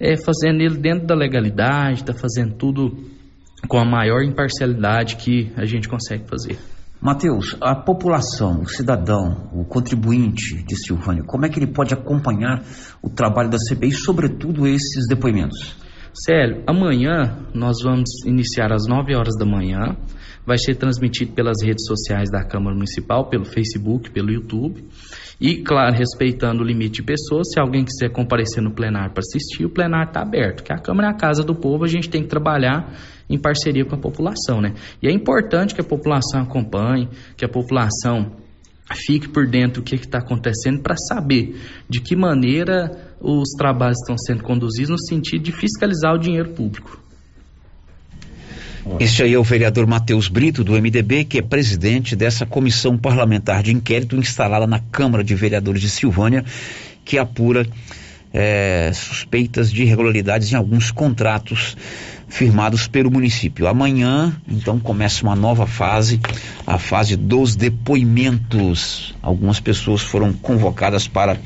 é, 0.00 0.16
fazendo 0.16 0.62
ele 0.62 0.78
dentro 0.78 1.06
da 1.06 1.14
legalidade, 1.14 2.00
está 2.00 2.14
fazendo 2.14 2.54
tudo 2.54 2.96
com 3.68 3.76
a 3.76 3.84
maior 3.84 4.22
imparcialidade 4.22 5.16
que 5.16 5.52
a 5.56 5.66
gente 5.66 5.88
consegue 5.88 6.24
fazer. 6.26 6.56
Mateus, 7.00 7.56
a 7.60 7.76
população, 7.76 8.62
o 8.62 8.68
cidadão, 8.68 9.48
o 9.52 9.64
contribuinte 9.64 10.64
de 10.64 10.76
Silvânia, 10.76 11.22
como 11.24 11.46
é 11.46 11.48
que 11.48 11.56
ele 11.58 11.72
pode 11.72 11.94
acompanhar 11.94 12.64
o 13.00 13.08
trabalho 13.08 13.48
da 13.48 13.56
CPI, 13.56 13.92
sobretudo 13.92 14.66
esses 14.66 15.06
depoimentos? 15.08 15.76
Célio, 16.12 16.64
amanhã 16.66 17.46
nós 17.54 17.76
vamos 17.84 18.10
iniciar 18.26 18.72
às 18.72 18.88
9 18.88 19.14
horas 19.14 19.36
da 19.38 19.46
manhã. 19.46 19.96
Vai 20.44 20.58
ser 20.58 20.74
transmitido 20.74 21.32
pelas 21.32 21.62
redes 21.62 21.86
sociais 21.86 22.30
da 22.30 22.42
Câmara 22.42 22.74
Municipal, 22.74 23.28
pelo 23.28 23.44
Facebook, 23.44 24.10
pelo 24.10 24.32
YouTube. 24.32 24.82
E, 25.40 25.62
claro, 25.62 25.94
respeitando 25.94 26.62
o 26.62 26.66
limite 26.66 27.00
de 27.00 27.02
pessoas, 27.04 27.50
se 27.52 27.60
alguém 27.60 27.84
quiser 27.84 28.10
comparecer 28.10 28.62
no 28.62 28.72
plenário 28.72 29.12
para 29.12 29.20
assistir, 29.20 29.66
o 29.66 29.70
plenário 29.70 30.08
está 30.08 30.22
aberto. 30.22 30.64
Que 30.64 30.72
a 30.72 30.78
Câmara 30.78 31.08
é 31.08 31.10
a 31.12 31.14
casa 31.14 31.44
do 31.44 31.54
povo, 31.54 31.84
a 31.84 31.88
gente 31.88 32.08
tem 32.08 32.22
que 32.22 32.28
trabalhar 32.28 32.92
em 33.28 33.38
parceria 33.38 33.84
com 33.84 33.94
a 33.94 33.98
população, 33.98 34.60
né? 34.60 34.74
E 35.02 35.08
é 35.08 35.12
importante 35.12 35.74
que 35.74 35.80
a 35.80 35.84
população 35.84 36.42
acompanhe, 36.42 37.08
que 37.36 37.44
a 37.44 37.48
população 37.48 38.32
fique 38.94 39.28
por 39.28 39.46
dentro 39.46 39.82
do 39.82 39.84
que 39.84 39.94
está 39.94 40.18
acontecendo 40.18 40.80
para 40.80 40.96
saber 40.96 41.60
de 41.88 42.00
que 42.00 42.16
maneira 42.16 43.14
os 43.20 43.50
trabalhos 43.50 43.98
estão 43.98 44.16
sendo 44.16 44.42
conduzidos 44.42 44.90
no 44.90 44.98
sentido 44.98 45.42
de 45.42 45.52
fiscalizar 45.52 46.14
o 46.14 46.18
dinheiro 46.18 46.50
público. 46.50 46.98
Este 48.98 49.22
aí 49.22 49.34
é 49.34 49.38
o 49.38 49.44
vereador 49.44 49.86
Matheus 49.86 50.28
Brito, 50.28 50.64
do 50.64 50.72
MDB, 50.72 51.24
que 51.24 51.38
é 51.38 51.42
presidente 51.42 52.16
dessa 52.16 52.46
comissão 52.46 52.96
parlamentar 52.96 53.62
de 53.62 53.70
inquérito 53.70 54.16
instalada 54.16 54.66
na 54.66 54.80
Câmara 54.80 55.22
de 55.22 55.34
Vereadores 55.34 55.82
de 55.82 55.90
Silvânia, 55.90 56.42
que 57.04 57.18
apura 57.18 57.66
é, 58.32 58.90
suspeitas 58.94 59.70
de 59.70 59.82
irregularidades 59.82 60.52
em 60.52 60.56
alguns 60.56 60.90
contratos 60.90 61.76
firmados 62.28 62.86
pelo 62.86 63.10
município. 63.10 63.66
Amanhã, 63.66 64.36
então, 64.48 64.78
começa 64.78 65.24
uma 65.24 65.34
nova 65.34 65.66
fase, 65.66 66.20
a 66.66 66.78
fase 66.78 67.16
dos 67.16 67.56
depoimentos. 67.56 69.14
Algumas 69.22 69.58
pessoas 69.58 70.02
foram 70.02 70.32
convocadas 70.32 71.08
para 71.08 71.38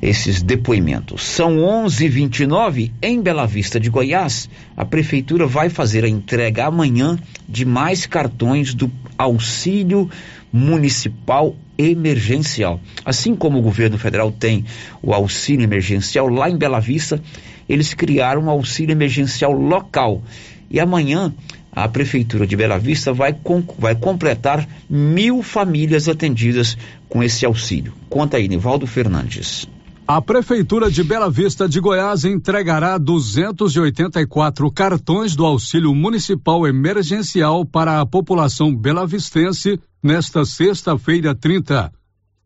esses 0.00 0.42
depoimentos. 0.42 1.22
São 1.24 1.56
11:29 1.58 2.92
em 3.02 3.20
Bela 3.20 3.46
Vista 3.46 3.80
de 3.80 3.90
Goiás. 3.90 4.48
A 4.76 4.84
prefeitura 4.84 5.46
vai 5.46 5.68
fazer 5.68 6.04
a 6.04 6.08
entrega 6.08 6.66
amanhã 6.66 7.18
de 7.48 7.64
mais 7.64 8.06
cartões 8.06 8.74
do 8.74 8.90
auxílio 9.18 10.10
municipal 10.52 11.56
emergencial. 11.78 12.80
Assim 13.04 13.34
como 13.34 13.58
o 13.58 13.62
governo 13.62 13.98
federal 13.98 14.30
tem 14.30 14.64
o 15.02 15.12
auxílio 15.12 15.64
emergencial 15.64 16.28
lá 16.28 16.48
em 16.48 16.56
Bela 16.56 16.80
Vista, 16.80 17.20
eles 17.68 17.94
criaram 17.94 18.44
um 18.44 18.50
auxílio 18.50 18.92
emergencial 18.92 19.52
local. 19.52 20.22
E 20.70 20.80
amanhã 20.80 21.32
a 21.76 21.86
Prefeitura 21.86 22.46
de 22.46 22.56
Bela 22.56 22.78
Vista 22.78 23.12
vai, 23.12 23.34
com, 23.34 23.62
vai 23.78 23.94
completar 23.94 24.66
mil 24.88 25.42
famílias 25.42 26.08
atendidas 26.08 26.76
com 27.08 27.22
esse 27.22 27.44
auxílio. 27.44 27.92
Conta 28.08 28.38
aí, 28.38 28.48
Nivaldo 28.48 28.86
Fernandes. 28.86 29.68
A 30.08 30.22
Prefeitura 30.22 30.88
de 30.88 31.02
Bela 31.02 31.28
Vista 31.28 31.68
de 31.68 31.80
Goiás 31.80 32.24
entregará 32.24 32.96
284 32.96 34.70
cartões 34.70 35.34
do 35.34 35.44
auxílio 35.44 35.92
municipal 35.94 36.64
emergencial 36.66 37.66
para 37.66 38.00
a 38.00 38.06
população 38.06 38.74
belavistense 38.74 39.80
nesta 40.00 40.44
sexta-feira 40.44 41.34
30. 41.34 41.92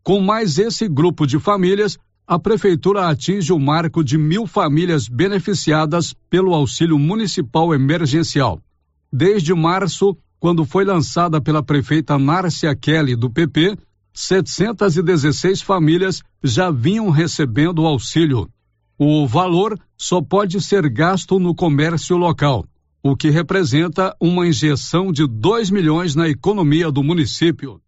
Com 0.03 0.19
mais 0.19 0.57
esse 0.57 0.89
grupo 0.89 1.27
de 1.27 1.37
famílias, 1.39 1.99
a 2.31 2.39
Prefeitura 2.39 3.09
atinge 3.09 3.51
o 3.51 3.59
marco 3.59 4.01
de 4.01 4.17
mil 4.17 4.47
famílias 4.47 5.09
beneficiadas 5.09 6.13
pelo 6.29 6.53
auxílio 6.53 6.97
municipal 6.97 7.73
emergencial. 7.73 8.61
Desde 9.11 9.53
março, 9.53 10.15
quando 10.39 10.63
foi 10.63 10.85
lançada 10.85 11.41
pela 11.41 11.61
prefeita 11.61 12.17
Márcia 12.17 12.73
Kelly, 12.73 13.17
do 13.17 13.29
PP, 13.29 13.77
716 14.13 15.61
famílias 15.61 16.23
já 16.41 16.71
vinham 16.71 17.09
recebendo 17.09 17.79
o 17.79 17.85
auxílio. 17.85 18.49
O 18.97 19.27
valor 19.27 19.77
só 19.97 20.21
pode 20.21 20.61
ser 20.61 20.89
gasto 20.89 21.37
no 21.37 21.53
comércio 21.53 22.15
local, 22.15 22.65
o 23.03 23.13
que 23.13 23.29
representa 23.29 24.15
uma 24.21 24.47
injeção 24.47 25.11
de 25.11 25.27
2 25.27 25.69
milhões 25.69 26.15
na 26.15 26.29
economia 26.29 26.89
do 26.89 27.03
município. 27.03 27.81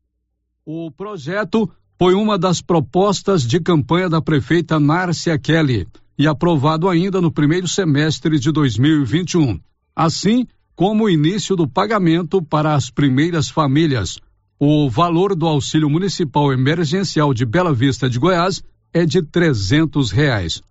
O 0.66 0.92
projeto 0.92 1.70
foi 2.04 2.16
uma 2.16 2.38
das 2.38 2.62
propostas 2.62 3.48
de 3.48 3.62
campanha 3.62 4.10
da 4.10 4.22
prefeita 4.22 4.78
Nárcia 4.78 5.40
Kelly 5.40 5.88
e 6.20 6.28
aprovado 6.28 6.90
ainda 6.90 7.22
no 7.22 7.32
primeiro 7.32 7.66
semestre 7.66 8.38
de 8.38 8.52
2021, 8.52 9.58
assim 9.96 10.46
como 10.76 11.06
o 11.06 11.10
início 11.10 11.56
do 11.56 11.66
pagamento 11.66 12.42
para 12.42 12.76
as 12.76 12.90
primeiras 12.90 13.48
famílias 13.48 14.18
o 14.60 14.90
valor 14.90 15.34
do 15.34 15.48
auxílio 15.48 15.90
municipal 15.90 16.52
emergencial 16.52 17.34
de 17.34 17.46
Bela 17.46 17.74
Vista 17.74 18.10
de 18.10 18.20
Goiás 18.20 18.62
é 18.94 19.06
de 19.06 19.22
trezentos 19.22 20.12
reais. 20.12 20.62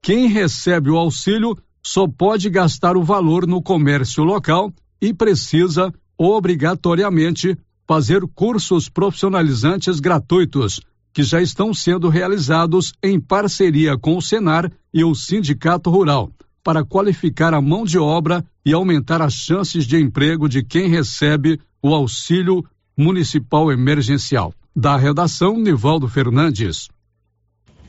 Quem 0.00 0.28
recebe 0.28 0.88
o 0.88 0.96
auxílio 0.96 1.58
só 1.82 2.08
pode 2.08 2.48
gastar 2.48 2.96
o 2.96 3.04
valor 3.04 3.46
no 3.46 3.60
comércio 3.60 4.24
local 4.24 4.72
e 4.98 5.12
precisa, 5.12 5.92
obrigatoriamente, 6.16 7.54
fazer 7.90 8.20
cursos 8.36 8.88
profissionalizantes 8.88 9.98
gratuitos, 9.98 10.80
que 11.12 11.24
já 11.24 11.42
estão 11.42 11.74
sendo 11.74 12.08
realizados 12.08 12.92
em 13.02 13.18
parceria 13.18 13.98
com 13.98 14.16
o 14.16 14.22
Senar 14.22 14.70
e 14.94 15.02
o 15.02 15.12
Sindicato 15.12 15.90
Rural, 15.90 16.30
para 16.62 16.84
qualificar 16.84 17.52
a 17.52 17.60
mão 17.60 17.84
de 17.84 17.98
obra 17.98 18.44
e 18.64 18.72
aumentar 18.72 19.20
as 19.20 19.32
chances 19.32 19.84
de 19.88 19.96
emprego 19.96 20.48
de 20.48 20.62
quem 20.62 20.88
recebe 20.88 21.58
o 21.82 21.92
auxílio 21.92 22.64
municipal 22.96 23.72
emergencial. 23.72 24.54
Da 24.74 24.96
redação, 24.96 25.58
Nivaldo 25.58 26.06
Fernandes. 26.06 26.86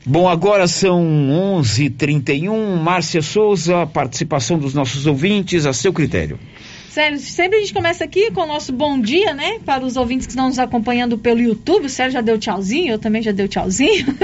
Bom, 0.04 0.28
agora 0.28 0.66
são 0.66 1.00
11:31. 1.54 2.74
Márcia 2.74 3.22
Souza, 3.22 3.86
participação 3.86 4.58
dos 4.58 4.74
nossos 4.74 5.06
ouvintes, 5.06 5.64
a 5.64 5.72
seu 5.72 5.92
critério. 5.92 6.40
Sérgio, 6.92 7.20
sempre 7.20 7.56
a 7.56 7.60
gente 7.60 7.72
começa 7.72 8.04
aqui 8.04 8.30
com 8.32 8.42
o 8.42 8.46
nosso 8.46 8.70
bom 8.70 9.00
dia, 9.00 9.32
né? 9.32 9.58
Para 9.64 9.82
os 9.82 9.96
ouvintes 9.96 10.26
que 10.26 10.32
estão 10.32 10.48
nos 10.48 10.58
acompanhando 10.58 11.16
pelo 11.16 11.40
YouTube. 11.40 11.86
O 11.86 11.88
Sérgio 11.88 12.12
já 12.12 12.20
deu 12.20 12.36
tchauzinho, 12.36 12.92
eu 12.92 12.98
também 12.98 13.22
já 13.22 13.32
dei 13.32 13.48
tchauzinho. 13.48 14.14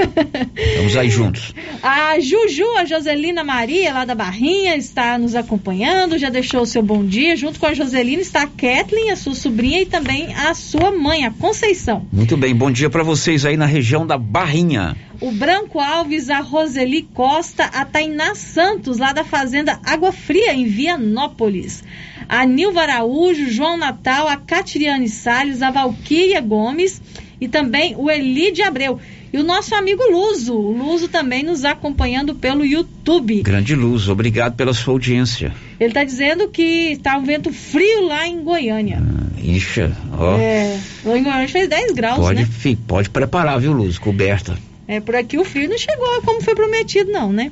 Vamos 0.77 0.95
aí 0.95 1.09
juntos. 1.09 1.55
A 1.81 2.19
Juju, 2.19 2.65
a 2.77 2.85
Joselina 2.85 3.43
Maria, 3.43 3.93
lá 3.93 4.03
da 4.03 4.13
Barrinha, 4.13 4.75
está 4.75 5.17
nos 5.17 5.33
acompanhando, 5.33 6.17
já 6.17 6.29
deixou 6.29 6.61
o 6.61 6.65
seu 6.65 6.83
bom 6.83 7.03
dia. 7.05 7.37
Junto 7.37 7.59
com 7.59 7.65
a 7.65 7.73
Joselina 7.73 8.21
está 8.21 8.43
a 8.43 8.47
Kathleen, 8.47 9.11
a 9.11 9.15
sua 9.15 9.33
sobrinha, 9.33 9.81
e 9.81 9.85
também 9.85 10.33
a 10.35 10.53
sua 10.53 10.91
mãe, 10.91 11.25
a 11.25 11.31
Conceição. 11.31 12.05
Muito 12.11 12.35
bem, 12.35 12.53
bom 12.53 12.69
dia 12.69 12.89
para 12.89 13.01
vocês 13.01 13.45
aí 13.45 13.55
na 13.55 13.65
região 13.65 14.05
da 14.05 14.17
Barrinha. 14.17 14.95
O 15.21 15.31
Branco 15.31 15.79
Alves, 15.79 16.29
a 16.29 16.39
Roseli 16.39 17.03
Costa, 17.13 17.63
a 17.63 17.85
Tainá 17.85 18.35
Santos, 18.35 18.97
lá 18.97 19.13
da 19.13 19.23
Fazenda 19.23 19.79
Água 19.85 20.11
Fria, 20.11 20.53
em 20.53 20.65
Vianópolis 20.65 21.83
a 22.29 22.45
Nilva 22.45 22.81
Araújo, 22.81 23.49
João 23.49 23.75
Natal, 23.75 24.27
a 24.27 24.37
Catiriane 24.37 25.09
Salles, 25.09 25.63
a 25.63 25.71
Valquíria 25.71 26.39
Gomes 26.39 27.01
e 27.41 27.47
também 27.47 27.95
o 27.97 28.09
Elide 28.09 28.61
Abreu. 28.61 28.99
E 29.31 29.37
o 29.37 29.43
nosso 29.43 29.75
amigo 29.75 30.01
Luso, 30.11 30.55
o 30.55 30.71
Luso 30.71 31.07
também 31.07 31.43
nos 31.43 31.65
acompanhando 31.65 32.35
pelo 32.35 32.65
YouTube. 32.65 33.41
Grande 33.41 33.75
Luso, 33.75 34.11
obrigado 34.11 34.55
pela 34.55 34.73
sua 34.73 34.93
audiência. 34.93 35.53
Ele 35.79 35.89
está 35.89 36.03
dizendo 36.03 36.47
que 36.49 36.91
está 36.91 37.17
um 37.17 37.23
vento 37.23 37.51
frio 37.51 38.07
lá 38.07 38.27
em 38.27 38.43
Goiânia. 38.43 39.01
Ah, 39.01 39.39
ixa, 39.41 39.91
ó. 40.17 40.37
É, 40.37 40.79
lá 41.05 41.17
em 41.17 41.23
Goiânia 41.23 41.47
fez 41.47 41.67
10 41.67 41.91
graus, 41.93 42.19
pode, 42.19 42.41
né? 42.41 42.47
Fi, 42.47 42.75
pode 42.75 43.09
preparar, 43.09 43.59
viu, 43.59 43.71
Luso, 43.71 44.01
coberta. 44.01 44.57
É, 44.87 44.99
por 44.99 45.15
aqui 45.15 45.37
o 45.37 45.45
frio 45.45 45.69
não 45.69 45.77
chegou 45.77 46.21
como 46.23 46.41
foi 46.41 46.55
prometido, 46.55 47.11
não, 47.11 47.31
né? 47.31 47.51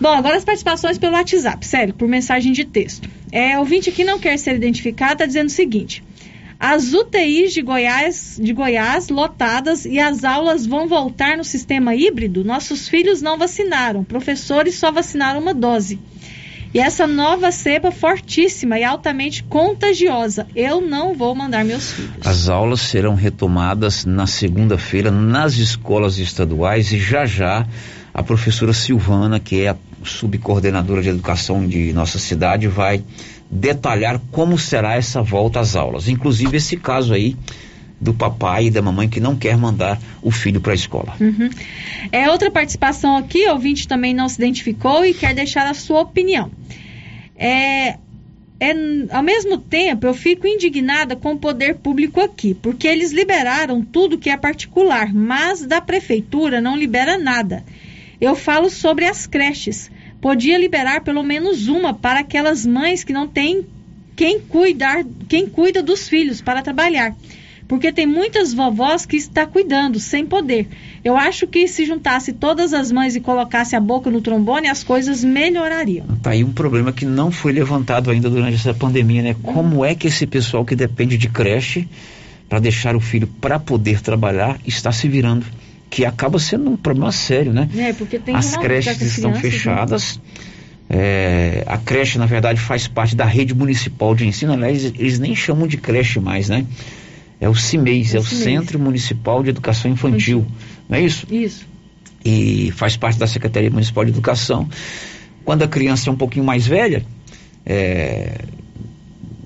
Bom, 0.00 0.10
agora 0.10 0.36
as 0.36 0.44
participações 0.44 0.98
pelo 0.98 1.14
WhatsApp, 1.14 1.66
sério, 1.66 1.94
por 1.94 2.06
mensagem 2.06 2.52
de 2.52 2.64
texto. 2.64 3.08
É, 3.36 3.58
ouvinte 3.58 3.92
que 3.92 4.02
não 4.02 4.18
quer 4.18 4.38
ser 4.38 4.54
identificado 4.54 5.12
está 5.12 5.26
dizendo 5.26 5.48
o 5.48 5.52
seguinte: 5.52 6.02
as 6.58 6.94
UTIs 6.94 7.52
de 7.52 7.60
Goiás, 7.60 8.40
de 8.42 8.50
Goiás 8.54 9.10
lotadas 9.10 9.84
e 9.84 10.00
as 10.00 10.24
aulas 10.24 10.64
vão 10.64 10.88
voltar 10.88 11.36
no 11.36 11.44
sistema 11.44 11.94
híbrido? 11.94 12.42
Nossos 12.42 12.88
filhos 12.88 13.20
não 13.20 13.36
vacinaram, 13.36 14.02
professores 14.02 14.76
só 14.76 14.90
vacinaram 14.90 15.38
uma 15.38 15.52
dose. 15.52 16.00
E 16.72 16.78
essa 16.78 17.06
nova 17.06 17.52
cepa 17.52 17.90
fortíssima 17.90 18.78
e 18.78 18.84
altamente 18.84 19.42
contagiosa. 19.44 20.46
Eu 20.56 20.80
não 20.80 21.12
vou 21.12 21.34
mandar 21.34 21.62
meus 21.62 21.92
filhos. 21.92 22.26
As 22.26 22.48
aulas 22.48 22.80
serão 22.80 23.14
retomadas 23.14 24.06
na 24.06 24.26
segunda-feira 24.26 25.10
nas 25.10 25.56
escolas 25.58 26.16
estaduais 26.16 26.90
e 26.90 26.98
já 26.98 27.26
já 27.26 27.66
a 28.14 28.22
professora 28.22 28.72
Silvana, 28.72 29.38
que 29.38 29.60
é 29.60 29.68
a 29.68 29.76
subcoordenadora 30.04 31.02
de 31.02 31.08
educação 31.08 31.66
de 31.66 31.92
nossa 31.92 32.18
cidade, 32.18 32.68
vai 32.68 33.02
detalhar 33.50 34.20
como 34.30 34.58
será 34.58 34.96
essa 34.96 35.22
volta 35.22 35.60
às 35.60 35.76
aulas. 35.76 36.08
Inclusive 36.08 36.56
esse 36.56 36.76
caso 36.76 37.14
aí 37.14 37.36
do 38.00 38.12
papai 38.12 38.66
e 38.66 38.70
da 38.70 38.82
mamãe 38.82 39.08
que 39.08 39.20
não 39.20 39.36
quer 39.36 39.56
mandar 39.56 39.98
o 40.22 40.30
filho 40.30 40.60
para 40.60 40.72
a 40.72 40.74
escola. 40.74 41.14
Uhum. 41.18 41.48
É 42.12 42.30
outra 42.30 42.50
participação 42.50 43.16
aqui, 43.16 43.48
ouvinte 43.48 43.88
também 43.88 44.12
não 44.12 44.28
se 44.28 44.36
identificou 44.36 45.04
e 45.04 45.14
quer 45.14 45.34
deixar 45.34 45.66
a 45.66 45.74
sua 45.74 46.02
opinião. 46.02 46.50
É, 47.34 47.96
é, 48.58 48.72
ao 49.10 49.22
mesmo 49.22 49.58
tempo, 49.58 50.06
eu 50.06 50.14
fico 50.14 50.46
indignada 50.46 51.16
com 51.16 51.32
o 51.32 51.38
poder 51.38 51.76
público 51.76 52.20
aqui, 52.20 52.54
porque 52.54 52.86
eles 52.86 53.12
liberaram 53.12 53.82
tudo 53.82 54.18
que 54.18 54.30
é 54.30 54.36
particular, 54.36 55.12
mas 55.12 55.66
da 55.66 55.80
prefeitura 55.80 56.60
não 56.60 56.76
libera 56.76 57.18
nada. 57.18 57.64
Eu 58.20 58.34
falo 58.34 58.70
sobre 58.70 59.04
as 59.04 59.26
creches. 59.26 59.90
Podia 60.20 60.58
liberar 60.58 61.02
pelo 61.02 61.22
menos 61.22 61.68
uma 61.68 61.92
para 61.92 62.20
aquelas 62.20 62.64
mães 62.64 63.04
que 63.04 63.12
não 63.12 63.28
têm 63.28 63.66
quem 64.16 64.40
cuidar, 64.40 65.04
quem 65.28 65.46
cuida 65.46 65.82
dos 65.82 66.08
filhos 66.08 66.40
para 66.40 66.62
trabalhar. 66.62 67.14
Porque 67.68 67.92
tem 67.92 68.06
muitas 68.06 68.54
vovós 68.54 69.04
que 69.04 69.16
está 69.16 69.44
cuidando 69.44 69.98
sem 69.98 70.24
poder. 70.24 70.68
Eu 71.04 71.16
acho 71.16 71.46
que 71.46 71.66
se 71.66 71.84
juntasse 71.84 72.32
todas 72.32 72.72
as 72.72 72.90
mães 72.92 73.16
e 73.16 73.20
colocasse 73.20 73.74
a 73.74 73.80
boca 73.80 74.10
no 74.10 74.20
trombone, 74.20 74.68
as 74.68 74.84
coisas 74.84 75.22
melhorariam. 75.22 76.06
Tá 76.22 76.30
aí 76.30 76.44
um 76.44 76.52
problema 76.52 76.92
que 76.92 77.04
não 77.04 77.30
foi 77.30 77.52
levantado 77.52 78.10
ainda 78.10 78.30
durante 78.30 78.54
essa 78.54 78.72
pandemia, 78.72 79.22
né? 79.22 79.36
Como 79.42 79.84
é 79.84 79.94
que 79.94 80.06
esse 80.06 80.26
pessoal 80.26 80.64
que 80.64 80.76
depende 80.76 81.18
de 81.18 81.28
creche 81.28 81.88
para 82.48 82.60
deixar 82.60 82.94
o 82.94 83.00
filho 83.00 83.26
para 83.40 83.58
poder 83.58 84.00
trabalhar 84.00 84.58
está 84.64 84.92
se 84.92 85.08
virando? 85.08 85.44
Que 85.88 86.04
acaba 86.04 86.38
sendo 86.38 86.70
um 86.70 86.76
problema 86.76 87.12
sério, 87.12 87.52
né? 87.52 87.68
É, 87.76 87.92
porque 87.92 88.18
tem 88.18 88.34
As 88.34 88.56
creches 88.56 89.00
estão 89.00 89.32
crianças, 89.32 89.52
fechadas. 89.52 90.16
Né? 90.16 90.22
É, 90.88 91.64
a 91.66 91.78
creche, 91.78 92.18
na 92.18 92.26
verdade, 92.26 92.60
faz 92.60 92.86
parte 92.86 93.16
da 93.16 93.24
rede 93.24 93.54
municipal 93.54 94.14
de 94.14 94.26
ensino. 94.26 94.52
Aliás, 94.52 94.84
eles 94.84 95.18
nem 95.18 95.34
chamam 95.34 95.66
de 95.66 95.76
creche 95.76 96.20
mais, 96.20 96.48
né? 96.48 96.64
É 97.40 97.48
o 97.48 97.54
CIMEIS, 97.54 98.14
é 98.14 98.18
o, 98.18 98.20
é 98.20 98.22
o 98.22 98.24
Centro 98.24 98.78
Municipal 98.78 99.42
de 99.42 99.50
Educação 99.50 99.90
Infantil. 99.90 100.38
Infantil. 100.38 100.56
Não 100.88 100.96
é 100.98 101.02
isso? 101.02 101.26
Isso. 101.30 101.66
E 102.24 102.72
faz 102.72 102.96
parte 102.96 103.18
da 103.18 103.26
Secretaria 103.26 103.70
Municipal 103.70 104.04
de 104.04 104.10
Educação. 104.10 104.68
Quando 105.44 105.62
a 105.62 105.68
criança 105.68 106.08
é 106.08 106.12
um 106.12 106.16
pouquinho 106.16 106.44
mais 106.44 106.66
velha, 106.66 107.04
é, 107.64 108.38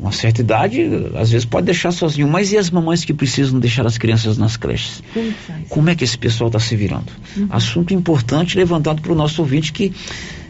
uma 0.01 0.13
certa 0.13 0.41
idade, 0.41 0.83
às 1.15 1.31
vezes 1.31 1.45
pode 1.45 1.67
deixar 1.67 1.93
sozinho. 1.93 2.27
Mas 2.27 2.53
e 2.53 2.57
as 2.57 2.71
mamães 2.71 3.05
que 3.05 3.13
precisam 3.13 3.61
deixar 3.61 3.87
as 3.87 3.99
crianças 3.99 4.39
nas 4.39 4.57
creches? 4.57 5.03
Como? 5.13 5.35
Como 5.69 5.91
é 5.91 5.95
que 5.95 6.03
esse 6.03 6.17
pessoal 6.17 6.49
está 6.49 6.59
se 6.59 6.75
virando? 6.75 7.13
Uhum. 7.37 7.47
Assunto 7.51 7.93
importante 7.93 8.57
levantado 8.57 9.03
para 9.03 9.13
o 9.13 9.15
nosso 9.15 9.43
ouvinte 9.43 9.73
que 9.73 9.93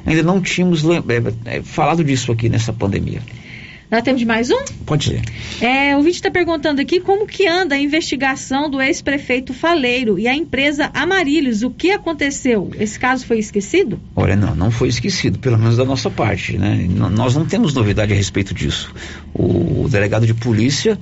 ainda 0.07 0.22
não 0.22 0.40
tínhamos 0.40 0.84
é, 0.84 1.57
é, 1.57 1.62
falado 1.62 2.05
disso 2.05 2.30
aqui 2.30 2.48
nessa 2.48 2.72
pandemia. 2.72 3.20
Nós 3.91 4.03
temos 4.03 4.20
de 4.20 4.26
mais 4.26 4.51
um? 4.51 4.64
Pode 4.86 5.05
ser. 5.05 5.22
É, 5.61 5.97
o 5.97 6.01
vídeo 6.01 6.14
está 6.14 6.30
perguntando 6.30 6.80
aqui 6.80 7.01
como 7.01 7.26
que 7.26 7.49
anda 7.49 7.74
a 7.74 7.78
investigação 7.78 8.70
do 8.70 8.80
ex-prefeito 8.80 9.53
Faleiro 9.53 10.16
e 10.16 10.28
a 10.28 10.34
empresa 10.34 10.91
Amarilhos. 10.95 11.64
O 11.64 11.70
que 11.70 11.91
aconteceu? 11.91 12.70
Esse 12.78 12.99
caso 13.01 13.26
foi 13.26 13.41
esquecido? 13.41 13.99
Olha, 14.14 14.36
não, 14.36 14.55
não 14.55 14.70
foi 14.70 14.88
esquecido, 14.88 15.41
pelo 15.41 15.59
menos 15.59 15.76
da 15.76 15.84
nossa 15.84 16.09
parte, 16.09 16.57
né? 16.57 16.86
Nós 16.88 17.34
não 17.34 17.45
temos 17.45 17.74
novidade 17.74 18.12
a 18.12 18.16
respeito 18.16 18.55
disso. 18.55 18.95
O, 19.34 19.82
o 19.82 19.88
delegado 19.88 20.24
de 20.24 20.34
polícia 20.34 20.97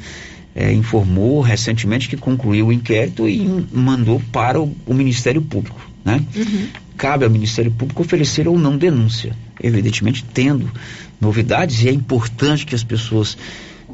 é, 0.54 0.72
informou 0.72 1.42
recentemente 1.42 2.08
que 2.08 2.16
concluiu 2.16 2.68
o 2.68 2.72
inquérito 2.72 3.28
e 3.28 3.46
mandou 3.70 4.22
para 4.32 4.60
o, 4.60 4.74
o 4.86 4.94
Ministério 4.94 5.42
Público, 5.42 5.78
né? 6.02 6.24
Uhum. 6.34 6.68
Cabe 6.98 7.24
ao 7.24 7.30
Ministério 7.30 7.70
Público 7.70 8.02
oferecer 8.02 8.48
ou 8.48 8.58
não 8.58 8.76
denúncia, 8.76 9.34
evidentemente 9.62 10.24
tendo 10.34 10.68
novidades 11.20 11.80
e 11.84 11.88
é 11.88 11.92
importante 11.92 12.66
que 12.66 12.74
as 12.74 12.82
pessoas 12.82 13.38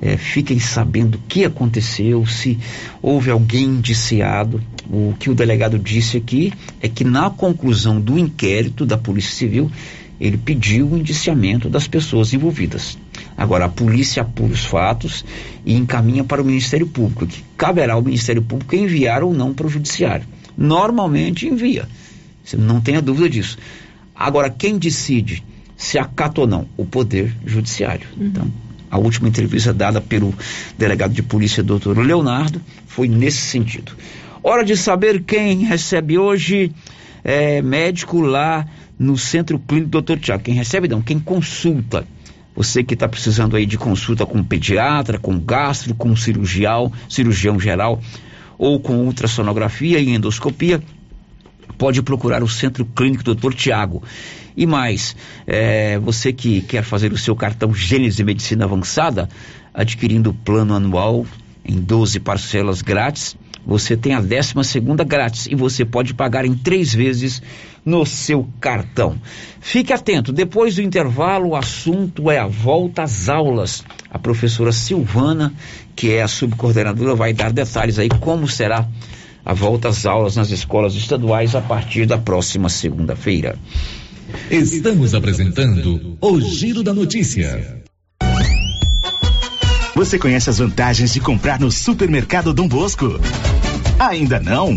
é, 0.00 0.16
fiquem 0.16 0.58
sabendo 0.58 1.16
o 1.16 1.20
que 1.28 1.44
aconteceu, 1.44 2.26
se 2.26 2.58
houve 3.02 3.30
alguém 3.30 3.64
indiciado. 3.64 4.58
O 4.90 5.14
que 5.18 5.28
o 5.28 5.34
delegado 5.34 5.78
disse 5.78 6.16
aqui 6.16 6.50
é 6.80 6.88
que 6.88 7.04
na 7.04 7.28
conclusão 7.28 8.00
do 8.00 8.18
inquérito 8.18 8.86
da 8.86 8.96
Polícia 8.96 9.34
Civil, 9.34 9.70
ele 10.18 10.38
pediu 10.38 10.88
o 10.88 10.96
indiciamento 10.96 11.68
das 11.68 11.86
pessoas 11.86 12.32
envolvidas. 12.32 12.96
Agora, 13.36 13.66
a 13.66 13.68
polícia 13.68 14.22
apura 14.22 14.54
os 14.54 14.64
fatos 14.64 15.26
e 15.66 15.74
encaminha 15.74 16.24
para 16.24 16.40
o 16.40 16.44
Ministério 16.44 16.86
Público, 16.86 17.26
que 17.26 17.44
caberá 17.54 17.92
ao 17.92 18.02
Ministério 18.02 18.40
Público 18.40 18.74
enviar 18.74 19.22
ou 19.22 19.34
não 19.34 19.52
para 19.52 19.66
o 19.66 19.70
Judiciário. 19.70 20.26
Normalmente 20.56 21.46
envia, 21.46 21.86
não 22.56 22.80
tenha 22.80 23.00
dúvida 23.00 23.28
disso. 23.28 23.58
Agora, 24.14 24.50
quem 24.50 24.78
decide 24.78 25.42
se 25.76 25.98
acata 25.98 26.40
ou 26.42 26.46
não? 26.46 26.68
O 26.76 26.84
Poder 26.84 27.34
Judiciário. 27.44 28.06
Uhum. 28.16 28.26
Então, 28.26 28.52
a 28.90 28.98
última 28.98 29.28
entrevista 29.28 29.72
dada 29.72 30.00
pelo 30.00 30.32
delegado 30.78 31.12
de 31.12 31.22
polícia, 31.22 31.62
doutor 31.62 31.98
Leonardo, 31.98 32.60
foi 32.86 33.08
nesse 33.08 33.38
sentido. 33.38 33.92
Hora 34.42 34.64
de 34.64 34.76
saber 34.76 35.22
quem 35.22 35.64
recebe 35.64 36.18
hoje 36.18 36.70
é, 37.24 37.60
médico 37.62 38.20
lá 38.20 38.66
no 38.98 39.16
Centro 39.18 39.58
Clínico 39.58 39.90
Doutor 39.90 40.18
Tiago. 40.18 40.44
Quem 40.44 40.54
recebe 40.54 40.86
não, 40.86 41.02
quem 41.02 41.18
consulta. 41.18 42.06
Você 42.54 42.84
que 42.84 42.94
está 42.94 43.08
precisando 43.08 43.56
aí 43.56 43.66
de 43.66 43.76
consulta 43.76 44.24
com 44.24 44.44
pediatra, 44.44 45.18
com 45.18 45.40
gastro, 45.40 45.94
com 45.94 46.14
cirurgião, 46.14 46.92
cirurgião 47.08 47.58
geral 47.58 48.00
ou 48.56 48.78
com 48.78 48.98
ultrassonografia 48.98 49.98
e 49.98 50.10
endoscopia, 50.10 50.80
pode 51.76 52.02
procurar 52.02 52.42
o 52.42 52.48
Centro 52.48 52.84
Clínico 52.84 53.24
Doutor 53.24 53.54
Tiago. 53.54 54.02
E 54.56 54.66
mais, 54.66 55.16
é, 55.46 55.98
você 55.98 56.32
que 56.32 56.60
quer 56.60 56.82
fazer 56.82 57.12
o 57.12 57.18
seu 57.18 57.34
cartão 57.34 57.74
Gênesis 57.74 58.16
de 58.16 58.24
Medicina 58.24 58.64
Avançada, 58.64 59.28
adquirindo 59.72 60.30
o 60.30 60.34
plano 60.34 60.74
anual 60.74 61.26
em 61.64 61.80
12 61.80 62.20
parcelas 62.20 62.80
grátis, 62.80 63.36
você 63.66 63.96
tem 63.96 64.14
a 64.14 64.20
décima 64.20 64.62
segunda 64.62 65.02
grátis 65.02 65.46
e 65.46 65.54
você 65.54 65.84
pode 65.84 66.12
pagar 66.12 66.44
em 66.44 66.54
três 66.54 66.94
vezes 66.94 67.42
no 67.84 68.04
seu 68.04 68.46
cartão. 68.60 69.18
Fique 69.60 69.92
atento, 69.92 70.32
depois 70.32 70.74
do 70.74 70.82
intervalo 70.82 71.50
o 71.50 71.56
assunto 71.56 72.30
é 72.30 72.38
a 72.38 72.46
volta 72.46 73.02
às 73.02 73.28
aulas. 73.28 73.82
A 74.10 74.18
professora 74.18 74.70
Silvana, 74.70 75.52
que 75.96 76.12
é 76.12 76.22
a 76.22 76.28
subcoordenadora, 76.28 77.14
vai 77.14 77.32
dar 77.32 77.52
detalhes 77.52 77.98
aí 77.98 78.08
como 78.08 78.46
será 78.46 78.86
a 79.44 79.52
volta 79.52 79.88
às 79.88 80.06
aulas 80.06 80.36
nas 80.36 80.50
escolas 80.50 80.94
estaduais 80.94 81.54
a 81.54 81.60
partir 81.60 82.06
da 82.06 82.16
próxima 82.16 82.68
segunda-feira. 82.68 83.58
Estamos 84.50 85.14
apresentando 85.14 86.16
o 86.20 86.40
Giro 86.40 86.82
da 86.82 86.94
Notícia. 86.94 87.82
Você 89.94 90.18
conhece 90.18 90.50
as 90.50 90.58
vantagens 90.58 91.12
de 91.12 91.20
comprar 91.20 91.60
no 91.60 91.70
Supermercado 91.70 92.52
Dom 92.52 92.66
Bosco? 92.66 93.20
Ainda 93.98 94.40
não? 94.40 94.76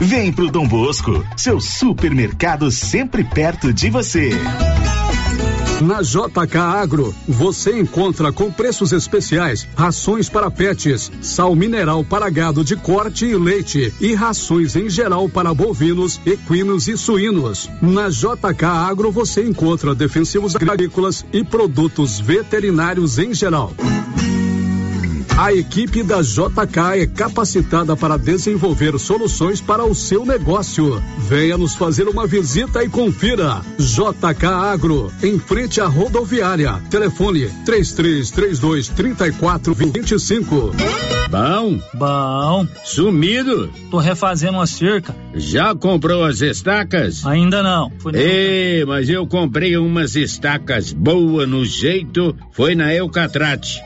Vem 0.00 0.30
pro 0.30 0.50
Dom 0.50 0.68
Bosco, 0.68 1.24
seu 1.36 1.58
supermercado 1.58 2.70
sempre 2.70 3.24
perto 3.24 3.72
de 3.72 3.88
você. 3.88 4.30
Na 5.80 6.02
JK 6.02 6.56
Agro, 6.58 7.14
você 7.26 7.78
encontra 7.78 8.30
com 8.30 8.52
preços 8.52 8.92
especiais 8.92 9.66
rações 9.74 10.28
para 10.28 10.50
pets, 10.50 11.10
sal 11.22 11.54
mineral 11.56 12.04
para 12.04 12.28
gado 12.28 12.62
de 12.62 12.76
corte 12.76 13.24
e 13.24 13.34
leite 13.36 13.92
e 13.98 14.14
rações 14.14 14.76
em 14.76 14.88
geral 14.90 15.30
para 15.30 15.54
bovinos, 15.54 16.20
equinos 16.26 16.88
e 16.88 16.96
suínos. 16.96 17.70
Na 17.80 18.10
JK 18.10 18.64
Agro 18.64 19.10
você 19.10 19.42
encontra 19.44 19.94
defensivos 19.94 20.54
agrícolas 20.56 21.24
e 21.32 21.42
produtos 21.42 22.20
veterinários 22.20 23.18
em 23.18 23.32
geral. 23.32 23.72
A 25.38 25.52
equipe 25.52 26.02
da 26.02 26.22
JK 26.22 27.02
é 27.02 27.06
capacitada 27.06 27.94
para 27.94 28.16
desenvolver 28.16 28.98
soluções 28.98 29.60
para 29.60 29.84
o 29.84 29.94
seu 29.94 30.24
negócio. 30.24 31.02
Venha 31.28 31.58
nos 31.58 31.74
fazer 31.74 32.08
uma 32.08 32.26
visita 32.26 32.82
e 32.82 32.88
confira. 32.88 33.60
JK 33.78 34.46
Agro, 34.46 35.12
em 35.22 35.38
frente 35.38 35.78
à 35.78 35.86
rodoviária. 35.86 36.80
Telefone 36.88 37.50
3332 37.66 38.88
3425. 38.88 40.72
Bom? 41.28 41.82
Bom. 41.92 42.66
Sumido? 42.82 43.70
Tô 43.90 43.98
refazendo 43.98 44.54
uma 44.56 44.66
cerca. 44.66 45.14
Já 45.34 45.74
comprou 45.74 46.24
as 46.24 46.40
estacas? 46.40 47.26
Ainda 47.26 47.62
não. 47.62 47.92
Ei, 48.14 48.86
mas 48.86 49.06
eu 49.10 49.26
comprei 49.26 49.76
umas 49.76 50.16
estacas 50.16 50.94
boas 50.94 51.46
no 51.46 51.62
jeito, 51.62 52.34
foi 52.52 52.74
na 52.74 52.94
Eucatrate. 52.94 53.85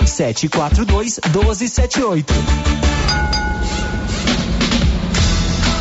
742 0.05 1.19
1278. 1.33 3.30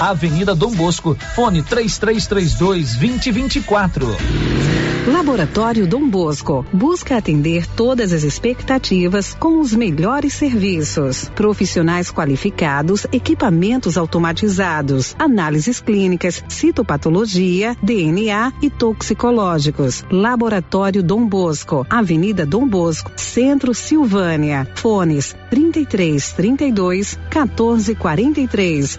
Avenida 0.00 0.54
Dom 0.54 0.72
Bosco, 0.72 1.16
fone 1.34 1.62
3332 1.62 2.96
2024. 2.96 4.16
Laboratório 5.06 5.86
Dom 5.86 6.08
Bosco 6.08 6.66
busca 6.72 7.16
atender 7.16 7.64
todas 7.64 8.12
as 8.12 8.24
expectativas 8.24 9.36
com 9.38 9.60
os 9.60 9.72
melhores 9.72 10.32
serviços. 10.32 11.30
Profissionais 11.32 12.10
qualificados, 12.10 13.06
equipamentos 13.12 13.96
automatizados, 13.96 15.14
análises 15.16 15.80
clínicas, 15.80 16.42
citopatologia, 16.48 17.76
DNA 17.80 18.52
e 18.60 18.68
toxicológicos. 18.68 20.04
Laboratório 20.10 21.04
Dom 21.04 21.24
Bosco, 21.24 21.86
Avenida 21.88 22.44
Dom 22.44 22.66
Bosco, 22.66 23.12
Centro 23.14 23.72
Silvânia. 23.74 24.68
Fones 24.74 25.36
33 25.50 26.32
32 26.32 27.16
14 27.30 27.94
43. 27.94 28.98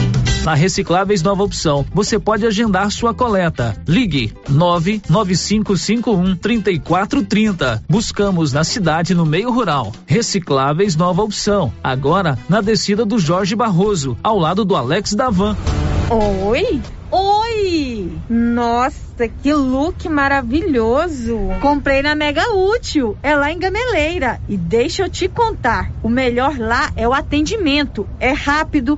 Na 0.43 0.55
Recicláveis 0.55 1.21
Nova 1.21 1.43
Opção, 1.43 1.85
você 1.93 2.17
pode 2.17 2.47
agendar 2.47 2.89
sua 2.91 3.13
coleta. 3.13 3.75
Ligue 3.87 4.33
99551 4.49 6.35
3430. 6.35 7.83
Buscamos 7.87 8.51
na 8.51 8.63
cidade 8.63 9.13
no 9.13 9.23
meio 9.23 9.51
rural. 9.51 9.91
Recicláveis 10.07 10.95
Nova 10.95 11.21
Opção. 11.21 11.71
Agora 11.83 12.39
na 12.49 12.59
descida 12.59 13.05
do 13.05 13.19
Jorge 13.19 13.55
Barroso, 13.55 14.17
ao 14.23 14.39
lado 14.39 14.65
do 14.65 14.75
Alex 14.75 15.13
Davan. 15.13 15.55
Oi? 16.09 16.81
Oi! 17.11 18.11
Nossa, 18.29 19.27
que 19.43 19.53
look 19.53 20.09
maravilhoso! 20.09 21.37
Comprei 21.61 22.01
na 22.01 22.15
Mega 22.15 22.51
Útil, 22.53 23.15
é 23.21 23.35
lá 23.35 23.51
em 23.51 23.59
Gameleira. 23.59 24.39
E 24.49 24.57
deixa 24.57 25.03
eu 25.03 25.09
te 25.09 25.27
contar, 25.27 25.91
o 26.01 26.09
melhor 26.09 26.57
lá 26.57 26.89
é 26.95 27.07
o 27.07 27.13
atendimento. 27.13 28.07
É 28.19 28.31
rápido, 28.31 28.97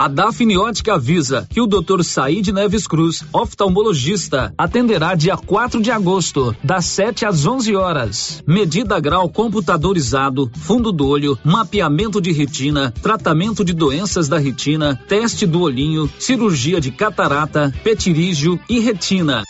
A 0.00 0.08
Dafniótica 0.08 0.94
avisa 0.94 1.46
que 1.50 1.60
o 1.60 1.66
Dr. 1.66 2.02
Said 2.02 2.46
Neves 2.54 2.86
Cruz, 2.86 3.22
oftalmologista, 3.34 4.50
atenderá 4.56 5.14
dia 5.14 5.36
4 5.36 5.82
de 5.82 5.90
agosto, 5.90 6.56
das 6.64 6.86
7 6.86 7.26
às 7.26 7.44
11 7.44 7.76
horas. 7.76 8.42
Medida 8.46 8.98
grau 8.98 9.28
computadorizado, 9.28 10.50
fundo 10.54 10.90
do 10.90 11.06
olho, 11.06 11.38
mapeamento 11.44 12.18
de 12.18 12.32
retina, 12.32 12.90
tratamento 13.02 13.62
de 13.62 13.74
doenças 13.74 14.26
da 14.26 14.38
retina, 14.38 14.98
teste 15.06 15.44
do 15.44 15.60
olhinho, 15.60 16.10
cirurgia 16.18 16.80
de 16.80 16.90
catarata, 16.90 17.70
petirígio 17.84 18.58
e 18.70 18.80
retina. 18.80 19.44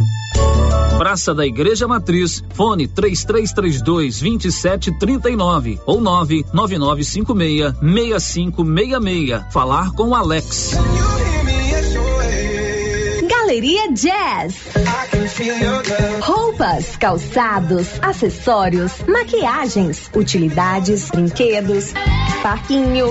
Praça 1.00 1.34
da 1.34 1.46
Igreja 1.46 1.88
Matriz, 1.88 2.44
fone 2.50 2.86
3332 2.86 4.20
2739 4.20 5.80
ou 5.86 5.98
99956 5.98 7.72
6566. 7.80 9.50
Falar 9.50 9.92
com 9.92 10.14
Alex. 10.14 10.72
Galeria 13.26 13.90
Jazz. 13.94 14.56
Roupas, 16.20 16.98
calçados, 16.98 17.88
acessórios, 18.02 18.92
maquiagens, 19.08 20.10
utilidades, 20.14 21.08
brinquedos, 21.10 21.94
parquinho. 22.42 23.10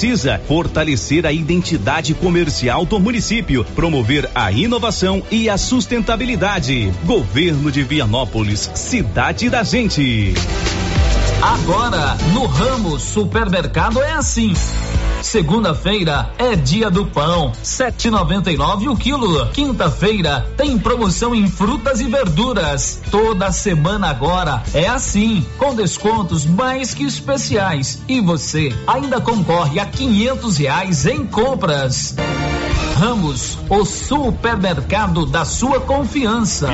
precisa 0.01 0.41
fortalecer 0.47 1.27
a 1.27 1.31
identidade 1.31 2.15
comercial 2.15 2.87
do 2.87 2.99
município, 2.99 3.63
promover 3.75 4.27
a 4.33 4.51
inovação 4.51 5.21
e 5.29 5.47
a 5.47 5.59
sustentabilidade. 5.59 6.91
Governo 7.05 7.71
de 7.71 7.83
Vianópolis, 7.83 8.71
cidade 8.73 9.47
da 9.47 9.61
gente. 9.61 10.33
Agora, 11.39 12.17
no 12.33 12.47
Ramos 12.47 13.03
Supermercado 13.03 14.01
é 14.01 14.13
assim. 14.13 14.55
Segunda-feira 15.21 16.31
é 16.37 16.55
dia 16.55 16.89
do 16.89 17.05
pão, 17.05 17.51
7,99 17.63 18.91
o 18.91 18.97
quilo. 18.97 19.47
Quinta-feira 19.47 20.45
tem 20.57 20.77
promoção 20.77 21.35
em 21.35 21.47
frutas 21.47 22.01
e 22.01 22.05
verduras. 22.05 23.01
Toda 23.11 23.51
semana 23.51 24.09
agora 24.09 24.63
é 24.73 24.87
assim, 24.87 25.45
com 25.57 25.75
descontos 25.75 26.45
mais 26.45 26.93
que 26.93 27.03
especiais. 27.03 28.01
E 28.07 28.19
você 28.19 28.75
ainda 28.87 29.21
concorre 29.21 29.79
a 29.79 29.85
quinhentos 29.85 30.57
reais 30.57 31.05
em 31.05 31.25
compras. 31.25 32.15
Ramos, 33.01 33.57
o 33.67 33.83
supermercado 33.83 35.25
da 35.25 35.43
sua 35.43 35.79
confiança. 35.79 36.69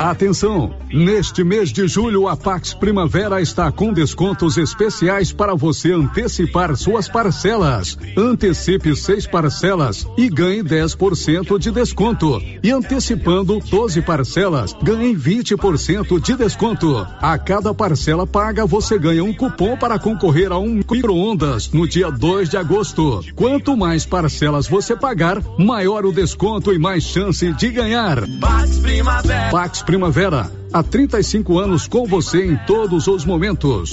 Atenção! 0.00 0.74
Neste 0.90 1.44
mês 1.44 1.70
de 1.70 1.86
julho, 1.86 2.26
a 2.26 2.36
Pax 2.36 2.72
Primavera 2.72 3.40
está 3.42 3.70
com 3.70 3.92
descontos 3.92 4.56
especiais 4.56 5.32
para 5.32 5.54
você 5.54 5.92
antecipar 5.92 6.74
suas 6.76 7.08
parcelas. 7.08 7.98
Antecipe 8.16 8.96
seis 8.96 9.26
parcelas 9.26 10.06
e 10.16 10.30
ganhe 10.30 10.62
10% 10.62 11.58
de 11.58 11.70
desconto. 11.70 12.40
E 12.62 12.70
antecipando 12.70 13.58
12 13.58 14.00
parcelas, 14.00 14.74
ganhe 14.82 15.14
20% 15.14 16.20
de 16.20 16.36
desconto. 16.36 17.06
A 17.20 17.36
cada 17.36 17.74
parcela 17.74 18.26
paga, 18.26 18.64
você 18.64 18.98
ganha 18.98 19.22
um 19.22 19.34
cupom 19.34 19.76
para 19.76 19.98
concorrer 19.98 20.50
a 20.50 20.58
um 20.58 20.70
micro-ondas 20.70 21.70
no 21.70 21.86
dia 21.86 22.10
2 22.10 22.48
de 22.48 22.56
agosto. 22.56 23.22
Quanto 23.34 23.76
mais 23.76 24.06
parcelas 24.06 24.66
você 24.66 24.85
pagar, 24.94 25.42
maior 25.58 26.04
o 26.04 26.12
desconto 26.12 26.72
e 26.72 26.78
mais 26.78 27.02
chance 27.04 27.50
de 27.54 27.70
ganhar. 27.70 28.18
Pax 28.38 28.78
Primavera. 28.78 29.50
Pax 29.50 29.82
Primavera, 29.82 30.52
há 30.72 30.82
35 30.82 31.58
anos 31.58 31.88
com 31.88 32.06
você 32.06 32.44
em 32.44 32.56
todos 32.66 33.06
os 33.06 33.24
momentos. 33.24 33.92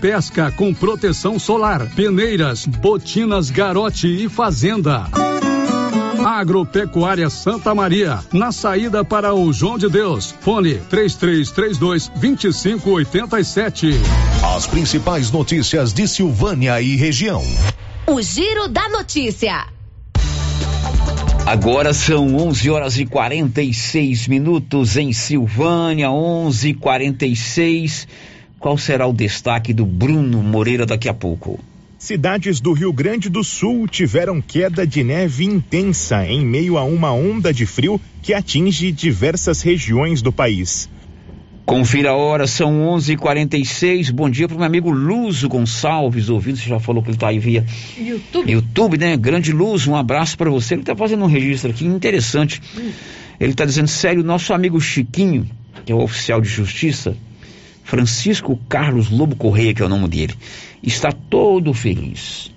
pesca 0.01 0.51
com 0.51 0.73
proteção 0.73 1.37
solar, 1.37 1.87
peneiras, 1.95 2.65
botinas 2.65 3.51
garote 3.51 4.07
e 4.07 4.27
fazenda. 4.27 5.07
Agropecuária 6.25 7.29
Santa 7.29 7.75
Maria, 7.75 8.19
na 8.33 8.51
saída 8.51 9.05
para 9.05 9.33
o 9.33 9.53
João 9.53 9.77
de 9.77 9.87
Deus. 9.87 10.33
Fone 10.41 10.75
3332 10.89 12.11
2587. 12.15 13.91
As 14.55 14.65
principais 14.65 15.29
notícias 15.29 15.93
de 15.93 16.07
Silvânia 16.07 16.81
e 16.81 16.95
região. 16.95 17.43
O 18.07 18.19
Giro 18.21 18.67
da 18.67 18.89
Notícia. 18.89 19.67
Agora 21.45 21.93
são 21.93 22.35
11 22.37 22.69
horas 22.69 22.97
e 22.97 23.05
46 23.05 24.27
minutos 24.27 24.97
em 24.97 25.13
Silvânia, 25.13 26.09
11:46. 26.09 28.07
Qual 28.61 28.77
será 28.77 29.07
o 29.07 29.11
destaque 29.11 29.73
do 29.73 29.87
Bruno 29.87 30.43
Moreira 30.43 30.85
daqui 30.85 31.09
a 31.09 31.13
pouco? 31.15 31.59
Cidades 31.97 32.61
do 32.61 32.73
Rio 32.73 32.93
Grande 32.93 33.27
do 33.27 33.43
Sul 33.43 33.87
tiveram 33.87 34.39
queda 34.39 34.85
de 34.85 35.03
neve 35.03 35.45
intensa 35.45 36.23
em 36.27 36.45
meio 36.45 36.77
a 36.77 36.83
uma 36.83 37.11
onda 37.11 37.51
de 37.51 37.65
frio 37.65 37.99
que 38.21 38.35
atinge 38.35 38.91
diversas 38.91 39.63
regiões 39.63 40.21
do 40.21 40.31
país. 40.31 40.87
Confira 41.65 42.11
a 42.11 42.15
hora, 42.15 42.45
são 42.45 42.83
11:46. 42.83 44.11
Bom 44.11 44.29
dia 44.29 44.47
para 44.47 44.53
o 44.53 44.59
meu 44.59 44.67
amigo 44.67 44.91
Luzo 44.91 45.49
Gonçalves, 45.49 46.29
ouvindo. 46.29 46.57
Você 46.57 46.69
já 46.69 46.79
falou 46.79 47.01
que 47.01 47.09
ele 47.09 47.17
está 47.17 47.29
aí 47.29 47.39
via 47.39 47.65
YouTube. 47.97 48.51
YouTube, 48.51 48.97
né? 48.99 49.17
Grande 49.17 49.51
Luz, 49.51 49.87
um 49.87 49.95
abraço 49.95 50.37
para 50.37 50.51
você. 50.51 50.75
Ele 50.75 50.81
está 50.83 50.95
fazendo 50.95 51.23
um 51.23 51.27
registro 51.27 51.71
aqui 51.71 51.83
interessante. 51.83 52.61
Ele 53.39 53.53
está 53.53 53.65
dizendo 53.65 53.87
sério, 53.87 54.23
nosso 54.23 54.53
amigo 54.53 54.79
Chiquinho, 54.79 55.49
que 55.83 55.91
é 55.91 55.95
o 55.95 56.03
oficial 56.03 56.39
de 56.39 56.47
justiça, 56.47 57.17
Francisco 57.83 58.59
Carlos 58.69 59.09
Lobo 59.09 59.35
Correia, 59.35 59.73
que 59.73 59.81
é 59.81 59.85
o 59.85 59.89
nome 59.89 60.07
dele, 60.07 60.35
está 60.81 61.11
todo 61.11 61.73
feliz. 61.73 62.51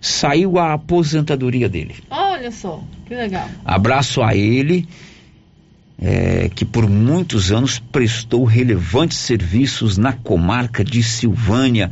Saiu 0.00 0.58
a 0.58 0.72
aposentadoria 0.72 1.68
dele. 1.68 1.94
Olha 2.10 2.50
só, 2.50 2.82
que 3.06 3.14
legal. 3.14 3.48
Abraço 3.64 4.20
a 4.20 4.34
ele, 4.34 4.88
é, 6.00 6.50
que 6.52 6.64
por 6.64 6.88
muitos 6.90 7.52
anos 7.52 7.78
prestou 7.78 8.44
relevantes 8.44 9.18
serviços 9.18 9.96
na 9.96 10.12
comarca 10.12 10.84
de 10.84 11.02
Silvânia. 11.02 11.90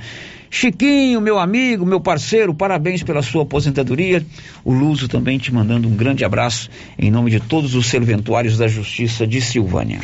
Chiquinho, 0.50 1.20
meu 1.20 1.38
amigo, 1.38 1.86
meu 1.86 2.00
parceiro, 2.00 2.52
parabéns 2.52 3.04
pela 3.04 3.22
sua 3.22 3.44
aposentadoria. 3.44 4.26
O 4.64 4.72
Luso 4.72 5.06
também 5.06 5.38
te 5.38 5.54
mandando 5.54 5.86
um 5.86 5.94
grande 5.94 6.24
abraço 6.24 6.68
em 6.98 7.08
nome 7.08 7.30
de 7.30 7.38
todos 7.38 7.76
os 7.76 7.86
serventuários 7.86 8.58
da 8.58 8.66
Justiça 8.66 9.24
de 9.24 9.40
Silvânia. 9.40 10.00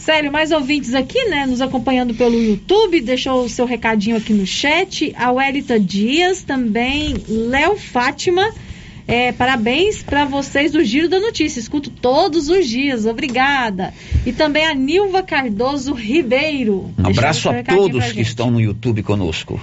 Sério, 0.00 0.32
mais 0.32 0.50
ouvintes 0.50 0.94
aqui, 0.94 1.22
né, 1.26 1.44
nos 1.44 1.60
acompanhando 1.60 2.14
pelo 2.14 2.34
YouTube, 2.34 3.02
deixou 3.02 3.44
o 3.44 3.48
seu 3.50 3.66
recadinho 3.66 4.16
aqui 4.16 4.32
no 4.32 4.46
chat. 4.46 5.12
A 5.14 5.30
Welita 5.30 5.78
Dias, 5.78 6.42
também 6.42 7.14
Léo 7.28 7.76
Fátima. 7.76 8.50
É, 9.06 9.30
parabéns 9.30 10.02
para 10.02 10.24
vocês 10.24 10.72
do 10.72 10.82
Giro 10.82 11.06
da 11.06 11.20
Notícia. 11.20 11.60
Escuto 11.60 11.90
todos 11.90 12.48
os 12.48 12.66
dias, 12.66 13.04
obrigada. 13.04 13.92
E 14.24 14.32
também 14.32 14.64
a 14.64 14.72
Nilva 14.72 15.22
Cardoso 15.22 15.92
Ribeiro. 15.92 16.90
Um 16.98 17.06
abraço 17.06 17.50
a 17.50 17.62
todos 17.62 18.12
que 18.12 18.22
estão 18.22 18.50
no 18.50 18.60
YouTube 18.60 19.02
conosco. 19.02 19.60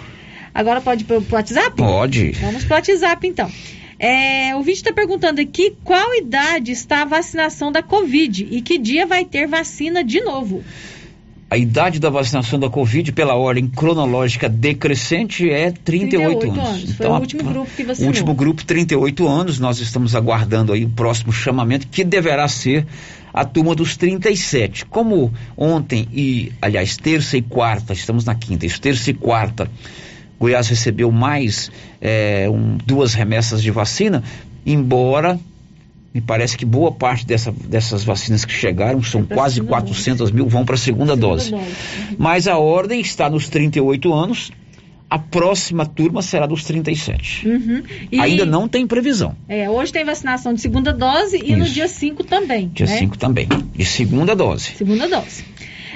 Agora 0.53 0.79
pode 0.81 1.03
pro 1.03 1.23
WhatsApp? 1.31 1.75
Pode. 1.75 2.31
Vamos 2.33 2.63
pro 2.63 2.75
WhatsApp 2.75 3.27
então. 3.27 3.49
É, 3.99 4.55
o 4.55 4.59
vídeo 4.59 4.77
está 4.77 4.93
perguntando 4.93 5.41
aqui 5.41 5.75
qual 5.83 6.13
idade 6.15 6.71
está 6.71 7.01
a 7.01 7.05
vacinação 7.05 7.71
da 7.71 7.81
Covid 7.81 8.47
e 8.51 8.61
que 8.61 8.77
dia 8.77 9.05
vai 9.07 9.25
ter 9.25 9.47
vacina 9.47 10.03
de 10.03 10.21
novo. 10.21 10.63
A 11.49 11.57
idade 11.57 11.97
da 11.97 12.09
vacinação 12.09 12.59
da 12.59 12.69
Covid, 12.69 13.11
pela 13.13 13.33
ordem 13.33 13.67
cronológica 13.69 14.49
decrescente, 14.49 15.49
é 15.49 15.71
38, 15.71 16.39
38 16.39 16.51
anos. 16.51 16.67
anos. 16.83 16.93
Foi 16.95 17.05
o 17.07 17.13
a- 17.13 17.19
último 17.19 17.43
grupo 17.43 17.71
que 17.75 17.83
o 17.83 17.87
vacinou. 17.87 18.09
último 18.09 18.33
grupo, 18.33 18.65
38 18.65 19.27
anos. 19.27 19.57
Nós 19.57 19.79
estamos 19.79 20.13
aguardando 20.13 20.73
aí 20.73 20.83
o 20.83 20.89
próximo 20.89 21.31
chamamento, 21.31 21.87
que 21.87 22.03
deverá 22.03 22.47
ser 22.49 22.85
a 23.33 23.45
turma 23.45 23.73
dos 23.73 23.95
37. 23.95 24.85
Como 24.87 25.33
ontem 25.55 26.05
e, 26.13 26.51
aliás, 26.61 26.97
terça 26.97 27.37
e 27.37 27.41
quarta, 27.41 27.93
estamos 27.93 28.25
na 28.25 28.35
quinta, 28.35 28.67
terça 28.81 29.09
e 29.09 29.13
quarta, 29.13 29.71
Goiás 30.39 30.67
recebeu 30.67 31.11
mais 31.11 31.71
eh, 32.01 32.47
um- 32.49 32.77
duas 32.85 33.13
remessas 33.13 33.61
de 33.61 33.71
vacina, 33.71 34.23
embora 34.65 35.39
me 36.13 36.21
parece 36.21 36.57
que 36.57 36.65
boa 36.65 36.91
parte 36.91 37.25
dessa- 37.25 37.51
dessas 37.51 38.03
vacinas 38.03 38.43
que 38.45 38.51
chegaram, 38.53 39.03
são 39.03 39.23
quase 39.23 39.61
400 39.61 40.31
mil, 40.31 40.47
vão 40.47 40.65
para 40.65 40.75
a 40.75 40.77
segunda 40.77 41.15
dose. 41.15 41.53
Mas 42.17 42.47
a 42.47 42.57
ordem 42.57 42.99
está 43.01 43.29
nos 43.29 43.47
38 43.49 44.11
anos, 44.13 44.51
a 45.09 45.19
próxima 45.19 45.85
turma 45.85 46.21
será 46.21 46.45
dos 46.47 46.63
37. 46.65 47.47
Uhum. 47.47 47.83
E, 48.11 48.19
Ainda 48.19 48.45
não 48.45 48.67
tem 48.67 48.85
previsão. 48.87 49.35
É, 49.47 49.69
hoje 49.69 49.91
tem 49.93 50.03
vacinação 50.03 50.53
de 50.53 50.59
segunda 50.61 50.91
dose 50.91 51.37
e 51.43 51.55
no 51.55 51.63
Isso. 51.65 51.73
dia 51.73 51.87
5 51.87 52.23
também. 52.23 52.69
Dia 52.73 52.87
né? 52.87 52.97
5 52.97 53.17
também. 53.17 53.47
De 53.75 53.85
segunda 53.85 54.35
dose. 54.35 54.71
Segunda 54.75 55.07
dose. 55.07 55.45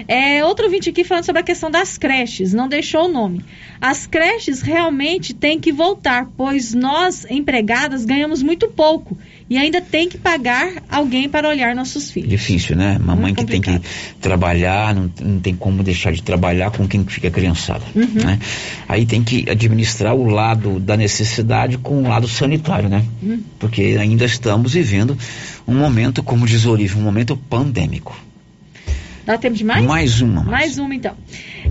É, 0.07 0.43
outro 0.43 0.65
ouvinte 0.65 0.89
aqui 0.89 1.03
falando 1.03 1.25
sobre 1.25 1.41
a 1.41 1.43
questão 1.43 1.69
das 1.69 1.97
creches, 1.97 2.53
não 2.53 2.67
deixou 2.67 3.05
o 3.05 3.07
nome. 3.07 3.43
As 3.79 4.05
creches 4.05 4.61
realmente 4.61 5.33
têm 5.33 5.59
que 5.59 5.71
voltar, 5.71 6.27
pois 6.37 6.73
nós, 6.73 7.25
empregadas, 7.29 8.05
ganhamos 8.05 8.43
muito 8.43 8.67
pouco 8.67 9.17
e 9.49 9.57
ainda 9.57 9.81
tem 9.81 10.07
que 10.07 10.17
pagar 10.17 10.83
alguém 10.89 11.27
para 11.27 11.49
olhar 11.49 11.75
nossos 11.75 12.09
filhos. 12.09 12.29
Difícil, 12.29 12.75
né? 12.75 12.97
Mamãe 13.03 13.33
que 13.33 13.43
tem 13.43 13.59
que 13.59 13.81
trabalhar, 14.21 14.95
não, 14.95 15.11
não 15.19 15.39
tem 15.39 15.55
como 15.55 15.83
deixar 15.83 16.13
de 16.13 16.23
trabalhar 16.23 16.71
com 16.71 16.87
quem 16.87 17.03
fica 17.05 17.29
criançada. 17.29 17.83
Uhum. 17.95 18.07
Né? 18.13 18.39
Aí 18.87 19.05
tem 19.05 19.23
que 19.23 19.49
administrar 19.49 20.15
o 20.15 20.25
lado 20.25 20.79
da 20.79 20.95
necessidade 20.95 21.77
com 21.77 22.03
o 22.03 22.07
lado 22.07 22.27
sanitário, 22.27 22.87
né? 22.87 23.03
Hum. 23.21 23.41
Porque 23.59 23.97
ainda 23.99 24.25
estamos 24.25 24.73
vivendo 24.73 25.17
um 25.67 25.75
momento, 25.75 26.23
como 26.23 26.45
diz 26.45 26.65
o 26.65 26.71
Olívio, 26.71 26.99
um 26.99 27.03
momento 27.03 27.35
pandêmico. 27.35 28.15
Dá 29.25 29.37
tempo 29.37 29.55
de 29.55 29.63
mais? 29.63 29.85
Mais 29.85 30.21
uma. 30.21 30.43
Mais 30.43 30.77
uma, 30.77 30.95
então. 30.95 31.15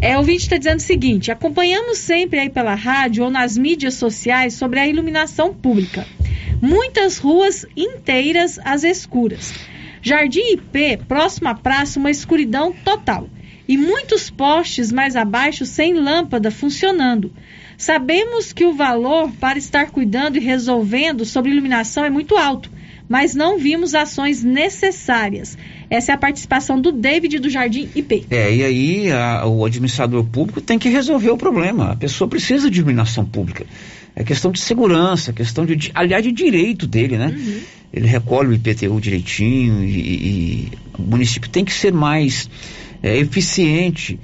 É, 0.01 0.18
o 0.18 0.22
vídeo 0.22 0.42
está 0.42 0.57
dizendo 0.57 0.78
o 0.78 0.82
seguinte: 0.82 1.30
acompanhamos 1.30 1.98
sempre 1.98 2.38
aí 2.38 2.51
pela 2.51 2.74
rádio 2.74 3.24
ou 3.24 3.30
nas 3.30 3.59
mídias 3.59 3.94
sociais 3.94 4.55
sobre 4.55 4.78
a 4.78 4.86
iluminação 4.86 5.53
pública. 5.53 6.07
Muitas 6.62 7.18
ruas 7.18 7.66
inteiras 7.76 8.59
às 8.64 8.84
escuras. 8.84 9.53
Jardim 10.03 10.53
IP, 10.53 10.98
próximo 11.09 11.48
à 11.48 11.55
praça, 11.55 11.98
uma 11.98 12.11
escuridão 12.11 12.72
total. 12.72 13.28
E 13.68 13.76
muitos 13.76 14.30
postes 14.30 14.90
mais 14.90 15.14
abaixo 15.14 15.64
sem 15.64 15.94
lâmpada 15.94 16.51
funcionando. 16.51 17.32
Sabemos 17.76 18.53
que 18.53 18.64
o 18.64 18.74
valor 18.74 19.30
para 19.40 19.59
estar 19.59 19.90
cuidando 19.90 20.36
e 20.36 20.40
resolvendo 20.40 21.24
sobre 21.24 21.51
iluminação 21.51 22.05
é 22.05 22.11
muito 22.11 22.36
alto, 22.36 22.70
mas 23.09 23.34
não 23.34 23.59
vimos 23.59 23.94
ações 23.94 24.42
necessárias. 24.42 25.57
Essa 25.91 26.12
é 26.12 26.14
a 26.14 26.18
participação 26.18 26.80
do 26.80 26.93
David 26.93 27.38
do 27.41 27.51
Jardim 27.51 27.88
IP. 27.95 28.24
É, 28.30 28.55
e 28.55 28.62
aí 28.62 29.12
a- 29.12 29.45
o 29.47 29.64
administrador 29.64 30.22
público 30.24 30.61
tem 30.61 30.78
que 30.78 30.88
resolver 30.88 31.30
o 31.30 31.36
problema. 31.36 31.91
A 31.93 31.97
pessoa 31.97 32.28
precisa 32.28 32.70
de 32.70 32.78
iluminação 32.78 33.24
pública. 33.24 33.66
É 34.14 34.22
questão 34.24 34.53
de 34.53 34.61
segurança, 34.61 35.32
questão 35.32 35.66
de, 35.66 35.91
aliás, 35.95 36.22
de 36.22 36.30
direito 36.32 36.86
dele, 36.86 37.18
né? 37.18 37.36
Ele 37.93 38.07
recolhe 38.07 38.49
o 38.51 38.53
IPTU 38.55 39.01
direitinho 39.01 39.82
e, 39.84 39.88
e 39.99 40.68
o 40.97 41.03
município 41.03 41.51
tem 41.51 41.64
que 41.64 41.72
ser 41.72 41.93
mais 41.93 42.49
é, 43.03 43.18
eficiente 43.18 44.18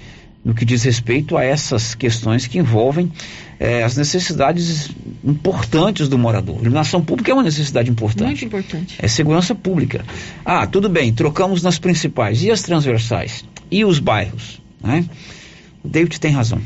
no 0.46 0.54
que 0.54 0.64
diz 0.64 0.84
respeito 0.84 1.36
a 1.36 1.42
essas 1.42 1.92
questões 1.96 2.46
que 2.46 2.56
envolvem 2.56 3.10
é, 3.58 3.82
as 3.82 3.96
necessidades 3.96 4.92
importantes 5.24 6.08
do 6.08 6.16
morador. 6.16 6.60
Iluminação 6.60 7.02
pública 7.02 7.32
é 7.32 7.34
uma 7.34 7.42
necessidade 7.42 7.90
importante. 7.90 8.26
Muito 8.26 8.44
importante. 8.44 8.94
É 9.00 9.08
segurança 9.08 9.56
pública. 9.56 10.04
Ah, 10.44 10.64
tudo 10.64 10.88
bem, 10.88 11.12
trocamos 11.12 11.64
nas 11.64 11.80
principais. 11.80 12.44
E 12.44 12.50
as 12.52 12.62
transversais? 12.62 13.44
E 13.68 13.84
os 13.84 13.98
bairros? 13.98 14.62
Né? 14.80 15.04
O 15.82 15.88
David 15.88 16.20
tem 16.20 16.30
razão. 16.30 16.60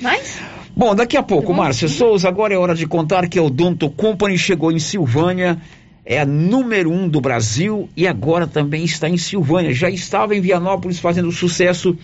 Mas? 0.00 0.40
Bom, 0.74 0.96
daqui 0.96 1.16
a 1.16 1.22
pouco, 1.22 1.54
Márcia 1.54 1.86
Souza, 1.86 2.28
agora 2.28 2.52
é 2.52 2.58
hora 2.58 2.74
de 2.74 2.88
contar 2.88 3.28
que 3.28 3.38
a 3.38 3.42
Odonto 3.44 3.88
Company 3.88 4.36
chegou 4.36 4.72
em 4.72 4.80
Silvânia, 4.80 5.60
é 6.04 6.18
a 6.18 6.26
número 6.26 6.90
um 6.90 7.08
do 7.08 7.20
Brasil 7.20 7.88
e 7.96 8.08
agora 8.08 8.48
também 8.48 8.82
está 8.82 9.08
em 9.08 9.16
Silvânia. 9.16 9.72
Já 9.72 9.88
estava 9.88 10.34
em 10.34 10.40
Vianópolis 10.40 10.98
fazendo 10.98 11.30
sucesso 11.30 11.96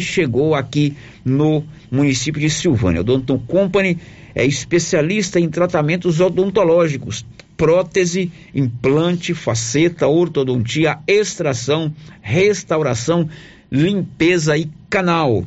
chegou 0.00 0.54
aqui 0.54 0.96
no 1.24 1.64
município 1.90 2.40
de 2.40 2.50
Silvânia. 2.50 2.98
A 2.98 3.02
Odonto 3.02 3.38
Company 3.46 3.98
é 4.34 4.44
especialista 4.44 5.40
em 5.40 5.48
tratamentos 5.48 6.20
odontológicos, 6.20 7.24
prótese, 7.56 8.30
implante, 8.54 9.34
faceta, 9.34 10.06
ortodontia, 10.06 10.98
extração, 11.06 11.92
restauração, 12.20 13.28
limpeza 13.70 14.56
e 14.56 14.68
canal. 14.88 15.44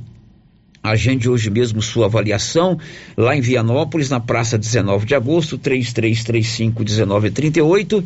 Agende 0.84 1.28
hoje 1.30 1.50
mesmo 1.50 1.82
sua 1.82 2.06
avaliação 2.08 2.78
lá 3.16 3.38
em 3.38 3.42
Vianópolis, 3.42 4.10
na 4.10 4.20
Praça 4.20 4.58
19 4.58 5.06
de 5.06 5.16
Agosto, 5.16 5.58
3335-1938. 5.58 8.04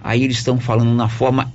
Aí 0.00 0.24
eles 0.24 0.38
estão 0.38 0.58
falando 0.58 0.94
na 0.94 1.08
forma 1.08 1.52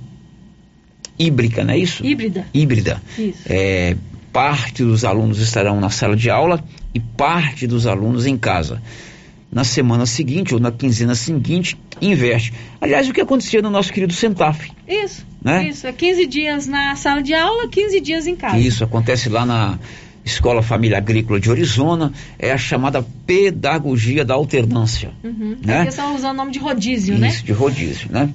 híbrida, 1.18 1.64
não 1.64 1.74
é 1.74 1.78
isso? 1.78 2.04
Híbrida. 2.04 2.46
Híbrida. 2.52 3.02
Isso. 3.18 3.42
É, 3.46 3.96
parte 4.32 4.82
dos 4.82 5.04
alunos 5.04 5.38
estarão 5.38 5.80
na 5.80 5.90
sala 5.90 6.16
de 6.16 6.28
aula 6.28 6.62
e 6.92 7.00
parte 7.00 7.66
dos 7.66 7.86
alunos 7.86 8.26
em 8.26 8.36
casa. 8.36 8.82
Na 9.50 9.62
semana 9.62 10.04
seguinte 10.06 10.52
ou 10.52 10.60
na 10.60 10.72
quinzena 10.72 11.14
seguinte, 11.14 11.78
inverte. 12.02 12.52
Aliás, 12.80 13.08
o 13.08 13.12
que 13.12 13.20
acontecia 13.20 13.62
no 13.62 13.70
nosso 13.70 13.92
querido 13.92 14.12
Centaf. 14.12 14.72
Isso. 14.88 15.24
Né? 15.42 15.68
Isso. 15.68 15.86
É 15.86 15.92
15 15.92 16.26
dias 16.26 16.66
na 16.66 16.96
sala 16.96 17.22
de 17.22 17.32
aula, 17.32 17.68
15 17.68 18.00
dias 18.00 18.26
em 18.26 18.34
casa. 18.34 18.58
Isso 18.58 18.82
acontece 18.82 19.28
lá 19.28 19.46
na 19.46 19.78
Escola 20.24 20.62
Família 20.62 20.96
Agrícola 20.96 21.38
de 21.38 21.50
Orizona, 21.50 22.10
é 22.38 22.50
a 22.50 22.56
chamada 22.56 23.04
pedagogia 23.26 24.24
da 24.24 24.32
alternância. 24.34 25.10
Uhum. 25.22 25.56
Né? 25.62 25.76
Porque 25.76 25.88
estão 25.90 26.14
usando 26.14 26.30
o 26.32 26.36
nome 26.36 26.50
de 26.52 26.58
rodízio, 26.58 27.18
né? 27.18 27.28
Isso, 27.28 27.44
de 27.44 27.52
rodízio, 27.52 28.08
né? 28.10 28.30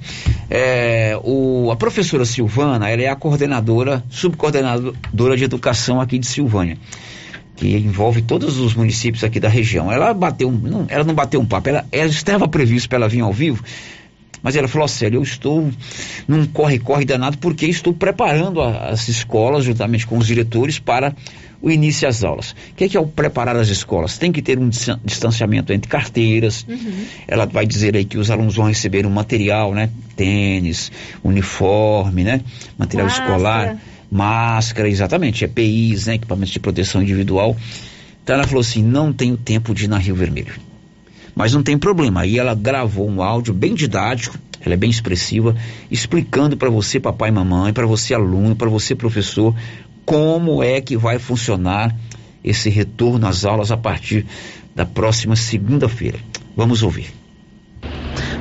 É, 0.48 1.18
o, 1.24 1.68
a 1.72 1.76
professora 1.76 2.24
Silvana, 2.24 2.88
ela 2.88 3.02
é 3.02 3.08
a 3.08 3.16
coordenadora, 3.16 4.04
subcoordenadora 4.08 5.36
de 5.36 5.44
educação 5.44 6.00
aqui 6.00 6.18
de 6.18 6.26
Silvânia, 6.26 6.78
que 7.56 7.76
envolve 7.76 8.22
todos 8.22 8.58
os 8.58 8.74
municípios 8.74 9.24
aqui 9.24 9.40
da 9.40 9.48
região. 9.48 9.90
Ela 9.90 10.14
bateu, 10.14 10.50
não, 10.50 10.86
ela 10.88 11.02
não 11.04 11.14
bateu 11.14 11.40
um 11.40 11.46
papo, 11.46 11.68
ela, 11.70 11.84
ela 11.90 12.08
estava 12.08 12.46
previsto 12.46 12.88
para 12.88 12.98
ela 12.98 13.08
vir 13.08 13.20
ao 13.20 13.32
vivo, 13.32 13.62
mas 14.42 14.56
ela 14.56 14.68
falou 14.68 14.84
assim, 14.84 15.06
eu 15.06 15.22
estou 15.22 15.70
num 16.26 16.46
corre-corre 16.46 17.04
danado 17.04 17.36
porque 17.38 17.66
estou 17.66 17.92
preparando 17.92 18.60
a- 18.62 18.86
as 18.90 19.08
escolas, 19.08 19.64
juntamente 19.64 20.06
com 20.06 20.16
os 20.16 20.26
diretores, 20.26 20.78
para 20.78 21.14
o 21.62 21.70
início 21.70 22.06
das 22.06 22.24
aulas. 22.24 22.52
O 22.52 22.74
que 22.76 22.84
é, 22.84 22.88
que 22.88 22.96
é 22.96 23.00
o 23.00 23.06
preparar 23.06 23.56
as 23.56 23.68
escolas? 23.68 24.16
Tem 24.18 24.32
que 24.32 24.40
ter 24.40 24.58
um 24.58 24.68
distan- 24.68 24.98
distanciamento 25.04 25.72
entre 25.72 25.88
carteiras, 25.90 26.66
ela 27.28 27.46
vai 27.46 27.66
dizer 27.66 27.96
aí 27.96 28.04
que 28.04 28.16
os 28.18 28.30
alunos 28.30 28.56
vão 28.56 28.66
receber 28.66 29.06
um 29.06 29.10
material, 29.10 29.74
né? 29.74 29.90
Tênis, 30.16 30.90
uniforme, 31.22 32.24
né? 32.24 32.40
Material 32.78 33.06
Máscara. 33.06 33.30
escolar, 33.30 33.78
máscara, 34.10 34.88
exatamente, 34.88 35.44
EPIs, 35.44 36.06
né? 36.06 36.14
Equipamentos 36.14 36.52
de 36.52 36.60
proteção 36.60 37.02
individual. 37.02 37.56
Então 38.22 38.36
ela 38.36 38.46
falou 38.46 38.60
assim, 38.60 38.82
não 38.82 39.12
tenho 39.12 39.36
tempo 39.36 39.74
de 39.74 39.84
ir 39.84 39.88
na 39.88 39.98
Rio 39.98 40.14
Vermelho. 40.14 40.54
Mas 41.34 41.52
não 41.52 41.62
tem 41.62 41.78
problema. 41.78 42.22
Aí 42.22 42.38
ela 42.38 42.54
gravou 42.54 43.08
um 43.08 43.22
áudio 43.22 43.54
bem 43.54 43.74
didático, 43.74 44.36
ela 44.60 44.74
é 44.74 44.76
bem 44.76 44.90
expressiva, 44.90 45.56
explicando 45.90 46.56
para 46.56 46.68
você, 46.68 47.00
papai 47.00 47.30
e 47.30 47.32
mamãe, 47.32 47.72
para 47.72 47.86
você 47.86 48.12
aluno, 48.12 48.54
para 48.54 48.68
você 48.68 48.94
professor, 48.94 49.54
como 50.04 50.62
é 50.62 50.80
que 50.80 50.96
vai 50.96 51.18
funcionar 51.18 51.94
esse 52.42 52.70
retorno 52.70 53.26
às 53.26 53.44
aulas 53.44 53.70
a 53.70 53.76
partir 53.76 54.26
da 54.74 54.86
próxima 54.86 55.36
segunda-feira. 55.36 56.18
Vamos 56.56 56.82
ouvir. 56.82 57.12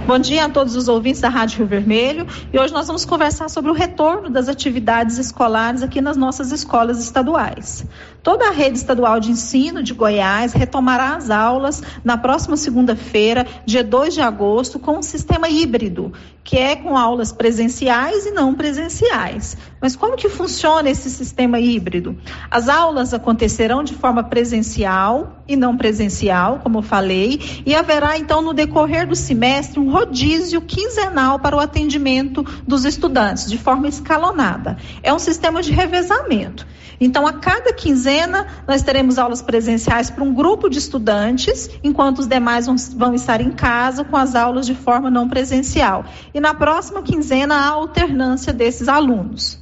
Bom 0.10 0.18
dia 0.18 0.46
a 0.46 0.50
todos 0.50 0.76
os 0.76 0.88
ouvintes 0.88 1.22
da 1.22 1.30
Rádio 1.30 1.60
Rio 1.60 1.68
Vermelho 1.68 2.26
e 2.52 2.60
hoje 2.60 2.74
nós 2.74 2.88
vamos 2.88 3.06
conversar 3.06 3.48
sobre 3.48 3.70
o 3.70 3.76
retorno 3.76 4.28
das 4.30 4.50
atividades 4.50 5.20
escolares 5.20 5.84
aqui 5.84 6.02
nas 6.02 6.18
nossas 6.18 6.52
escolas 6.52 7.00
estaduais. 7.00 7.86
Toda 8.22 8.50
a 8.50 8.52
rede 8.52 8.78
estadual 8.78 9.20
de 9.20 9.32
ensino 9.32 9.82
de 9.82 9.94
Goiás 9.94 10.52
retomará 10.52 11.16
as 11.16 11.30
aulas 11.30 11.82
na 12.04 12.18
próxima 12.18 12.58
segunda-feira, 12.58 13.48
dia 13.66 13.84
2 13.84 14.14
de 14.14 14.22
agosto, 14.22 14.78
com 14.78 14.98
um 14.98 15.02
sistema 15.02 15.48
híbrido, 15.48 16.12
que 16.44 16.58
é 16.58 16.76
com 16.76 16.98
aulas 16.98 17.32
presenciais 17.32 18.26
e 18.26 18.32
não 18.32 18.54
presenciais. 18.54 19.56
Mas 19.82 19.96
como 19.96 20.18
que 20.18 20.28
funciona 20.28 20.90
esse 20.90 21.10
sistema 21.10 21.60
híbrido? 21.60 22.18
As 22.52 22.68
aulas 22.68 23.14
acontecerão 23.14 23.84
de 23.84 23.94
forma 23.94 24.24
presencial 24.24 25.44
e 25.48 25.56
não 25.56 25.78
presencial, 25.78 26.60
como 26.60 26.80
eu 26.80 26.82
falei, 26.82 27.40
e 27.66 27.74
haverá 27.74 28.18
então 28.18 28.42
no 28.42 28.54
decorrer 28.54 29.08
do 29.08 29.16
semestre 29.16 29.80
um 29.80 29.92
rodízio 29.92 30.62
quinzenal 30.62 31.40
para 31.40 31.56
o 31.56 31.60
atendimento 31.60 32.44
dos 32.68 32.84
estudantes, 32.84 33.50
de 33.50 33.58
forma 33.58 33.88
escalonada. 33.88 34.78
É 35.02 35.14
um 35.14 35.20
sistema 35.20 35.62
de 35.62 35.72
revezamento. 35.72 36.68
Então, 37.02 37.26
a 37.26 37.34
cada 37.34 37.72
quinzena, 38.10 38.48
nós 38.68 38.82
teremos 38.82 39.20
aulas 39.20 39.42
presenciais 39.42 40.10
para 40.10 40.24
um 40.24 40.34
grupo 40.34 40.68
de 40.68 40.80
estudantes, 40.80 41.70
enquanto 41.84 42.20
os 42.20 42.28
demais 42.28 42.66
vão, 42.66 42.76
vão 42.96 43.14
estar 43.14 43.40
em 43.40 43.52
casa 43.52 44.04
com 44.04 44.18
as 44.18 44.34
aulas 44.34 44.66
de 44.66 44.74
forma 44.74 45.12
não 45.12 45.30
presencial. 45.30 46.06
E 46.34 46.40
na 46.40 46.56
próxima 46.56 47.04
quinzena, 47.04 47.56
a 47.56 47.68
alternância 47.68 48.52
desses 48.52 48.88
alunos. 48.88 49.60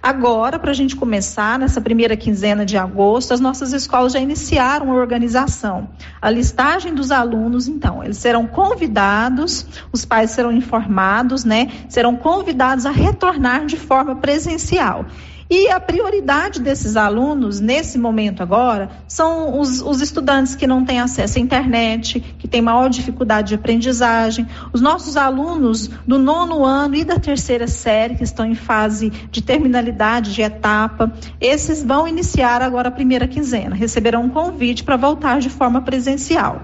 Agora, 0.00 0.60
para 0.60 0.70
a 0.70 0.74
gente 0.74 0.94
começar, 0.94 1.58
nessa 1.58 1.80
primeira 1.80 2.16
quinzena 2.16 2.64
de 2.64 2.76
agosto, 2.76 3.34
as 3.34 3.40
nossas 3.40 3.72
escolas 3.72 4.12
já 4.12 4.20
iniciaram 4.20 4.92
a 4.92 4.94
organização. 4.94 5.88
A 6.22 6.30
listagem 6.30 6.94
dos 6.94 7.10
alunos, 7.10 7.66
então, 7.66 8.04
eles 8.04 8.18
serão 8.18 8.46
convidados, 8.46 9.66
os 9.92 10.04
pais 10.04 10.30
serão 10.30 10.52
informados, 10.52 11.44
né? 11.44 11.68
Serão 11.88 12.14
convidados 12.14 12.86
a 12.86 12.92
retornar 12.92 13.66
de 13.66 13.76
forma 13.76 14.14
presencial. 14.14 15.04
E 15.50 15.70
a 15.70 15.80
prioridade 15.80 16.60
desses 16.60 16.94
alunos, 16.94 17.58
nesse 17.58 17.96
momento 17.98 18.42
agora, 18.42 18.90
são 19.06 19.58
os, 19.58 19.80
os 19.80 20.02
estudantes 20.02 20.54
que 20.54 20.66
não 20.66 20.84
têm 20.84 21.00
acesso 21.00 21.38
à 21.38 21.40
internet, 21.40 22.20
que 22.38 22.46
têm 22.46 22.60
maior 22.60 22.90
dificuldade 22.90 23.48
de 23.48 23.54
aprendizagem, 23.54 24.46
os 24.74 24.82
nossos 24.82 25.16
alunos 25.16 25.88
do 26.06 26.18
nono 26.18 26.66
ano 26.66 26.96
e 26.96 27.04
da 27.04 27.18
terceira 27.18 27.66
série, 27.66 28.16
que 28.16 28.24
estão 28.24 28.44
em 28.44 28.54
fase 28.54 29.08
de 29.30 29.40
terminalidade 29.40 30.34
de 30.34 30.42
etapa, 30.42 31.10
esses 31.40 31.82
vão 31.82 32.06
iniciar 32.06 32.60
agora 32.60 32.88
a 32.88 32.92
primeira 32.92 33.26
quinzena, 33.26 33.74
receberão 33.74 34.24
um 34.24 34.28
convite 34.28 34.84
para 34.84 34.98
voltar 34.98 35.40
de 35.40 35.48
forma 35.48 35.80
presencial. 35.80 36.60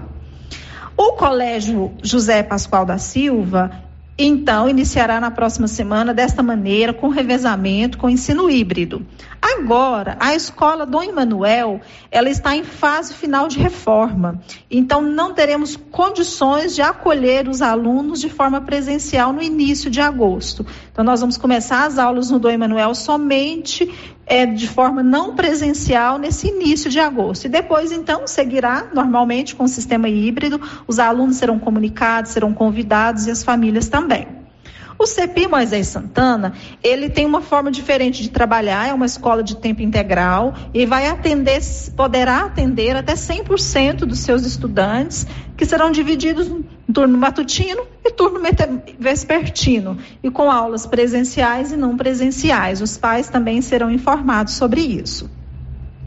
O 0.95 1.13
Colégio 1.13 1.91
José 2.03 2.43
Pascoal 2.43 2.85
da 2.85 2.99
Silva, 2.99 3.71
então, 4.17 4.69
iniciará 4.69 5.19
na 5.19 5.29
próxima 5.29 5.67
semana 5.67 6.13
desta 6.13 6.41
maneira, 6.41 6.93
com 6.93 7.09
revezamento, 7.09 7.97
com 7.97 8.09
ensino 8.09 8.49
híbrido. 8.49 9.05
Agora, 9.41 10.15
a 10.21 10.33
escola 10.33 10.85
Dom 10.85 11.03
Emanuel, 11.03 11.81
ela 12.09 12.29
está 12.29 12.55
em 12.55 12.63
fase 12.63 13.13
final 13.13 13.49
de 13.49 13.59
reforma. 13.59 14.41
Então, 14.71 15.01
não 15.01 15.33
teremos 15.33 15.75
condições 15.75 16.73
de 16.73 16.81
acolher 16.81 17.49
os 17.49 17.61
alunos 17.61 18.21
de 18.21 18.29
forma 18.29 18.61
presencial 18.61 19.33
no 19.33 19.41
início 19.41 19.91
de 19.91 19.99
agosto. 19.99 20.65
Então, 20.93 21.03
nós 21.03 21.19
vamos 21.19 21.37
começar 21.37 21.85
as 21.85 21.99
aulas 21.99 22.31
no 22.31 22.39
Dom 22.39 22.49
Emanuel 22.49 22.95
somente 22.95 24.14
é, 24.25 24.45
de 24.45 24.67
forma 24.67 25.03
não 25.03 25.35
presencial 25.35 26.17
nesse 26.17 26.47
início 26.47 26.89
de 26.89 26.99
agosto. 26.99 27.45
E 27.45 27.49
depois, 27.49 27.91
então, 27.91 28.27
seguirá 28.27 28.87
normalmente 28.93 29.55
com 29.55 29.65
o 29.65 29.67
sistema 29.67 30.09
híbrido. 30.09 30.59
Os 30.87 30.99
alunos 30.99 31.37
serão 31.37 31.59
comunicados, 31.59 32.31
serão 32.31 32.53
convidados 32.53 33.27
e 33.27 33.31
as 33.31 33.43
famílias 33.43 33.87
também. 33.87 34.44
O 34.97 35.05
CEPI 35.05 35.47
Moisés 35.47 35.87
Santana, 35.87 36.53
ele 36.81 37.09
tem 37.09 37.25
uma 37.25 37.41
forma 37.41 37.69
diferente 37.69 38.23
de 38.23 38.29
trabalhar, 38.29 38.87
é 38.87 38.93
uma 38.93 39.05
escola 39.05 39.43
de 39.43 39.57
tempo 39.57 39.81
integral 39.81 40.53
e 40.73 40.85
vai 40.85 41.07
atender, 41.07 41.59
poderá 41.95 42.45
atender 42.45 42.95
até 42.95 43.13
100% 43.13 43.99
dos 44.05 44.19
seus 44.19 44.45
estudantes, 44.45 45.27
que 45.57 45.65
serão 45.65 45.91
divididos 45.91 46.47
em 46.47 46.93
turno 46.93 47.17
matutino 47.17 47.85
e 48.05 48.11
turno 48.11 48.39
vespertino, 48.97 49.97
e 50.23 50.31
com 50.31 50.49
aulas 50.49 50.85
presenciais 50.85 51.73
e 51.73 51.77
não 51.77 51.97
presenciais. 51.97 52.81
Os 52.81 52.97
pais 52.97 53.27
também 53.27 53.61
serão 53.61 53.91
informados 53.91 54.53
sobre 54.53 54.81
isso. 54.81 55.29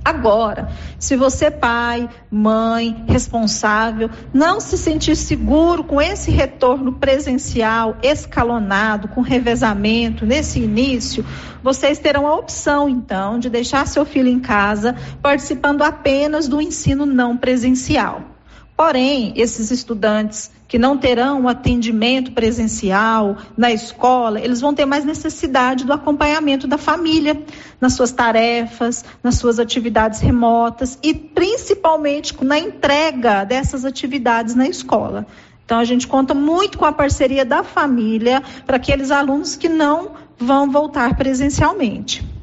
Agora, 0.05 0.71
se 0.99 1.17
você, 1.17 1.51
pai, 1.51 2.09
mãe, 2.31 3.05
responsável, 3.07 4.11
não 4.33 4.61
se 4.61 4.79
sentir 4.79 5.17
seguro 5.17 5.85
com 5.85 6.01
esse 6.01 6.31
retorno 6.31 6.95
presencial, 6.95 7.97
escalonado, 8.03 9.09
com 9.09 9.21
revezamento 9.21 10.25
nesse 10.25 10.61
início, 10.61 11.25
vocês 11.63 11.99
terão 11.99 12.27
a 12.27 12.35
opção, 12.37 12.89
então, 12.89 13.39
de 13.39 13.51
deixar 13.51 13.87
seu 13.87 14.05
filho 14.05 14.29
em 14.29 14.41
casa, 14.41 14.95
participando 15.21 15.83
apenas 15.83 16.49
do 16.49 16.61
ensino 16.61 17.05
não 17.05 17.37
presencial. 17.37 18.38
Porém, 18.79 19.33
esses 19.35 19.73
estudantes 19.73 20.53
que 20.69 20.79
não 20.79 20.97
terão 20.97 21.49
atendimento 21.49 22.31
presencial 22.31 23.37
na 23.57 23.73
escola, 23.73 24.41
eles 24.41 24.61
vão 24.61 24.73
ter 24.73 24.87
mais 24.87 25.05
necessidade 25.05 25.85
do 25.85 25.93
acompanhamento 25.93 26.69
da 26.69 26.79
família 26.79 27.43
nas 27.81 27.95
suas 27.95 28.13
tarefas, 28.13 29.05
nas 29.21 29.35
suas 29.35 29.59
atividades 29.59 30.21
remotas 30.21 30.97
e 31.03 31.13
principalmente 31.13 32.33
na 32.45 32.57
entrega 32.57 33.43
dessas 33.43 33.85
atividades 33.85 34.55
na 34.55 34.69
escola. 34.69 35.27
Então 35.65 35.81
a 35.81 35.85
gente 35.85 36.07
conta 36.07 36.33
muito 36.33 36.79
com 36.79 36.85
a 36.85 36.93
parceria 36.93 37.45
da 37.45 37.65
família 37.65 38.41
para 38.65 38.77
aqueles 38.77 39.11
alunos 39.11 39.57
que 39.57 39.69
não 39.69 40.13
vão 40.39 40.71
voltar 40.71 41.17
presencialmente. 41.17 42.38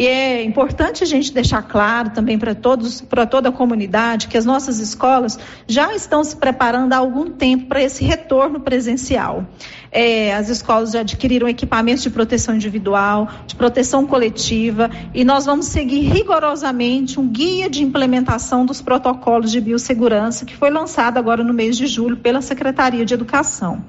E 0.00 0.06
é 0.06 0.42
importante 0.42 1.04
a 1.04 1.06
gente 1.06 1.30
deixar 1.30 1.60
claro 1.60 2.08
também 2.08 2.38
para 2.38 2.54
todos, 2.54 3.02
para 3.02 3.26
toda 3.26 3.50
a 3.50 3.52
comunidade, 3.52 4.28
que 4.28 4.38
as 4.38 4.46
nossas 4.46 4.78
escolas 4.78 5.38
já 5.68 5.94
estão 5.94 6.24
se 6.24 6.34
preparando 6.36 6.94
há 6.94 6.96
algum 6.96 7.30
tempo 7.30 7.66
para 7.66 7.82
esse 7.82 8.02
retorno 8.02 8.60
presencial. 8.60 9.44
É, 9.92 10.34
as 10.34 10.48
escolas 10.48 10.92
já 10.92 11.00
adquiriram 11.00 11.48
equipamentos 11.48 12.02
de 12.02 12.10
proteção 12.10 12.54
individual, 12.54 13.28
de 13.46 13.56
proteção 13.56 14.06
coletiva, 14.06 14.88
e 15.12 15.24
nós 15.24 15.46
vamos 15.46 15.66
seguir 15.66 16.02
rigorosamente 16.02 17.18
um 17.18 17.26
guia 17.26 17.68
de 17.68 17.82
implementação 17.82 18.64
dos 18.64 18.80
protocolos 18.80 19.50
de 19.50 19.60
biossegurança 19.60 20.44
que 20.44 20.56
foi 20.56 20.70
lançado 20.70 21.18
agora 21.18 21.42
no 21.42 21.52
mês 21.52 21.76
de 21.76 21.86
julho 21.86 22.16
pela 22.16 22.40
Secretaria 22.40 23.04
de 23.04 23.14
Educação. 23.14 23.84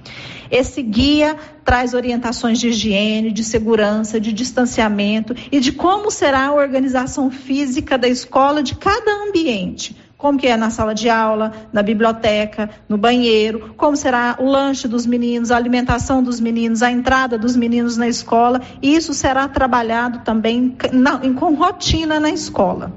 Esse 0.50 0.82
guia 0.82 1.38
traz 1.64 1.94
orientações 1.94 2.60
de 2.60 2.70
higiene, 2.70 3.32
de 3.32 3.44
segurança, 3.44 4.20
de 4.20 4.34
distanciamento 4.34 5.36
e 5.52 5.60
de 5.60 5.72
como 5.72 6.12
será 6.12 6.48
a 6.48 6.54
organização 6.54 7.32
física 7.32 7.98
da 7.98 8.08
escola 8.08 8.62
de 8.62 8.76
cada 8.76 9.12
ambiente 9.24 9.96
como 10.22 10.38
que 10.38 10.46
é 10.46 10.56
na 10.56 10.70
sala 10.70 10.94
de 10.94 11.10
aula, 11.10 11.52
na 11.74 11.82
biblioteca, 11.82 12.70
no 12.88 12.96
banheiro, 12.96 13.74
como 13.76 13.98
será 13.98 14.36
o 14.40 14.46
lanche 14.46 14.88
dos 14.88 15.04
meninos, 15.08 15.50
a 15.50 15.58
alimentação 15.58 16.22
dos 16.22 16.40
meninos, 16.40 16.84
a 16.84 16.92
entrada 16.92 17.40
dos 17.40 17.56
meninos 17.56 17.98
na 17.98 18.08
escola, 18.08 18.62
e 18.84 18.96
isso 18.96 19.16
será 19.16 19.48
trabalhado 19.48 20.20
também 20.20 20.78
na, 20.94 21.18
com 21.18 21.56
rotina 21.56 22.20
na 22.20 22.30
escola. 22.30 22.94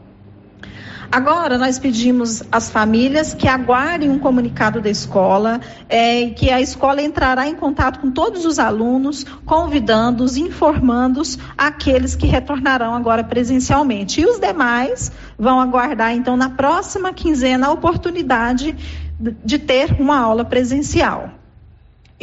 Agora, 1.15 1.57
nós 1.57 1.79
pedimos 1.79 2.43
às 2.51 2.69
famílias 2.69 3.33
que 3.33 3.47
aguardem 3.47 4.11
um 4.11 4.19
comunicado 4.19 4.81
da 4.81 4.91
escola, 4.91 5.61
é, 5.89 6.31
que 6.31 6.51
a 6.51 6.61
escola 6.61 7.01
entrará 7.01 7.47
em 7.47 7.55
contato 7.55 8.01
com 8.01 8.11
todos 8.11 8.45
os 8.45 8.59
alunos, 8.59 9.23
convidando-os, 9.47 10.37
informando-os 10.37 11.39
aqueles 11.57 12.17
que 12.17 12.27
retornarão 12.27 12.97
agora 12.97 13.23
presencialmente. 13.23 14.23
E 14.23 14.27
os 14.27 14.41
demais 14.41 15.12
vão 15.39 15.61
aguardar, 15.61 16.12
então, 16.17 16.37
na 16.37 16.51
próxima 16.51 17.12
quinzena, 17.12 17.69
a 17.69 17.71
oportunidade 17.71 18.75
de 19.45 19.57
ter 19.57 19.95
uma 20.01 20.19
aula 20.19 20.45
presencial. 20.45 21.31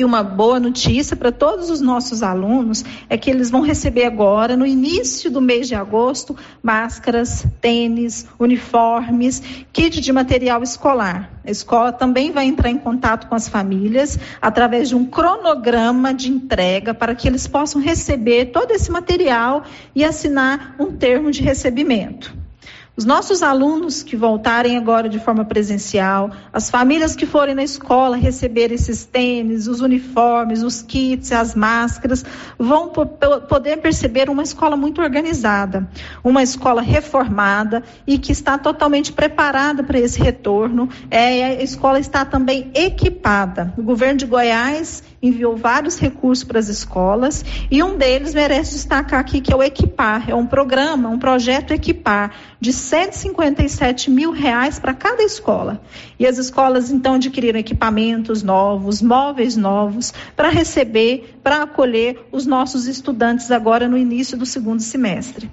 E 0.01 0.03
uma 0.03 0.23
boa 0.23 0.59
notícia 0.59 1.15
para 1.15 1.31
todos 1.31 1.69
os 1.69 1.79
nossos 1.79 2.23
alunos 2.23 2.83
é 3.07 3.15
que 3.19 3.29
eles 3.29 3.51
vão 3.51 3.61
receber 3.61 4.05
agora, 4.05 4.57
no 4.57 4.65
início 4.65 5.29
do 5.29 5.39
mês 5.39 5.67
de 5.67 5.75
agosto, 5.75 6.35
máscaras, 6.63 7.45
tênis, 7.61 8.25
uniformes, 8.39 9.43
kit 9.71 10.01
de 10.01 10.11
material 10.11 10.63
escolar. 10.63 11.31
A 11.45 11.51
escola 11.51 11.93
também 11.93 12.31
vai 12.31 12.45
entrar 12.45 12.71
em 12.71 12.79
contato 12.79 13.27
com 13.27 13.35
as 13.35 13.47
famílias 13.47 14.17
através 14.41 14.89
de 14.89 14.95
um 14.95 15.05
cronograma 15.05 16.15
de 16.15 16.31
entrega 16.31 16.95
para 16.95 17.13
que 17.13 17.27
eles 17.27 17.45
possam 17.45 17.79
receber 17.79 18.45
todo 18.45 18.71
esse 18.71 18.89
material 18.89 19.61
e 19.93 20.03
assinar 20.03 20.75
um 20.79 20.93
termo 20.93 21.29
de 21.29 21.43
recebimento. 21.43 22.40
Os 23.01 23.05
nossos 23.05 23.41
alunos 23.41 24.03
que 24.03 24.15
voltarem 24.15 24.77
agora 24.77 25.09
de 25.09 25.17
forma 25.17 25.43
presencial, 25.43 26.29
as 26.53 26.69
famílias 26.69 27.15
que 27.15 27.25
forem 27.25 27.55
na 27.55 27.63
escola 27.63 28.15
receber 28.15 28.71
esses 28.71 29.03
tênis, 29.03 29.65
os 29.65 29.81
uniformes, 29.81 30.61
os 30.61 30.83
kits, 30.83 31.31
as 31.31 31.55
máscaras, 31.55 32.23
vão 32.59 32.89
poder 32.89 33.77
perceber 33.77 34.29
uma 34.29 34.43
escola 34.43 34.77
muito 34.77 35.01
organizada, 35.01 35.89
uma 36.23 36.43
escola 36.43 36.79
reformada 36.79 37.81
e 38.05 38.19
que 38.19 38.31
está 38.31 38.55
totalmente 38.59 39.11
preparada 39.11 39.81
para 39.81 39.97
esse 39.97 40.21
retorno. 40.21 40.87
É, 41.09 41.43
a 41.43 41.63
escola 41.63 41.99
está 41.99 42.23
também 42.23 42.69
equipada. 42.75 43.73
O 43.79 43.81
governo 43.81 44.17
de 44.19 44.27
Goiás 44.27 45.01
enviou 45.21 45.55
vários 45.55 45.99
recursos 45.99 46.43
para 46.43 46.57
as 46.57 46.67
escolas 46.67 47.45
e 47.69 47.83
um 47.83 47.97
deles 47.97 48.33
merece 48.33 48.73
destacar 48.73 49.19
aqui 49.19 49.39
que 49.39 49.53
é 49.53 49.55
o 49.55 49.61
Equipar, 49.61 50.29
é 50.29 50.35
um 50.35 50.47
programa, 50.47 51.09
um 51.09 51.19
projeto 51.19 51.71
Equipar 51.71 52.33
de 52.59 52.73
157 52.73 54.09
mil 54.09 54.31
reais 54.31 54.79
para 54.79 54.93
cada 54.93 55.21
escola. 55.21 55.81
E 56.19 56.25
as 56.25 56.37
escolas 56.37 56.89
então 56.89 57.15
adquiriram 57.15 57.59
equipamentos 57.59 58.41
novos, 58.41 59.01
móveis 59.01 59.55
novos 59.55 60.13
para 60.35 60.49
receber, 60.49 61.37
para 61.43 61.63
acolher 61.63 62.27
os 62.31 62.45
nossos 62.45 62.87
estudantes 62.87 63.51
agora 63.51 63.87
no 63.87 63.97
início 63.97 64.37
do 64.37 64.45
segundo 64.45 64.81
semestre. 64.81 65.49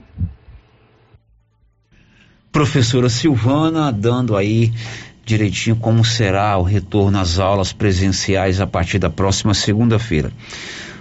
Professora 2.50 3.08
Silvana 3.08 3.92
dando 3.92 4.36
aí 4.36 4.72
direitinho 5.28 5.76
como 5.76 6.04
será 6.04 6.56
o 6.56 6.62
retorno 6.62 7.18
às 7.18 7.38
aulas 7.38 7.72
presenciais 7.72 8.60
a 8.60 8.66
partir 8.66 8.98
da 8.98 9.10
próxima 9.10 9.52
segunda-feira. 9.52 10.32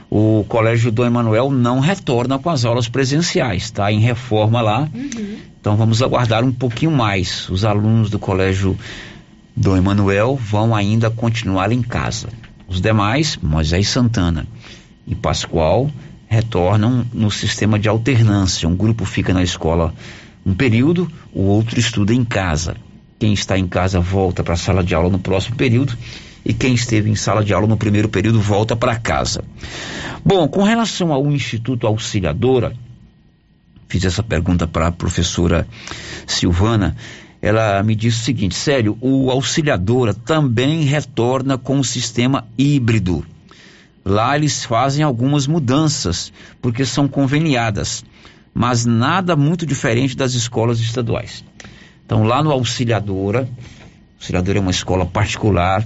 O 0.10 0.46
Colégio 0.48 0.92
Dom 0.92 1.06
Emanuel 1.06 1.50
não 1.50 1.80
retorna 1.80 2.38
com 2.38 2.50
as 2.50 2.66
aulas 2.66 2.88
presenciais, 2.88 3.64
está 3.64 3.92
em 3.92 4.00
reforma 4.00 4.62
lá. 4.62 4.88
Uhum. 4.94 5.38
Então 5.60 5.76
vamos 5.76 6.02
aguardar 6.02 6.44
um 6.44 6.52
pouquinho 6.52 6.92
mais. 6.92 7.50
Os 7.50 7.64
alunos 7.64 8.10
do 8.10 8.20
Colégio 8.20 8.78
Dom 9.56 9.78
Emanuel 9.78 10.36
vão 10.36 10.76
ainda 10.76 11.10
continuar 11.10 11.72
em 11.72 11.82
casa. 11.82 12.28
Os 12.68 12.82
demais, 12.82 13.38
Moisés 13.42 13.88
Santana 13.90 14.46
e 15.06 15.16
Pascoal, 15.16 15.90
retornam 16.28 17.06
no 17.14 17.32
sistema 17.32 17.80
de 17.80 17.88
alternância. 17.88 18.68
Um 18.68 18.76
grupo 18.76 19.06
fica 19.06 19.34
na 19.34 19.44
escola 19.44 19.94
um 20.46 20.54
período, 20.54 21.12
o 21.34 21.42
outro 21.44 21.78
estuda 21.80 22.14
em 22.14 22.24
casa. 22.24 22.76
Quem 23.20 23.34
está 23.34 23.58
em 23.58 23.68
casa 23.68 24.00
volta 24.00 24.44
para 24.44 24.54
a 24.54 24.58
sala 24.58 24.84
de 24.84 24.94
aula 24.94 25.10
no 25.10 25.20
próximo 25.20 25.56
período 25.56 25.98
e 26.46 26.54
quem 26.54 26.74
esteve 26.74 27.10
em 27.10 27.16
sala 27.16 27.44
de 27.44 27.54
aula 27.54 27.68
no 27.68 27.76
primeiro 27.76 28.08
período 28.08 28.40
volta 28.40 28.76
para 28.76 28.96
casa. 28.96 29.44
Bom, 30.24 30.48
com 30.48 30.64
relação 30.64 31.12
ao 31.12 31.30
Instituto 31.32 31.86
Auxiliadora, 31.88 32.74
fiz 33.88 34.06
essa 34.06 34.24
pergunta 34.24 34.68
para 34.68 34.88
a 34.88 34.92
professora 34.92 35.68
Silvana, 36.26 36.96
ela 37.42 37.82
me 37.84 37.96
disse 37.96 38.22
o 38.22 38.24
seguinte: 38.24 38.56
sério, 38.56 38.98
o 39.02 39.30
auxiliadora 39.30 40.14
também 40.14 40.84
retorna 40.84 41.58
com 41.58 41.80
o 41.80 41.84
sistema 41.84 42.48
híbrido. 42.58 43.26
Lá 44.04 44.38
eles 44.38 44.64
fazem 44.64 45.04
algumas 45.04 45.48
mudanças, 45.48 46.32
porque 46.62 46.86
são 46.86 47.10
conveniadas, 47.10 48.06
mas 48.54 48.86
nada 48.86 49.36
muito 49.36 49.66
diferente 49.66 50.16
das 50.16 50.34
escolas 50.34 50.80
estaduais. 50.80 51.44
Então, 52.08 52.24
lá 52.24 52.42
no 52.42 52.52
Auxiliadora, 52.52 53.50
Auxiliadora 54.16 54.60
é 54.60 54.62
uma 54.62 54.72
escola 54.72 55.06
particular 55.06 55.86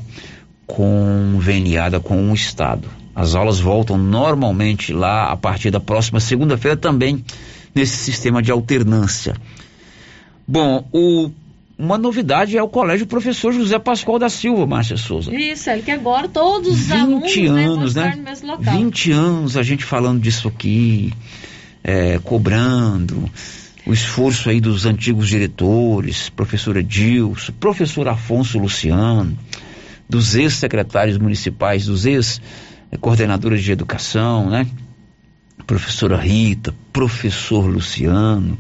conveniada 0.67 1.99
com 1.99 2.15
um 2.15 2.31
estado. 2.31 2.87
As 3.15 3.33
aulas 3.33 3.59
voltam 3.59 3.97
normalmente 3.97 4.93
lá 4.93 5.31
a 5.31 5.35
partir 5.35 5.71
da 5.71 5.79
próxima 5.79 6.19
segunda-feira 6.19 6.77
também 6.77 7.25
nesse 7.73 7.97
sistema 7.97 8.39
de 8.39 8.51
alternância. 8.51 9.35
Bom, 10.47 10.87
o 10.93 11.31
uma 11.75 11.97
novidade 11.97 12.55
é 12.55 12.61
o 12.61 12.67
Colégio 12.67 13.07
Professor 13.07 13.51
José 13.51 13.79
Pascoal 13.79 14.19
da 14.19 14.29
Silva, 14.29 14.67
Márcia 14.67 14.97
Souza. 14.97 15.33
Isso, 15.33 15.67
ele 15.71 15.81
que 15.81 15.89
agora 15.89 16.27
todos 16.27 16.69
os 16.69 16.91
alunos 16.91 17.35
anos, 17.35 17.49
né, 17.49 17.63
né? 17.63 17.67
vão 17.67 17.85
estar 17.85 18.17
no 18.17 18.23
mesmo 18.23 18.47
local. 18.47 18.77
20 18.77 19.11
anos 19.11 19.57
a 19.57 19.63
gente 19.63 19.83
falando 19.83 20.21
disso 20.21 20.47
aqui, 20.47 21.11
é, 21.83 22.19
cobrando 22.19 23.27
o 23.85 23.93
esforço 23.93 24.49
aí 24.49 24.61
dos 24.61 24.85
antigos 24.85 25.27
diretores, 25.27 26.29
professor 26.29 26.77
Edilson, 26.77 27.53
professor 27.59 28.07
Afonso 28.07 28.59
Luciano, 28.59 29.37
dos 30.07 30.35
ex-secretários 30.35 31.17
municipais, 31.17 31.85
dos 31.85 32.05
ex-coordenadores 32.05 33.63
de 33.63 33.71
educação, 33.71 34.49
né? 34.49 34.67
Professora 35.65 36.17
Rita, 36.17 36.75
professor 36.91 37.65
Luciano, 37.65 38.57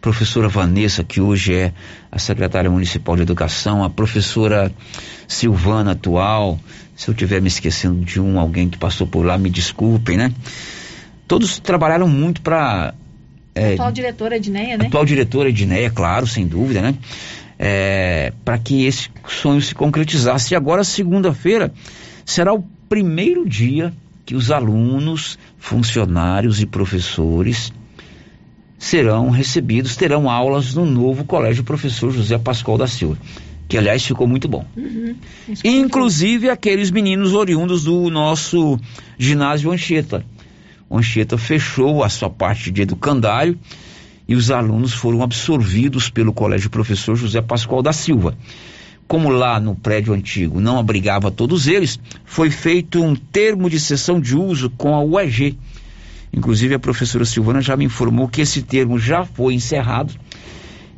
professora 0.00 0.48
Vanessa, 0.48 1.04
que 1.04 1.20
hoje 1.20 1.54
é 1.54 1.72
a 2.10 2.18
secretária 2.18 2.70
municipal 2.70 3.16
de 3.16 3.22
educação, 3.22 3.84
a 3.84 3.90
professora 3.90 4.72
Silvana 5.28 5.92
atual, 5.92 6.58
se 6.96 7.08
eu 7.08 7.12
estiver 7.12 7.40
me 7.40 7.48
esquecendo 7.48 8.04
de 8.04 8.20
um, 8.20 8.38
alguém 8.38 8.68
que 8.68 8.76
passou 8.76 9.06
por 9.06 9.24
lá, 9.24 9.38
me 9.38 9.48
desculpem, 9.48 10.16
né? 10.16 10.32
Todos 11.28 11.60
trabalharam 11.60 12.08
muito 12.08 12.42
para 12.42 12.94
é, 13.54 13.74
atual 13.74 13.92
diretora 13.92 14.36
Edneia, 14.36 14.78
né? 14.78 14.86
Atual 14.86 15.04
diretora 15.04 15.48
Edneia, 15.48 15.90
claro, 15.90 16.26
sem 16.26 16.46
dúvida, 16.46 16.80
né? 16.80 16.94
É, 17.58 18.32
para 18.44 18.58
que 18.58 18.86
esse 18.86 19.10
sonho 19.28 19.60
se 19.60 19.74
concretizasse. 19.74 20.54
E 20.54 20.56
agora, 20.56 20.82
segunda-feira, 20.82 21.72
será 22.24 22.54
o 22.54 22.64
primeiro 22.88 23.48
dia 23.48 23.92
que 24.24 24.34
os 24.34 24.50
alunos, 24.50 25.38
funcionários 25.58 26.60
e 26.60 26.66
professores 26.66 27.72
serão 28.78 29.28
recebidos, 29.28 29.94
terão 29.94 30.30
aulas 30.30 30.74
no 30.74 30.86
novo 30.86 31.24
Colégio 31.24 31.62
Professor 31.62 32.10
José 32.10 32.38
Pascoal 32.38 32.78
da 32.78 32.86
Silva, 32.86 33.18
que 33.68 33.76
aliás 33.76 34.04
ficou 34.04 34.26
muito 34.26 34.48
bom. 34.48 34.64
Uhum. 34.74 35.14
Inclusive 35.62 36.48
aqueles 36.48 36.90
meninos 36.90 37.34
oriundos 37.34 37.84
do 37.84 38.08
nosso 38.08 38.80
ginásio 39.18 39.70
Anchieta. 39.70 40.24
Anchieta 40.90 41.38
fechou 41.38 42.02
a 42.02 42.08
sua 42.08 42.28
parte 42.28 42.70
de 42.70 42.82
educandário 42.82 43.58
e 44.26 44.34
os 44.34 44.50
alunos 44.50 44.92
foram 44.92 45.22
absorvidos 45.22 46.08
pelo 46.08 46.32
Colégio 46.32 46.70
Professor 46.70 47.14
José 47.16 47.40
Pascoal 47.40 47.82
da 47.82 47.92
Silva. 47.92 48.36
Como 49.06 49.28
lá 49.28 49.58
no 49.58 49.74
prédio 49.74 50.14
antigo 50.14 50.60
não 50.60 50.78
abrigava 50.78 51.30
todos 51.30 51.66
eles, 51.66 51.98
foi 52.24 52.50
feito 52.50 53.02
um 53.02 53.14
termo 53.14 53.68
de 53.68 53.78
cessão 53.78 54.20
de 54.20 54.36
uso 54.36 54.70
com 54.70 54.94
a 54.94 55.02
UEG, 55.02 55.56
Inclusive, 56.32 56.74
a 56.74 56.78
professora 56.78 57.24
Silvana 57.24 57.60
já 57.60 57.76
me 57.76 57.84
informou 57.84 58.28
que 58.28 58.40
esse 58.40 58.62
termo 58.62 58.98
já 58.98 59.24
foi 59.24 59.54
encerrado 59.54 60.14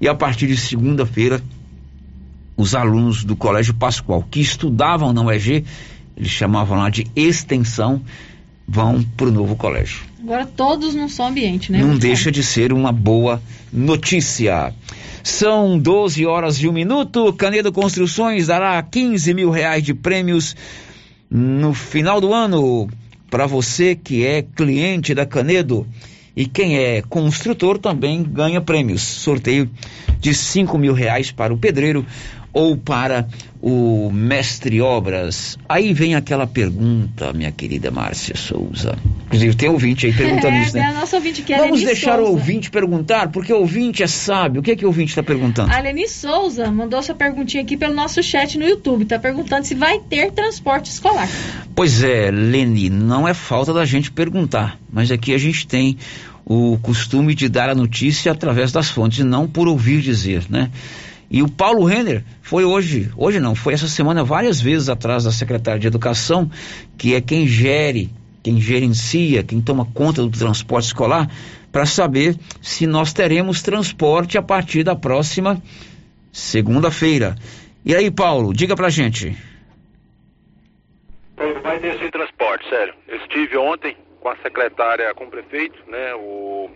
e 0.00 0.08
a 0.08 0.14
partir 0.14 0.46
de 0.46 0.56
segunda-feira, 0.56 1.40
os 2.56 2.74
alunos 2.74 3.24
do 3.24 3.34
Colégio 3.34 3.72
Pascoal 3.72 4.22
que 4.22 4.40
estudavam 4.40 5.12
na 5.12 5.22
UEG, 5.22 5.64
eles 6.16 6.30
chamavam 6.30 6.76
lá 6.76 6.90
de 6.90 7.06
extensão, 7.16 8.02
vão 8.66 9.02
para 9.16 9.26
o 9.26 9.32
novo 9.32 9.56
colégio. 9.56 10.00
Agora 10.22 10.46
todos 10.46 10.94
num 10.94 11.08
só 11.08 11.28
ambiente, 11.28 11.72
né? 11.72 11.80
Não 11.80 11.96
deixa 11.96 12.30
de 12.30 12.42
ser 12.42 12.72
uma 12.72 12.92
boa 12.92 13.42
notícia. 13.72 14.72
São 15.22 15.78
12 15.78 16.24
horas 16.26 16.56
e 16.56 16.68
um 16.68 16.72
minuto. 16.72 17.32
Canedo 17.32 17.72
Construções 17.72 18.46
dará 18.46 18.82
15 18.82 19.34
mil 19.34 19.50
reais 19.50 19.82
de 19.82 19.94
prêmios 19.94 20.56
no 21.30 21.72
final 21.72 22.20
do 22.20 22.32
ano 22.32 22.88
para 23.30 23.46
você 23.46 23.94
que 23.94 24.26
é 24.26 24.42
cliente 24.42 25.14
da 25.14 25.24
Canedo. 25.24 25.86
E 26.36 26.46
quem 26.46 26.78
é 26.78 27.02
construtor 27.02 27.78
também 27.78 28.22
ganha 28.22 28.60
prêmios. 28.60 29.02
Sorteio 29.02 29.70
de 30.18 30.34
5 30.34 30.78
mil 30.78 30.94
reais 30.94 31.30
para 31.30 31.52
o 31.52 31.58
pedreiro 31.58 32.06
ou 32.52 32.76
para 32.76 33.26
o 33.60 34.10
mestre 34.12 34.80
obras. 34.80 35.56
Aí 35.68 35.94
vem 35.94 36.14
aquela 36.14 36.46
pergunta, 36.46 37.32
minha 37.32 37.52
querida 37.52 37.90
Márcia 37.90 38.36
Souza. 38.36 38.98
Inclusive, 39.26 39.54
tem 39.54 39.68
ouvinte 39.68 40.06
aí 40.06 40.12
perguntando 40.12 40.54
é, 40.56 40.62
isso, 40.62 40.74
né? 40.74 40.80
É 40.80 40.86
a 40.86 40.92
nossa 40.92 41.16
ouvinte 41.16 41.42
que 41.42 41.52
é 41.52 41.58
Vamos 41.58 41.82
deixar 41.82 42.16
Souza. 42.16 42.28
o 42.28 42.32
ouvinte 42.32 42.70
perguntar, 42.70 43.28
porque 43.28 43.52
o 43.52 43.58
ouvinte 43.58 44.02
é 44.02 44.06
sábio. 44.06 44.60
O 44.60 44.64
que 44.64 44.72
é 44.72 44.76
que 44.76 44.84
o 44.84 44.88
ouvinte 44.88 45.10
está 45.10 45.22
perguntando? 45.22 45.72
A 45.72 45.78
Leni 45.78 46.08
Souza 46.08 46.70
mandou 46.70 47.02
sua 47.02 47.14
perguntinha 47.14 47.62
aqui 47.62 47.76
pelo 47.76 47.94
nosso 47.94 48.22
chat 48.22 48.58
no 48.58 48.66
YouTube. 48.66 49.04
Tá 49.04 49.18
perguntando 49.18 49.64
se 49.64 49.74
vai 49.74 50.00
ter 50.00 50.32
transporte 50.32 50.90
escolar. 50.90 51.28
Pois 51.74 52.02
é, 52.02 52.30
Leni, 52.30 52.90
não 52.90 53.26
é 53.26 53.32
falta 53.32 53.72
da 53.72 53.84
gente 53.84 54.10
perguntar, 54.10 54.78
mas 54.92 55.10
aqui 55.10 55.32
a 55.32 55.38
gente 55.38 55.66
tem 55.66 55.96
o 56.44 56.76
costume 56.82 57.34
de 57.34 57.48
dar 57.48 57.70
a 57.70 57.74
notícia 57.74 58.32
através 58.32 58.72
das 58.72 58.90
fontes, 58.90 59.20
e 59.20 59.24
não 59.24 59.46
por 59.46 59.68
ouvir 59.68 60.00
dizer, 60.00 60.44
né? 60.50 60.70
E 61.32 61.42
o 61.42 61.50
Paulo 61.50 61.84
Renner 61.84 62.22
foi 62.42 62.62
hoje, 62.62 63.10
hoje 63.16 63.40
não, 63.40 63.54
foi 63.54 63.72
essa 63.72 63.88
semana 63.88 64.22
várias 64.22 64.60
vezes 64.60 64.90
atrás 64.90 65.24
da 65.24 65.32
secretária 65.32 65.80
de 65.80 65.86
Educação, 65.86 66.50
que 66.98 67.14
é 67.14 67.22
quem 67.22 67.46
gere, 67.46 68.10
quem 68.42 68.60
gerencia, 68.60 69.42
quem 69.42 69.58
toma 69.58 69.86
conta 69.94 70.20
do 70.20 70.30
transporte 70.30 70.88
escolar, 70.88 71.30
para 71.72 71.86
saber 71.86 72.36
se 72.60 72.86
nós 72.86 73.14
teremos 73.14 73.62
transporte 73.62 74.36
a 74.36 74.42
partir 74.42 74.84
da 74.84 74.94
próxima 74.94 75.62
segunda-feira. 76.30 77.34
E 77.82 77.96
aí, 77.96 78.10
Paulo, 78.10 78.52
diga 78.52 78.76
pra 78.76 78.90
gente. 78.90 79.34
Vai 81.62 81.78
ter 81.80 81.98
sim 81.98 82.10
transporte, 82.10 82.68
sério. 82.68 82.92
Eu 83.08 83.16
estive 83.16 83.56
ontem 83.56 83.96
com 84.20 84.28
a 84.28 84.36
secretária, 84.36 85.14
com 85.14 85.24
o 85.24 85.30
prefeito, 85.30 85.78
né, 85.90 86.14
o 86.14 86.68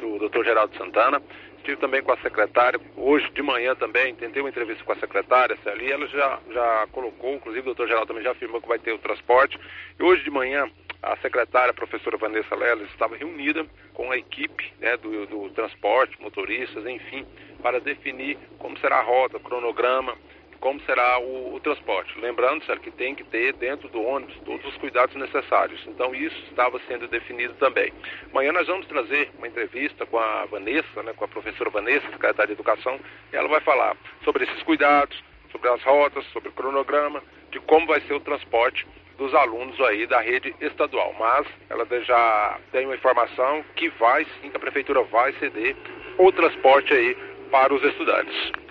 do 0.00 0.28
Dr. 0.28 0.44
Geraldo 0.44 0.74
Santana. 0.78 1.20
Estive 1.68 1.82
também 1.82 2.02
com 2.02 2.12
a 2.12 2.16
secretária, 2.22 2.80
hoje 2.96 3.30
de 3.32 3.42
manhã 3.42 3.74
também, 3.74 4.14
tentei 4.14 4.40
uma 4.40 4.48
entrevista 4.48 4.82
com 4.84 4.92
a 4.92 4.96
secretária, 4.96 5.54
ali 5.66 5.92
ela 5.92 6.06
já, 6.06 6.38
já 6.50 6.86
colocou, 6.92 7.34
inclusive 7.34 7.68
o 7.68 7.74
Dr. 7.74 7.88
Geraldo 7.88 8.06
também 8.06 8.22
já 8.22 8.30
afirmou 8.30 8.58
que 8.58 8.66
vai 8.66 8.78
ter 8.78 8.92
o 8.92 8.98
transporte. 8.98 9.60
E 10.00 10.02
hoje 10.02 10.24
de 10.24 10.30
manhã, 10.30 10.66
a 11.02 11.14
secretária, 11.18 11.72
a 11.72 11.74
professora 11.74 12.16
Vanessa 12.16 12.56
Leles, 12.56 12.88
estava 12.88 13.18
reunida 13.18 13.66
com 13.92 14.10
a 14.10 14.16
equipe 14.16 14.72
né, 14.80 14.96
do, 14.96 15.26
do 15.26 15.50
transporte, 15.50 16.18
motoristas, 16.22 16.86
enfim, 16.86 17.26
para 17.62 17.78
definir 17.80 18.38
como 18.58 18.78
será 18.78 19.00
a 19.00 19.02
rota, 19.02 19.36
o 19.36 19.40
cronograma, 19.40 20.16
como 20.60 20.80
será 20.82 21.18
o, 21.18 21.54
o 21.54 21.60
transporte. 21.60 22.18
Lembrando, 22.18 22.64
Sérgio, 22.64 22.82
que 22.82 22.90
tem 22.90 23.14
que 23.14 23.24
ter 23.24 23.52
dentro 23.54 23.88
do 23.88 24.02
ônibus 24.02 24.36
todos 24.44 24.64
os 24.66 24.76
cuidados 24.76 25.14
necessários. 25.14 25.80
Então, 25.86 26.14
isso 26.14 26.36
estava 26.48 26.80
sendo 26.86 27.06
definido 27.08 27.54
também. 27.54 27.92
Amanhã 28.30 28.52
nós 28.52 28.66
vamos 28.66 28.86
trazer 28.86 29.30
uma 29.38 29.48
entrevista 29.48 30.06
com 30.06 30.18
a 30.18 30.46
Vanessa, 30.46 31.02
né, 31.02 31.12
com 31.14 31.24
a 31.24 31.28
professora 31.28 31.70
Vanessa, 31.70 32.06
secretária 32.10 32.48
de 32.48 32.52
Educação, 32.52 32.98
e 33.32 33.36
ela 33.36 33.48
vai 33.48 33.60
falar 33.60 33.96
sobre 34.24 34.44
esses 34.44 34.62
cuidados, 34.62 35.22
sobre 35.52 35.68
as 35.68 35.82
rotas, 35.82 36.24
sobre 36.32 36.48
o 36.48 36.52
cronograma, 36.52 37.22
de 37.50 37.60
como 37.60 37.86
vai 37.86 38.00
ser 38.02 38.14
o 38.14 38.20
transporte 38.20 38.86
dos 39.16 39.34
alunos 39.34 39.78
aí 39.80 40.06
da 40.06 40.20
rede 40.20 40.54
estadual. 40.60 41.14
Mas 41.18 41.46
ela 41.68 41.86
já 42.04 42.58
tem 42.72 42.86
uma 42.86 42.94
informação 42.94 43.64
que 43.74 43.88
vai 43.90 44.24
sim, 44.24 44.50
que 44.50 44.56
a 44.56 44.60
prefeitura 44.60 45.02
vai 45.02 45.32
ceder 45.34 45.76
o 46.18 46.30
transporte 46.32 46.92
aí 46.92 47.16
para 47.50 47.74
os 47.74 47.82
estudantes. 47.82 48.67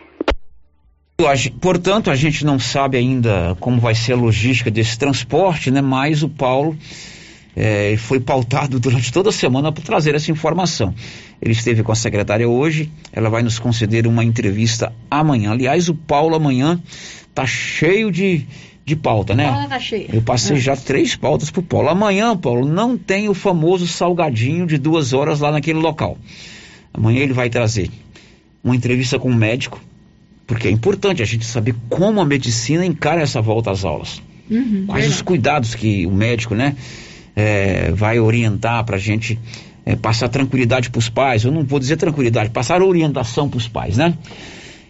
Portanto, 1.59 2.11
a 2.11 2.15
gente 2.15 2.45
não 2.45 2.59
sabe 2.59 2.95
ainda 2.95 3.57
como 3.59 3.82
vai 3.82 3.95
ser 3.95 4.13
a 4.13 4.15
logística 4.15 4.70
desse 4.70 4.99
transporte, 4.99 5.72
né? 5.72 5.82
Mas 5.82 6.22
o 6.22 6.30
Paulo 6.30 6.78
é, 7.55 7.95
foi 7.97 8.20
pautado 8.20 8.78
durante 8.80 9.11
toda 9.11 9.30
a 9.30 9.34
semana 9.34 9.72
para 9.72 9.84
trazer 9.84 10.13
essa 10.13 10.30
informação. 10.32 10.93
Ele 11.41 11.53
esteve 11.53 11.82
com 11.82 11.91
a 11.91 11.95
secretária 11.95 12.47
hoje, 12.47 12.91
ela 13.11 13.32
vai 13.32 13.41
nos 13.41 13.57
conceder 13.57 14.05
uma 14.05 14.24
entrevista 14.24 14.93
amanhã. 15.09 15.51
Aliás, 15.53 15.89
o 15.89 15.95
Paulo 15.95 16.36
amanhã 16.36 16.80
tá 17.34 17.47
cheio 17.47 18.11
de, 18.11 18.45
de 18.86 18.95
pauta, 18.95 19.34
né? 19.34 19.45
Ela 19.45 19.68
tá 19.68 19.80
cheia. 19.80 20.09
Eu 20.13 20.22
passei 20.22 20.57
É. 20.57 20.59
já 20.59 20.76
três 20.76 21.15
pautas 21.15 21.49
pro 21.49 21.63
Paulo. 21.63 21.89
Amanhã, 21.89 22.38
Paulo, 22.38 22.68
não 22.68 22.95
tem 22.95 23.28
o 23.28 23.34
famoso 23.34 23.88
salgadinho 23.88 24.68
de 24.68 24.78
duas 24.78 25.13
horas 25.13 25.39
lá 25.39 25.51
naquele 25.51 25.80
local. 25.80 26.15
Amanhã 26.93 27.22
ele 27.22 27.34
vai 27.34 27.49
trazer 27.49 27.89
uma 28.63 28.76
entrevista 28.76 29.18
com 29.18 29.32
um 29.32 29.36
médico, 29.36 29.82
porque 30.48 30.70
é 30.70 30.72
importante 30.72 31.22
a 31.22 31.26
gente 31.26 31.45
saber 31.45 31.76
como 31.89 32.22
a 32.22 32.26
medicina 32.26 32.86
encara 32.86 33.22
essa 33.22 33.41
volta 33.41 33.70
às 33.70 33.84
aulas. 33.84 34.22
Uhum, 34.50 34.86
Quais 34.88 35.08
os 35.10 35.22
cuidados 35.22 35.76
que 35.76 36.08
o 36.08 36.12
médico, 36.12 36.56
né, 36.56 36.76
é, 37.36 37.91
vai 37.91 38.18
orientar 38.18 38.86
para 38.86 38.95
a 38.95 39.00
gente 39.00 39.38
é, 39.86 39.95
passar 39.95 40.30
tranquilidade 40.30 40.89
para 40.89 41.00
os 41.00 41.10
pais, 41.10 41.43
eu 41.43 41.52
não 41.52 41.64
vou 41.64 41.80
dizer 41.80 41.98
tranquilidade, 41.98 42.50
passar 42.50 42.82
orientação 42.82 43.50
para 43.50 43.58
os 43.58 43.68
pais, 43.68 43.98
né? 43.98 44.14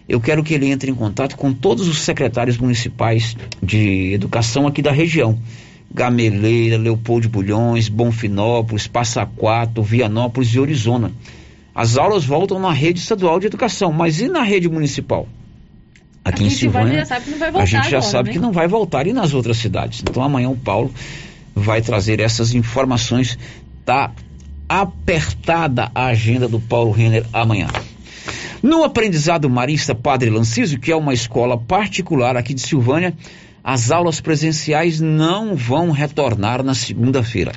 Eu 0.08 0.22
quero 0.22 0.44
que 0.44 0.54
ele 0.54 0.68
entre 0.68 0.90
em 0.90 0.96
contato 0.96 1.36
com 1.36 1.52
todos 1.52 1.88
os 1.88 2.00
secretários 2.00 2.58
municipais 2.58 3.36
de 3.62 4.14
educação 4.14 4.66
aqui 4.66 4.82
da 4.82 4.92
região. 4.92 5.38
Gameleira, 5.94 6.78
Leopoldo 6.78 7.28
Bulhões, 7.28 7.90
Bonfinópolis, 7.90 8.88
Passa 8.88 9.26
Quatro, 9.26 9.84
Vianópolis 9.84 10.50
e 10.50 10.60
Orizona. 10.60 11.12
As 11.76 11.98
aulas 11.98 12.26
voltam 12.26 12.60
na 12.60 12.72
rede 12.72 13.00
estadual 13.00 13.40
de 13.40 13.48
educação, 13.48 13.92
mas 13.92 14.22
e 14.22 14.28
na 14.28 14.44
rede 14.44 14.70
municipal? 14.70 15.28
Aqui, 16.28 16.44
em 16.44 16.50
Silvânia, 16.50 17.04
a 17.56 17.66
gente 17.66 17.90
já 17.90 17.98
agora, 17.98 18.02
sabe 18.02 18.30
né? 18.30 18.34
que 18.34 18.40
não 18.40 18.52
vai 18.52 18.68
voltar 18.68 19.08
e 19.08 19.14
nas 19.14 19.34
outras 19.34 19.58
cidades. 19.58 20.02
Então 20.02 20.22
amanhã 20.22 20.50
o 20.50 20.58
Paulo 20.58 20.94
vai 21.56 21.82
trazer 21.82 22.20
essas 22.20 22.54
informações. 22.54 23.38
Tá 23.86 24.12
apertada 24.68 25.90
a 25.96 26.08
agenda 26.08 26.48
do 26.48 26.60
Paulo 26.60 26.92
Renner 26.92 27.26
amanhã. 27.32 27.68
No 28.62 28.84
aprendizado 28.84 29.50
Marista 29.50 29.96
Padre 29.96 30.30
Lancísio, 30.30 30.80
que 30.80 30.92
é 30.92 30.96
uma 30.96 31.14
escola 31.14 31.58
particular 31.58 32.36
aqui 32.36 32.54
de 32.54 32.62
Silvânia, 32.62 33.14
as 33.64 33.92
aulas 33.92 34.20
presenciais 34.20 35.00
não 35.00 35.56
vão 35.56 35.92
retornar 35.92 36.64
na 36.64 36.74
segunda-feira. 36.74 37.54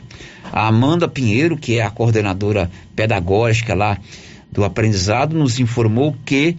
A 0.53 0.69
Amanda 0.69 1.09
Pinheiro, 1.09 1.57
que 1.57 1.79
é 1.79 1.83
a 1.83 1.91
coordenadora 1.91 2.71
pedagógica 2.95 3.75
lá 3.75 3.99
do 4.53 4.65
aprendizado, 4.65 5.37
nos 5.37 5.59
informou 5.59 6.15
que 6.25 6.57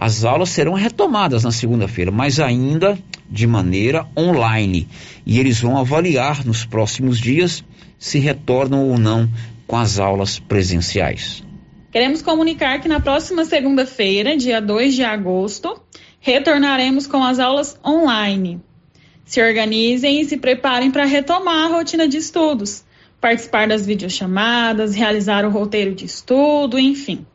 as 0.00 0.24
aulas 0.24 0.50
serão 0.50 0.74
retomadas 0.74 1.42
na 1.42 1.50
segunda-feira, 1.50 2.12
mas 2.12 2.38
ainda 2.38 2.96
de 3.28 3.48
maneira 3.48 4.06
online. 4.16 4.86
E 5.26 5.40
eles 5.40 5.60
vão 5.60 5.76
avaliar 5.76 6.46
nos 6.46 6.64
próximos 6.64 7.18
dias 7.18 7.64
se 7.98 8.20
retornam 8.20 8.88
ou 8.88 8.96
não 8.96 9.28
com 9.66 9.76
as 9.76 9.98
aulas 9.98 10.38
presenciais. 10.38 11.42
Queremos 11.90 12.22
comunicar 12.22 12.80
que 12.80 12.86
na 12.86 13.00
próxima 13.00 13.44
segunda-feira, 13.44 14.36
dia 14.36 14.60
2 14.60 14.94
de 14.94 15.02
agosto, 15.02 15.82
retornaremos 16.20 17.08
com 17.08 17.24
as 17.24 17.40
aulas 17.40 17.76
online. 17.84 18.60
Se 19.24 19.42
organizem 19.42 20.20
e 20.20 20.24
se 20.24 20.36
preparem 20.36 20.92
para 20.92 21.06
retomar 21.06 21.66
a 21.66 21.76
rotina 21.76 22.06
de 22.06 22.18
estudos, 22.18 22.84
participar 23.20 23.66
das 23.66 23.84
videochamadas, 23.84 24.94
realizar 24.94 25.44
o 25.44 25.50
roteiro 25.50 25.92
de 25.92 26.04
estudo, 26.04 26.78
enfim. 26.78 27.26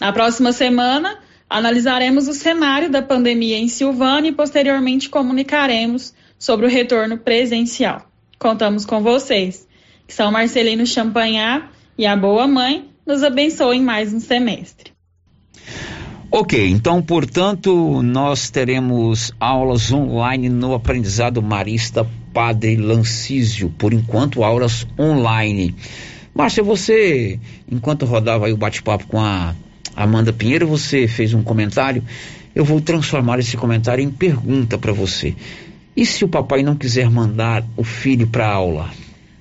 Na 0.00 0.12
próxima 0.12 0.52
semana, 0.52 1.24
analisaremos 1.48 2.28
o 2.28 2.34
cenário 2.34 2.90
da 2.90 3.02
pandemia 3.02 3.58
em 3.58 3.68
Silvânia 3.68 4.30
e 4.30 4.34
posteriormente 4.34 5.08
comunicaremos 5.08 6.14
sobre 6.38 6.66
o 6.66 6.68
retorno 6.68 7.18
presencial. 7.18 8.02
Contamos 8.38 8.84
com 8.84 9.02
vocês, 9.02 9.66
que 10.06 10.14
são 10.14 10.30
Marcelino 10.30 10.86
Champagnat 10.86 11.64
e 11.96 12.06
a 12.06 12.16
Boa 12.16 12.46
Mãe, 12.46 12.90
nos 13.06 13.22
abençoem 13.22 13.80
mais 13.80 14.12
um 14.12 14.20
semestre. 14.20 14.92
Ok, 16.30 16.68
então, 16.68 17.00
portanto, 17.00 18.02
nós 18.02 18.50
teremos 18.50 19.32
aulas 19.38 19.92
online 19.92 20.48
no 20.48 20.74
aprendizado 20.74 21.40
marista 21.40 22.06
Padre 22.34 22.76
Lancísio, 22.76 23.72
por 23.78 23.94
enquanto, 23.94 24.44
aulas 24.44 24.86
online. 24.98 25.74
Márcia, 26.34 26.62
você, 26.62 27.40
enquanto 27.70 28.04
rodava 28.04 28.50
o 28.50 28.56
bate-papo 28.56 29.06
com 29.06 29.18
a 29.18 29.54
Amanda 29.96 30.32
Pinheiro, 30.32 30.66
você 30.66 31.08
fez 31.08 31.32
um 31.32 31.42
comentário. 31.42 32.04
Eu 32.54 32.64
vou 32.64 32.80
transformar 32.80 33.38
esse 33.38 33.56
comentário 33.56 34.04
em 34.04 34.10
pergunta 34.10 34.76
para 34.76 34.92
você. 34.92 35.34
E 35.96 36.04
se 36.04 36.22
o 36.24 36.28
papai 36.28 36.62
não 36.62 36.76
quiser 36.76 37.08
mandar 37.08 37.64
o 37.76 37.82
filho 37.82 38.26
para 38.26 38.46
aula? 38.46 38.90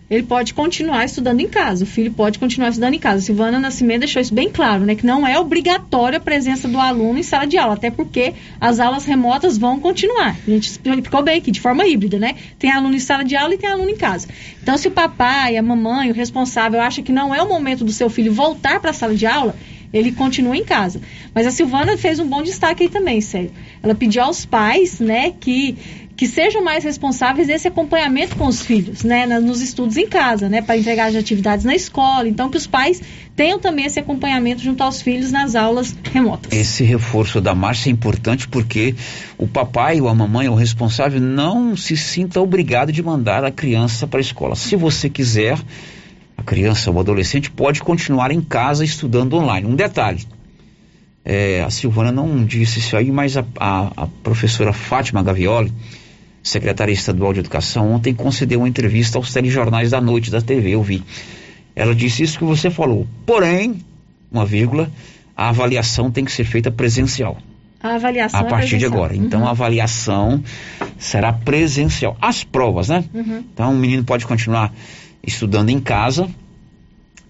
Ele 0.08 0.22
pode 0.22 0.54
continuar 0.54 1.04
estudando 1.04 1.40
em 1.40 1.48
casa, 1.48 1.84
o 1.84 1.88
filho 1.88 2.12
pode 2.12 2.38
continuar 2.38 2.70
estudando 2.70 2.94
em 2.94 3.00
casa. 3.00 3.22
Silvana 3.22 3.60
Nascimento 3.60 4.02
deixou 4.02 4.22
isso 4.22 4.36
bem 4.36 4.52
claro, 4.52 4.86
né? 4.86 4.94
Que 4.94 5.06
não 5.06 5.28
é 5.28 5.40
obrigatória 5.40 6.18
a 6.18 6.22
presença 6.22 6.68
do 6.68 6.80
aluno 6.80 7.18
em 7.18 7.24
sala 7.24 7.48
de 7.48 7.58
aula, 7.58 7.74
até 7.74 7.90
porque 7.90 8.34
as 8.62 8.80
aulas 8.80 9.04
remotas 9.04 9.58
vão 9.58 9.80
continuar. 9.80 10.38
A 10.48 10.50
gente 10.50 10.70
explicou 10.70 11.24
bem 11.24 11.40
aqui, 11.40 11.50
de 11.50 11.60
forma 11.60 11.88
híbrida, 11.88 12.20
né? 12.20 12.36
Tem 12.60 12.72
aluno 12.72 12.96
em 12.96 13.00
sala 13.00 13.26
de 13.26 13.36
aula 13.36 13.56
e 13.56 13.58
tem 13.58 13.70
aluno 13.70 13.90
em 13.90 13.98
casa. 13.98 14.28
Então, 14.62 14.78
se 14.78 14.88
o 14.88 14.92
papai, 14.92 15.58
a 15.58 15.64
mamãe, 15.64 16.12
o 16.12 16.14
responsável 16.14 16.80
acha 16.80 17.02
que 17.02 17.12
não 17.12 17.34
é 17.34 17.42
o 17.42 17.50
momento 17.50 17.84
do 17.84 17.92
seu 17.92 18.10
filho 18.10 18.32
voltar 18.32 18.80
para 18.80 18.92
a 18.92 18.94
sala 18.94 19.16
de 19.16 19.26
aula, 19.26 19.56
ele 19.98 20.12
continua 20.12 20.56
em 20.56 20.64
casa. 20.64 21.02
Mas 21.34 21.48
a 21.48 21.52
Silvana 21.52 21.98
fez 21.98 22.20
um 22.20 22.28
bom 22.28 22.44
destaque 22.44 22.84
aí 22.84 22.90
também, 22.90 23.22
sério. 23.22 23.52
Ela 23.82 23.96
pediu 23.96 24.24
aos 24.24 24.46
pais, 24.46 25.00
né, 25.00 25.32
que 25.40 25.78
que 26.16 26.28
sejam 26.28 26.64
mais 26.64 26.84
responsáveis 26.84 27.48
desse 27.48 27.68
acompanhamento 27.68 28.38
com 28.38 28.48
os 28.48 28.62
filhos, 28.62 29.04
né, 29.04 29.26
nos 29.40 29.62
estudos 29.62 29.98
em 29.98 30.08
casa, 30.08 30.48
né, 30.48 30.62
para 30.62 30.78
entregar 30.78 31.08
as 31.08 31.16
atividades 31.16 31.66
na 31.66 31.76
escola. 31.76 32.28
Então, 32.28 32.50
que 32.50 32.56
os 32.56 32.66
pais 32.66 33.02
tenham 33.36 33.60
também 33.60 33.86
esse 33.86 34.00
acompanhamento 34.00 34.62
junto 34.62 34.82
aos 34.82 35.02
filhos 35.02 35.32
nas 35.32 35.56
aulas 35.56 35.94
remotas. 36.14 36.54
Esse 36.54 36.86
reforço 36.86 37.42
da 37.42 37.54
Márcia 37.54 37.90
é 37.90 37.92
importante 37.92 38.48
porque 38.48 38.96
o 39.38 39.46
papai 39.46 40.00
ou 40.00 40.08
a 40.08 40.16
mamãe 40.16 40.48
ou 40.48 40.56
o 40.56 40.58
responsável 40.58 41.20
não 41.20 41.76
se 41.76 41.98
sinta 41.98 42.40
obrigado 42.40 42.94
de 42.94 43.04
mandar 43.04 43.44
a 43.44 43.52
criança 43.52 44.08
para 44.08 44.20
a 44.20 44.22
escola. 44.22 44.56
Se 44.56 44.78
você 44.78 45.10
quiser, 45.10 45.60
criança 46.44 46.90
ou 46.92 46.98
o 46.98 47.00
adolescente 47.00 47.50
pode 47.52 47.82
continuar 47.82 48.32
em 48.32 48.42
casa 48.42 48.84
estudando 48.84 49.36
online. 49.36 49.68
Um 49.68 49.76
detalhe. 49.76 50.26
é, 51.24 51.64
a 51.64 51.70
Silvana 51.72 52.12
não 52.12 52.46
disse 52.46 52.78
isso 52.80 52.96
aí, 52.96 53.12
mas 53.12 53.36
a, 53.36 53.44
a- 53.60 53.92
a 53.98 54.08
professora 54.24 54.72
Fátima 54.72 55.24
Gavioli, 55.24 55.74
secretária 56.44 56.92
estadual 56.92 57.34
de 57.34 57.40
educação, 57.40 57.92
ontem 57.94 58.14
concedeu 58.14 58.60
uma 58.60 58.70
entrevista 58.70 59.18
aos 59.18 59.34
telejornais 59.34 59.90
da 59.92 60.00
noite 60.00 60.30
da 60.30 60.40
TV, 60.42 60.72
eu 60.76 60.84
vi. 60.84 61.02
Ela 61.76 61.96
disse 61.96 62.22
isso 62.22 62.38
que 62.38 62.44
você 62.46 62.70
falou. 62.70 63.08
Porém, 63.26 63.78
uma 64.32 64.46
vírgula, 64.46 64.92
a 65.36 65.50
avaliação 65.50 66.12
tem 66.12 66.24
que 66.24 66.32
ser 66.32 66.44
feita 66.46 66.70
presencial 66.70 67.38
A 67.82 67.96
avaliação 67.96 68.40
a 68.40 68.44
é 68.44 68.50
partir 68.50 68.78
de 68.78 68.86
presencial. 68.86 68.94
agora. 68.94 69.16
Então 69.16 69.42
Uhum. 69.42 69.48
a 69.48 69.52
avaliação 69.52 70.44
será 71.00 71.34
presencial. 71.34 72.16
As 72.22 72.44
provas, 72.44 72.90
né? 72.90 73.04
Uhum. 73.14 73.44
Então 73.52 73.74
o 73.74 73.76
menino 73.76 74.04
pode 74.04 74.26
continuar 74.28 74.72
estudando 75.26 75.70
em 75.70 75.80
casa 75.80 76.30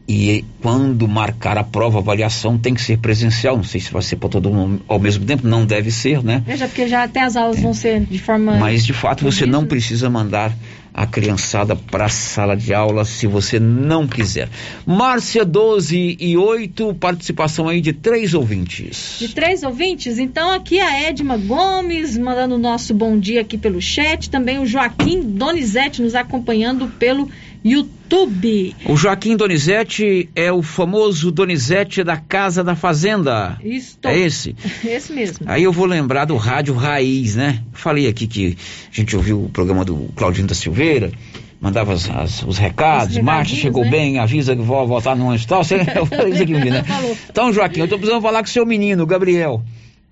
e 0.08 0.46
quando 0.62 1.08
marcar 1.08 1.58
a 1.58 1.64
prova, 1.64 1.98
a 1.98 2.02
avaliação 2.02 2.60
tem 2.60 2.76
que 2.76 2.82
ser 2.82 3.00
presencial. 3.00 3.58
Não 3.58 3.64
sei 3.64 3.82
se 3.82 3.92
vai 3.92 4.04
ser 4.04 4.18
para 4.18 4.30
todo 4.30 4.52
mundo 4.52 4.84
ao 4.88 5.00
mesmo 5.00 5.26
tempo, 5.26 5.48
não 5.48 5.66
deve 5.66 5.90
ser, 5.92 6.24
né? 6.24 6.44
É, 6.48 6.56
já 6.56 6.68
porque 6.68 6.88
já 6.88 7.04
até 7.04 7.22
as 7.22 7.36
aulas 7.36 7.60
vão 7.60 7.74
ser 7.74 8.02
de 8.02 8.20
forma. 8.20 8.56
Mas 8.58 8.86
de 8.86 8.94
fato 8.94 9.24
você 9.24 9.48
não 9.48 9.66
precisa 9.66 10.08
mandar 10.08 10.56
a 10.94 11.06
criançada 11.06 11.76
para 11.76 12.06
a 12.06 12.10
sala 12.10 12.56
de 12.56 12.74
aula 12.74 13.04
se 13.04 13.26
você 13.26 13.60
não 13.60 14.08
quiser. 14.08 14.48
Márcia 14.86 15.44
12 15.44 16.18
e 16.20 16.38
8, 16.38 16.94
participação 16.96 17.68
aí 17.68 17.82
de 17.82 17.92
três 17.92 18.34
ouvintes. 18.34 19.18
De 19.20 19.30
três 19.30 19.64
ouvintes, 19.64 20.20
então 20.20 20.54
aqui 20.54 20.80
a 20.80 21.02
Edma 21.10 21.36
Gomes 21.36 22.18
mandando 22.18 22.56
o 22.56 22.60
nosso 22.60 22.94
bom 22.94 23.20
dia 23.20 23.42
aqui 23.42 23.58
pelo 23.58 23.82
chat, 23.82 24.30
também 24.30 24.60
o 24.60 24.66
Joaquim 24.66 25.22
Donizete 25.22 26.02
nos 26.02 26.16
acompanhando 26.16 26.88
pelo 26.98 27.30
YouTube. 27.70 28.76
O 28.86 28.96
Joaquim 28.96 29.36
Donizete 29.36 30.30
é 30.36 30.52
o 30.52 30.62
famoso 30.62 31.32
Donizete 31.32 32.04
da 32.04 32.16
Casa 32.16 32.64
da 32.64 32.76
Fazenda. 32.76 33.58
Isso. 33.64 33.98
É 34.04 34.18
esse? 34.18 34.56
Esse 34.86 35.12
mesmo. 35.12 35.40
Aí 35.48 35.64
eu 35.64 35.72
vou 35.74 35.86
lembrar 35.88 36.26
do 36.26 36.36
Rádio 36.38 36.76
Raiz, 36.76 37.36
né? 37.36 37.64
Falei 37.74 38.08
aqui 38.08 38.28
que 38.28 38.56
a 38.92 38.96
gente 38.96 39.16
ouviu 39.16 39.44
o 39.46 39.50
programa 39.50 39.84
do 39.84 40.10
Claudinho 40.16 40.46
da 40.48 40.54
Silveira, 40.54 41.12
mandava 41.60 41.94
as- 41.94 42.08
as- 42.10 42.44
os 42.44 42.58
recados, 42.60 43.16
Os 43.18 43.24
Márcia 43.24 43.56
recadinhos, 43.56 43.62
chegou 43.62 43.84
né? 43.84 43.90
bem, 43.90 44.20
avisa 44.20 44.56
que 44.56 44.62
vou 44.62 44.88
voltar 44.88 45.16
no 45.16 45.26
ônibus 45.26 45.44
e 45.46 45.48
tal. 45.48 45.64
Você- 45.64 45.76
Eu 45.96 46.06
falei 46.06 46.34
isso 46.34 46.44
aqui? 46.44 46.84
Falou. 46.88 47.18
Então, 47.30 47.52
Joaquim, 47.52 47.80
eu 47.82 47.88
tô 47.88 47.98
precisando 47.98 48.22
falar 48.22 48.40
com 48.44 48.48
o 48.48 48.52
seu 48.52 48.66
menino, 48.66 49.04
o 49.04 49.08
Gabriel. 49.08 49.64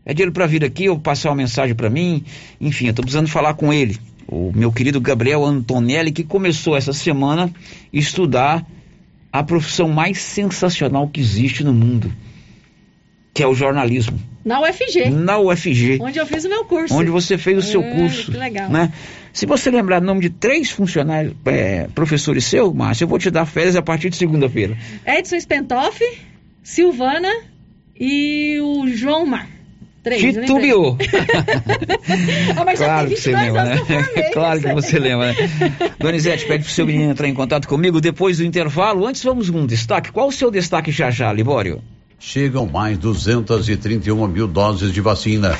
Pede 0.03 0.21
ele 0.21 0.31
para 0.31 0.45
vir 0.47 0.65
aqui, 0.65 0.89
ou 0.89 0.99
passar 0.99 1.29
uma 1.29 1.35
mensagem 1.35 1.73
para 1.75 1.89
mim. 1.89 2.23
Enfim, 2.59 2.87
eu 2.87 2.93
tô 2.93 3.01
precisando 3.03 3.27
falar 3.29 3.53
com 3.53 3.71
ele. 3.71 3.97
O 4.27 4.51
meu 4.55 4.71
querido 4.71 4.99
Gabriel 5.01 5.43
Antonelli, 5.45 6.11
que 6.11 6.23
começou 6.23 6.75
essa 6.75 6.93
semana 6.93 7.45
a 7.45 7.49
estudar 7.91 8.65
a 9.31 9.43
profissão 9.43 9.89
mais 9.89 10.19
sensacional 10.19 11.07
que 11.07 11.19
existe 11.19 11.63
no 11.63 11.73
mundo, 11.73 12.11
que 13.33 13.41
é 13.43 13.47
o 13.47 13.53
jornalismo. 13.55 14.19
Na 14.45 14.59
UFG. 14.61 15.09
Na 15.09 15.39
UFG. 15.39 15.97
Onde 16.01 16.19
eu 16.19 16.25
fiz 16.25 16.43
o 16.45 16.49
meu 16.49 16.65
curso. 16.65 16.93
Onde 16.93 17.09
você 17.09 17.37
fez 17.37 17.57
o 17.57 17.61
seu 17.61 17.81
É, 17.81 17.95
curso. 17.95 18.31
que 18.31 18.37
legal. 18.37 18.69
Né? 18.69 18.91
Se 19.31 19.45
você 19.45 19.71
lembrar 19.71 20.01
o 20.01 20.05
nome 20.05 20.21
de 20.21 20.29
três 20.29 20.69
funcionários, 20.69 21.33
é, 21.45 21.87
professores 21.95 22.43
seus, 22.45 22.73
Márcio, 22.73 23.05
eu 23.05 23.07
vou 23.07 23.17
te 23.17 23.31
dar 23.31 23.45
férias 23.45 23.75
a 23.75 23.81
partir 23.81 24.09
de 24.09 24.17
segunda-feira. 24.17 24.77
Edson 25.05 25.39
Spentoff, 25.39 25.99
Silvana 26.61 27.31
e 27.99 28.59
o 28.61 28.87
João 28.87 29.25
Mar. 29.25 29.47
Três. 30.03 30.21
Titubeou. 30.21 30.97
Ah, 32.55 32.65
mas 32.65 32.77
já 32.77 32.85
claro 32.85 33.07
que 33.07 33.15
você 33.15 33.31
22 33.31 33.53
lembra, 33.53 33.61
anos 33.61 33.87
que 33.87 33.93
eu 33.93 33.97
né? 33.97 34.29
claro 34.33 34.59
que 34.59 34.73
você 34.73 34.99
lembra, 34.99 35.27
né? 35.27 35.35
Donizete, 35.97 36.45
pede 36.45 36.65
pro 36.65 36.73
seu 36.73 36.85
menino 36.85 37.11
entrar 37.11 37.27
em 37.27 37.33
contato 37.33 37.67
comigo 37.67 38.01
depois 38.01 38.37
do 38.37 38.43
intervalo. 38.43 39.07
Antes, 39.07 39.23
vamos 39.23 39.49
com 39.49 39.61
um 39.61 39.65
destaque. 39.65 40.11
Qual 40.11 40.27
o 40.27 40.31
seu 40.31 40.51
destaque 40.51 40.91
já 40.91 41.09
já, 41.09 41.31
Libório? 41.31 41.81
Chegam 42.19 42.67
mais 42.67 42.97
231 42.97 44.27
mil 44.27 44.47
doses 44.47 44.91
de 44.91 45.01
vacina. 45.01 45.57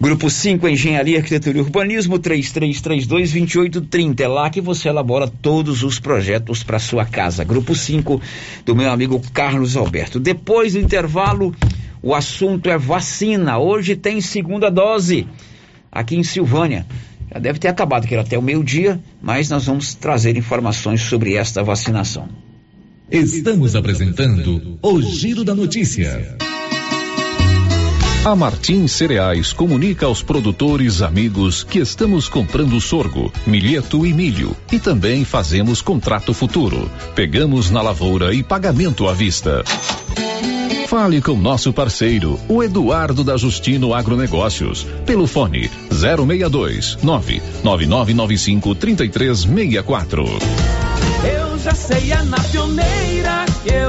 Grupo 0.00 0.30
5, 0.30 0.68
Engenharia, 0.68 1.18
Arquitetura 1.18 1.58
e 1.58 1.60
Urbanismo, 1.60 2.18
3332-2830. 2.18 4.20
É 4.20 4.28
lá 4.28 4.48
que 4.48 4.60
você 4.60 4.88
elabora 4.88 5.26
todos 5.26 5.82
os 5.82 5.98
projetos 5.98 6.62
para 6.62 6.78
sua 6.78 7.04
casa. 7.04 7.42
Grupo 7.42 7.74
5, 7.74 8.20
do 8.64 8.76
meu 8.76 8.90
amigo 8.90 9.20
Carlos 9.32 9.76
Alberto. 9.76 10.20
Depois 10.20 10.74
do 10.74 10.78
intervalo, 10.78 11.52
o 12.02 12.14
assunto 12.14 12.68
é 12.68 12.78
vacina. 12.78 13.58
Hoje 13.58 13.96
tem 13.96 14.20
segunda 14.20 14.70
dose 14.70 15.26
aqui 15.90 16.16
em 16.16 16.22
Silvânia. 16.22 16.86
Já 17.32 17.38
deve 17.38 17.58
ter 17.58 17.68
acabado 17.68 18.04
aqui 18.04 18.16
até 18.16 18.38
o 18.38 18.42
meio-dia, 18.42 19.00
mas 19.20 19.50
nós 19.50 19.66
vamos 19.66 19.94
trazer 19.94 20.36
informações 20.36 21.02
sobre 21.02 21.34
esta 21.34 21.62
vacinação. 21.62 22.28
Estamos 23.10 23.74
apresentando 23.74 24.78
o 24.82 25.00
Giro 25.02 25.44
da 25.44 25.54
Notícia. 25.54 26.36
A 28.24 28.36
Martins 28.36 28.92
Cereais 28.92 29.52
comunica 29.52 30.04
aos 30.04 30.22
produtores 30.22 31.00
amigos 31.00 31.64
que 31.64 31.78
estamos 31.78 32.28
comprando 32.28 32.78
sorgo, 32.80 33.32
milheto 33.46 34.04
e 34.04 34.12
milho 34.12 34.54
e 34.70 34.78
também 34.78 35.24
fazemos 35.24 35.80
contrato 35.80 36.34
futuro. 36.34 36.90
Pegamos 37.14 37.70
na 37.70 37.80
lavoura 37.80 38.34
e 38.34 38.42
pagamento 38.42 39.08
à 39.08 39.14
vista. 39.14 39.64
Fale 40.88 41.20
com 41.20 41.36
nosso 41.36 41.70
parceiro, 41.70 42.40
o 42.48 42.62
Eduardo 42.62 43.22
da 43.22 43.36
Justino 43.36 43.92
Agronegócios, 43.92 44.86
pelo 45.04 45.26
fone 45.26 45.70
062 45.90 46.96
99995 47.02 48.74
3364. 48.74 50.24
Eu 50.24 51.58
já 51.58 51.74
sei, 51.74 52.10
é 52.10 52.22
na 52.22 52.40
pioneira 52.40 53.44
que 53.62 53.68
eu. 53.68 53.87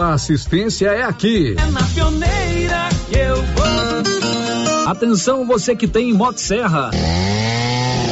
assistência 0.00 0.88
é 0.88 1.02
aqui. 1.02 1.56
É 1.58 1.66
na 1.70 1.82
pioneira 1.82 2.88
que 3.08 3.18
eu 3.18 3.36
vou. 3.36 4.90
Atenção 4.90 5.44
você 5.46 5.74
que 5.74 5.88
tem 5.88 6.12
Motosserra. 6.12 6.90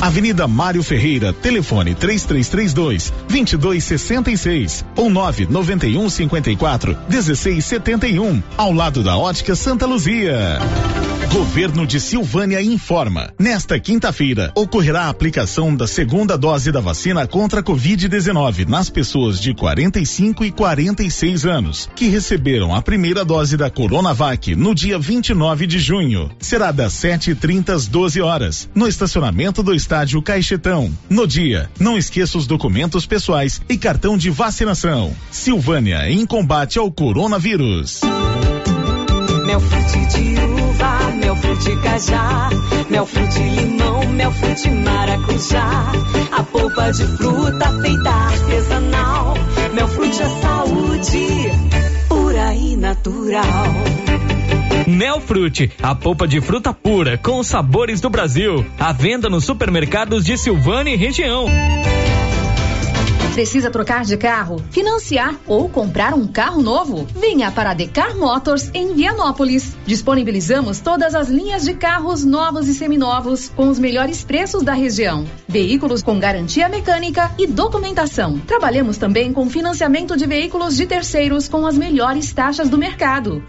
Avenida 0.00 0.46
Mário 0.46 0.82
Ferreira, 0.82 1.32
telefone 1.32 1.94
3332 1.94 3.12
2266 3.28 4.84
ou 4.94 5.08
991 5.08 6.10
54 6.10 6.98
1671, 7.08 8.42
ao 8.56 8.72
lado 8.72 9.02
da 9.02 9.16
Ótica 9.16 9.54
Santa 9.54 9.86
Luzia. 9.86 10.58
Governo 11.32 11.86
de 11.86 12.00
Silvânia 12.00 12.62
informa. 12.62 13.30
Nesta 13.38 13.78
quinta-feira, 13.78 14.52
ocorrerá 14.54 15.02
a 15.02 15.08
aplicação 15.08 15.74
da 15.74 15.86
segunda 15.86 16.38
dose 16.38 16.72
da 16.72 16.80
vacina 16.80 17.26
contra 17.26 17.60
a 17.60 17.62
Covid-19 17.62 18.66
nas 18.66 18.88
pessoas 18.88 19.38
de 19.38 19.52
45 19.52 20.44
e 20.44 20.50
46 20.50 21.44
anos, 21.44 21.90
que 21.94 22.08
receberam 22.08 22.74
a 22.74 22.80
primeira 22.80 23.24
dose 23.24 23.56
da 23.56 23.68
Coronavac 23.68 24.54
no 24.54 24.74
dia 24.74 24.98
29 24.98 25.66
de 25.66 25.78
junho. 25.78 26.30
Será 26.38 26.72
das 26.72 26.94
7h30 26.94 27.70
às 27.70 27.86
12 27.86 28.22
horas, 28.22 28.68
no 28.74 28.88
estacionamento 28.88 29.62
do 29.62 29.74
estádio 29.86 30.20
Caixetão. 30.20 30.92
No 31.08 31.28
dia, 31.28 31.70
não 31.78 31.96
esqueça 31.96 32.36
os 32.36 32.44
documentos 32.44 33.06
pessoais 33.06 33.62
e 33.68 33.78
cartão 33.78 34.18
de 34.18 34.30
vacinação. 34.30 35.14
Silvânia 35.30 36.10
em 36.10 36.26
combate 36.26 36.76
ao 36.76 36.90
coronavírus. 36.90 38.00
Mel 39.46 39.60
frute 39.60 40.06
de 40.06 40.40
uva, 40.40 41.12
mel 41.12 41.36
frute 41.36 41.76
cajá, 41.76 42.50
mel 42.90 43.06
frute 43.06 43.38
limão, 43.38 44.08
mel 44.08 44.32
frute 44.32 44.70
maracujá. 44.70 45.92
A 46.32 46.42
polpa 46.42 46.90
de 46.90 47.06
fruta 47.16 47.80
feita 47.80 48.10
artesanal, 48.10 49.34
mel 49.72 49.86
frute 49.86 50.20
Haja 50.20 50.40
saúde, 50.40 51.28
pura 52.08 52.54
e 52.54 52.76
natural. 52.76 54.35
Nelfrute, 54.86 55.70
a 55.82 55.94
polpa 55.94 56.28
de 56.28 56.40
fruta 56.40 56.72
pura 56.72 57.18
com 57.18 57.40
os 57.40 57.48
sabores 57.48 58.00
do 58.00 58.08
Brasil. 58.08 58.64
À 58.78 58.92
venda 58.92 59.28
nos 59.28 59.44
supermercados 59.44 60.24
de 60.24 60.38
Silvânia 60.38 60.94
e 60.94 60.96
região. 60.96 61.46
Precisa 63.36 63.70
trocar 63.70 64.02
de 64.02 64.16
carro, 64.16 64.64
financiar 64.70 65.34
ou 65.46 65.68
comprar 65.68 66.14
um 66.14 66.26
carro 66.26 66.62
novo? 66.62 67.06
Venha 67.14 67.50
para 67.50 67.72
a 67.72 67.74
Decar 67.74 68.16
Motors 68.16 68.70
em 68.72 68.94
Vianópolis. 68.94 69.76
Disponibilizamos 69.84 70.80
todas 70.80 71.14
as 71.14 71.28
linhas 71.28 71.64
de 71.64 71.74
carros 71.74 72.24
novos 72.24 72.66
e 72.66 72.72
seminovos 72.72 73.50
com 73.50 73.68
os 73.68 73.78
melhores 73.78 74.24
preços 74.24 74.62
da 74.62 74.72
região. 74.72 75.26
Veículos 75.46 76.02
com 76.02 76.18
garantia 76.18 76.66
mecânica 76.70 77.30
e 77.38 77.46
documentação. 77.46 78.38
Trabalhamos 78.38 78.96
também 78.96 79.34
com 79.34 79.50
financiamento 79.50 80.16
de 80.16 80.26
veículos 80.26 80.74
de 80.74 80.86
terceiros 80.86 81.46
com 81.46 81.66
as 81.66 81.76
melhores 81.76 82.32
taxas 82.32 82.70
do 82.70 82.78
mercado. 82.78 83.42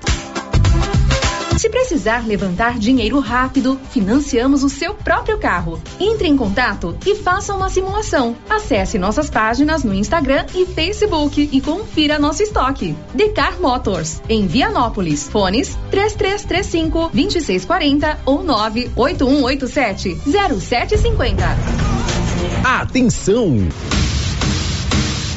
Se 1.57 1.69
precisar 1.69 2.27
levantar 2.27 2.77
dinheiro 2.77 3.19
rápido, 3.19 3.79
financiamos 3.89 4.63
o 4.63 4.69
seu 4.69 4.93
próprio 4.93 5.39
carro. 5.39 5.81
Entre 5.99 6.27
em 6.27 6.38
contato 6.38 6.95
e 7.03 7.15
faça 7.15 7.55
uma 7.55 7.67
simulação. 7.67 8.35
Acesse 8.47 8.99
nossas 8.99 9.27
páginas 9.27 9.84
no 9.84 9.93
Instagram 9.93 10.45
e 10.53 10.67
Facebook 10.67 11.49
e 11.51 11.59
confira 11.59 12.19
nosso 12.19 12.43
estoque. 12.43 12.95
Decar 13.13 13.59
Motors, 13.59 14.21
em 14.29 14.45
Vianópolis. 14.45 15.27
Fones 15.27 15.75
3335 15.89 17.09
2640 17.11 18.19
ou 18.23 18.43
98187 18.43 20.15
0750. 20.61 21.43
Atenção! 22.63 23.67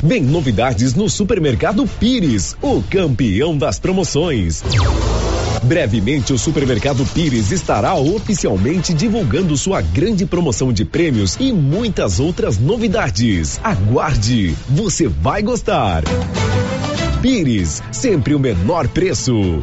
Vem 0.02 0.22
novidades 0.22 0.94
no 0.94 1.08
Supermercado 1.08 1.86
Pires, 1.86 2.56
o 2.60 2.82
campeão 2.82 3.56
das 3.56 3.78
promoções. 3.78 4.62
Brevemente, 5.62 6.32
o 6.32 6.38
Supermercado 6.38 7.04
Pires 7.06 7.50
estará 7.52 7.94
oficialmente 7.94 8.94
divulgando 8.94 9.56
sua 9.56 9.80
grande 9.80 10.24
promoção 10.24 10.72
de 10.72 10.84
prêmios 10.84 11.36
e 11.38 11.52
muitas 11.52 12.18
outras 12.18 12.58
novidades. 12.58 13.60
Aguarde, 13.62 14.54
você 14.68 15.06
vai 15.06 15.42
gostar. 15.42 16.02
Pires, 17.20 17.82
sempre 17.92 18.34
o 18.34 18.38
menor 18.38 18.88
preço. 18.88 19.62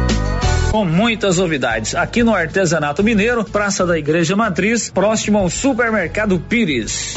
com 0.71 0.85
muitas 0.85 1.37
novidades 1.37 1.93
aqui 1.93 2.23
no 2.23 2.33
Artesanato 2.33 3.03
Mineiro, 3.03 3.43
Praça 3.43 3.85
da 3.85 3.99
Igreja 3.99 4.37
Matriz, 4.37 4.89
próximo 4.89 5.37
ao 5.37 5.49
Supermercado 5.49 6.39
Pires. 6.39 7.13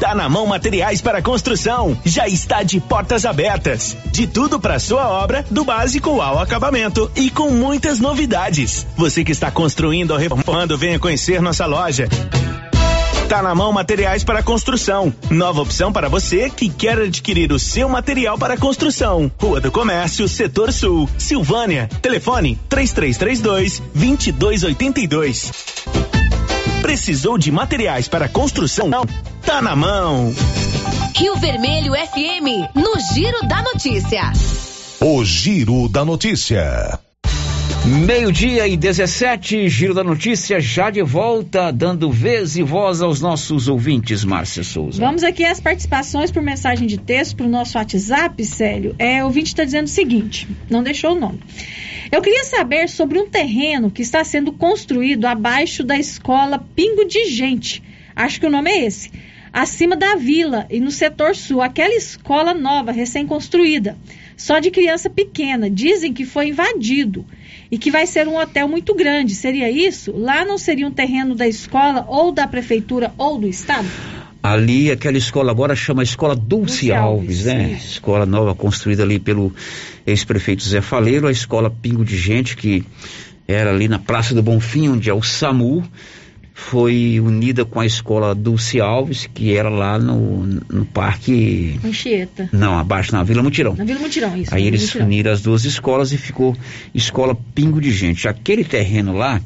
Tá 0.00 0.14
na 0.14 0.26
mão 0.26 0.46
materiais 0.46 1.02
para 1.02 1.20
construção. 1.20 1.96
Já 2.04 2.26
está 2.26 2.62
de 2.62 2.80
portas 2.80 3.26
abertas. 3.26 3.96
De 4.06 4.26
tudo 4.26 4.58
para 4.58 4.78
sua 4.78 5.08
obra, 5.08 5.44
do 5.50 5.64
básico 5.64 6.20
ao 6.20 6.38
acabamento 6.38 7.10
e 7.14 7.30
com 7.30 7.50
muitas 7.50 7.98
novidades. 7.98 8.86
Você 8.96 9.22
que 9.22 9.32
está 9.32 9.50
construindo 9.50 10.12
ou 10.12 10.16
reformando, 10.18 10.76
venha 10.78 10.98
conhecer 10.98 11.42
nossa 11.42 11.66
loja. 11.66 12.08
Tá 13.28 13.42
na 13.42 13.56
mão 13.56 13.72
materiais 13.72 14.22
para 14.22 14.40
construção. 14.40 15.12
Nova 15.28 15.60
opção 15.60 15.92
para 15.92 16.08
você 16.08 16.48
que 16.48 16.68
quer 16.68 16.96
adquirir 16.98 17.50
o 17.50 17.58
seu 17.58 17.88
material 17.88 18.38
para 18.38 18.56
construção. 18.56 19.30
Rua 19.36 19.60
do 19.60 19.72
Comércio, 19.72 20.28
Setor 20.28 20.72
Sul, 20.72 21.10
Silvânia. 21.18 21.88
Telefone 22.00 22.56
3332 22.68 23.82
2282. 23.92 25.52
Precisou 26.80 27.36
de 27.36 27.50
materiais 27.50 28.06
para 28.06 28.28
construção? 28.28 28.90
Tá 29.44 29.60
na 29.60 29.74
mão. 29.74 30.32
Rio 31.16 31.34
Vermelho 31.36 31.94
FM, 31.94 32.76
no 32.76 32.94
Giro 33.12 33.40
da 33.48 33.60
Notícia. 33.60 34.32
O 35.00 35.24
Giro 35.24 35.88
da 35.88 36.04
Notícia. 36.04 37.00
Meio-dia 37.86 38.66
e 38.66 38.76
17, 38.76 39.68
Giro 39.68 39.94
da 39.94 40.02
Notícia, 40.02 40.58
já 40.58 40.90
de 40.90 41.02
volta, 41.02 41.70
dando 41.70 42.10
vez 42.10 42.56
e 42.56 42.62
voz 42.64 43.00
aos 43.00 43.20
nossos 43.20 43.68
ouvintes, 43.68 44.24
Márcia 44.24 44.64
Souza. 44.64 44.98
Vamos 44.98 45.22
aqui 45.22 45.44
às 45.44 45.60
participações 45.60 46.32
por 46.32 46.42
mensagem 46.42 46.88
de 46.88 46.98
texto 46.98 47.36
para 47.36 47.46
o 47.46 47.48
nosso 47.48 47.78
WhatsApp, 47.78 48.44
Célio. 48.44 48.96
É, 48.98 49.22
o 49.22 49.26
ouvinte 49.26 49.50
está 49.50 49.62
dizendo 49.62 49.84
o 49.84 49.90
seguinte: 49.90 50.48
não 50.68 50.82
deixou 50.82 51.12
o 51.12 51.20
nome. 51.20 51.38
Eu 52.10 52.20
queria 52.20 52.42
saber 52.42 52.88
sobre 52.88 53.20
um 53.20 53.28
terreno 53.28 53.88
que 53.88 54.02
está 54.02 54.24
sendo 54.24 54.52
construído 54.52 55.24
abaixo 55.24 55.84
da 55.84 55.96
escola 55.96 56.58
Pingo 56.74 57.04
de 57.04 57.26
Gente. 57.26 57.84
Acho 58.16 58.40
que 58.40 58.46
o 58.46 58.50
nome 58.50 58.68
é 58.68 58.84
esse. 58.84 59.12
Acima 59.52 59.94
da 59.94 60.16
vila 60.16 60.66
e 60.68 60.80
no 60.80 60.90
setor 60.90 61.36
sul. 61.36 61.62
Aquela 61.62 61.94
escola 61.94 62.52
nova, 62.52 62.90
recém-construída. 62.90 63.96
Só 64.36 64.58
de 64.58 64.72
criança 64.72 65.08
pequena. 65.08 65.70
Dizem 65.70 66.12
que 66.12 66.24
foi 66.24 66.48
invadido 66.48 67.24
e 67.76 67.78
que 67.78 67.90
vai 67.90 68.06
ser 68.06 68.26
um 68.26 68.38
hotel 68.38 68.66
muito 68.66 68.94
grande. 68.94 69.34
Seria 69.34 69.70
isso? 69.70 70.10
Lá 70.16 70.46
não 70.46 70.56
seria 70.56 70.86
um 70.86 70.90
terreno 70.90 71.34
da 71.34 71.46
escola 71.46 72.06
ou 72.08 72.32
da 72.32 72.48
prefeitura 72.48 73.12
ou 73.18 73.38
do 73.38 73.46
estado? 73.46 73.86
Ali, 74.42 74.90
aquela 74.90 75.18
escola 75.18 75.50
agora 75.50 75.76
chama 75.76 76.02
Escola 76.02 76.34
Dulce, 76.34 76.86
Dulce 76.86 76.92
Alves, 76.92 77.20
Alves, 77.20 77.44
né? 77.44 77.72
Isso. 77.72 77.92
Escola 77.92 78.24
nova 78.24 78.54
construída 78.54 79.02
ali 79.02 79.18
pelo 79.18 79.52
ex-prefeito 80.06 80.62
Zé 80.62 80.80
Faleiro, 80.80 81.26
a 81.26 81.30
escola 81.30 81.68
Pingo 81.68 82.02
de 82.02 82.16
Gente, 82.16 82.56
que 82.56 82.82
era 83.46 83.68
ali 83.68 83.88
na 83.88 83.98
Praça 83.98 84.34
do 84.34 84.42
Bonfim, 84.42 84.88
onde 84.88 85.10
é 85.10 85.14
o 85.14 85.20
SAMU 85.20 85.84
foi 86.58 87.20
unida 87.20 87.66
com 87.66 87.78
a 87.78 87.84
escola 87.84 88.34
Dulce 88.34 88.80
Alves, 88.80 89.28
que 89.32 89.54
era 89.54 89.68
lá 89.68 89.98
no, 89.98 90.42
no 90.46 90.86
Parque. 90.86 91.78
Anchieta. 91.84 92.48
Não, 92.50 92.78
abaixo 92.78 93.12
na 93.12 93.22
Vila 93.22 93.42
Mutirão. 93.42 93.76
Na 93.76 93.84
Vila 93.84 94.00
Mutirão, 94.00 94.34
isso. 94.34 94.54
Aí 94.54 94.66
eles 94.66 94.86
Mutirão. 94.86 95.06
uniram 95.06 95.32
as 95.32 95.42
duas 95.42 95.66
escolas 95.66 96.12
e 96.12 96.18
ficou 96.18 96.56
Escola 96.94 97.36
Pingo 97.54 97.78
de 97.78 97.92
Gente. 97.92 98.26
Aquele 98.26 98.64
terreno 98.64 99.12
lá 99.12 99.38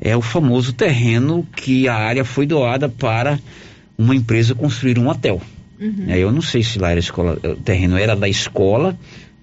é 0.00 0.16
o 0.16 0.22
famoso 0.22 0.72
terreno 0.72 1.46
que 1.54 1.86
a 1.86 1.94
área 1.94 2.24
foi 2.24 2.46
doada 2.46 2.88
para 2.88 3.38
uma 3.98 4.16
empresa 4.16 4.54
construir 4.54 4.98
um 4.98 5.06
hotel. 5.08 5.42
Uhum. 5.78 6.06
Eu 6.08 6.32
não 6.32 6.40
sei 6.40 6.62
se 6.62 6.78
lá 6.78 6.90
era 6.90 6.98
escola, 6.98 7.38
o 7.44 7.56
terreno 7.56 7.98
era 7.98 8.16
da 8.16 8.28
escola 8.28 8.98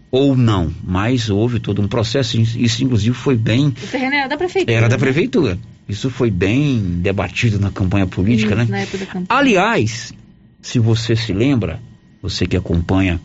ou 0.10 0.36
não, 0.36 0.74
mas 0.84 1.30
houve 1.30 1.60
todo 1.60 1.84
um 1.84 1.88
processo, 1.88 2.36
isso 2.42 2.84
inclusive 2.84 3.16
foi 3.16 3.38
bem. 3.38 3.68
O 3.68 3.88
terreno 3.92 4.16
era 4.16 4.28
da 4.28 4.38
prefeitura. 4.38 4.76
Era 4.76 4.90
da 4.90 4.96
né? 4.96 5.00
prefeitura. 5.00 5.60
Isso 5.88 6.10
foi 6.10 6.32
bem 6.32 7.00
debatido 7.02 7.60
na 7.60 7.70
campanha 7.70 8.08
política, 8.08 8.50
Isso, 8.50 8.58
né? 8.58 8.66
na 8.70 8.80
época 8.80 8.98
da 8.98 9.06
campanha. 9.06 9.28
Aliás, 9.30 10.14
se 10.62 10.80
você 10.80 11.16
se 11.16 11.32
lembra, 11.32 11.80
você 12.22 12.48
que 12.48 12.58
acompanha 12.58 13.22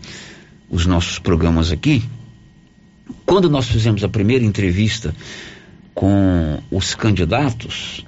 os 0.68 0.84
nossos 0.84 1.18
programas 1.18 1.72
aqui, 1.72 2.02
quando 3.24 3.48
nós 3.48 3.68
fizemos 3.68 4.04
a 4.04 4.08
primeira 4.08 4.44
entrevista 4.44 5.14
com 5.94 6.62
os 6.70 6.94
candidatos, 6.94 8.04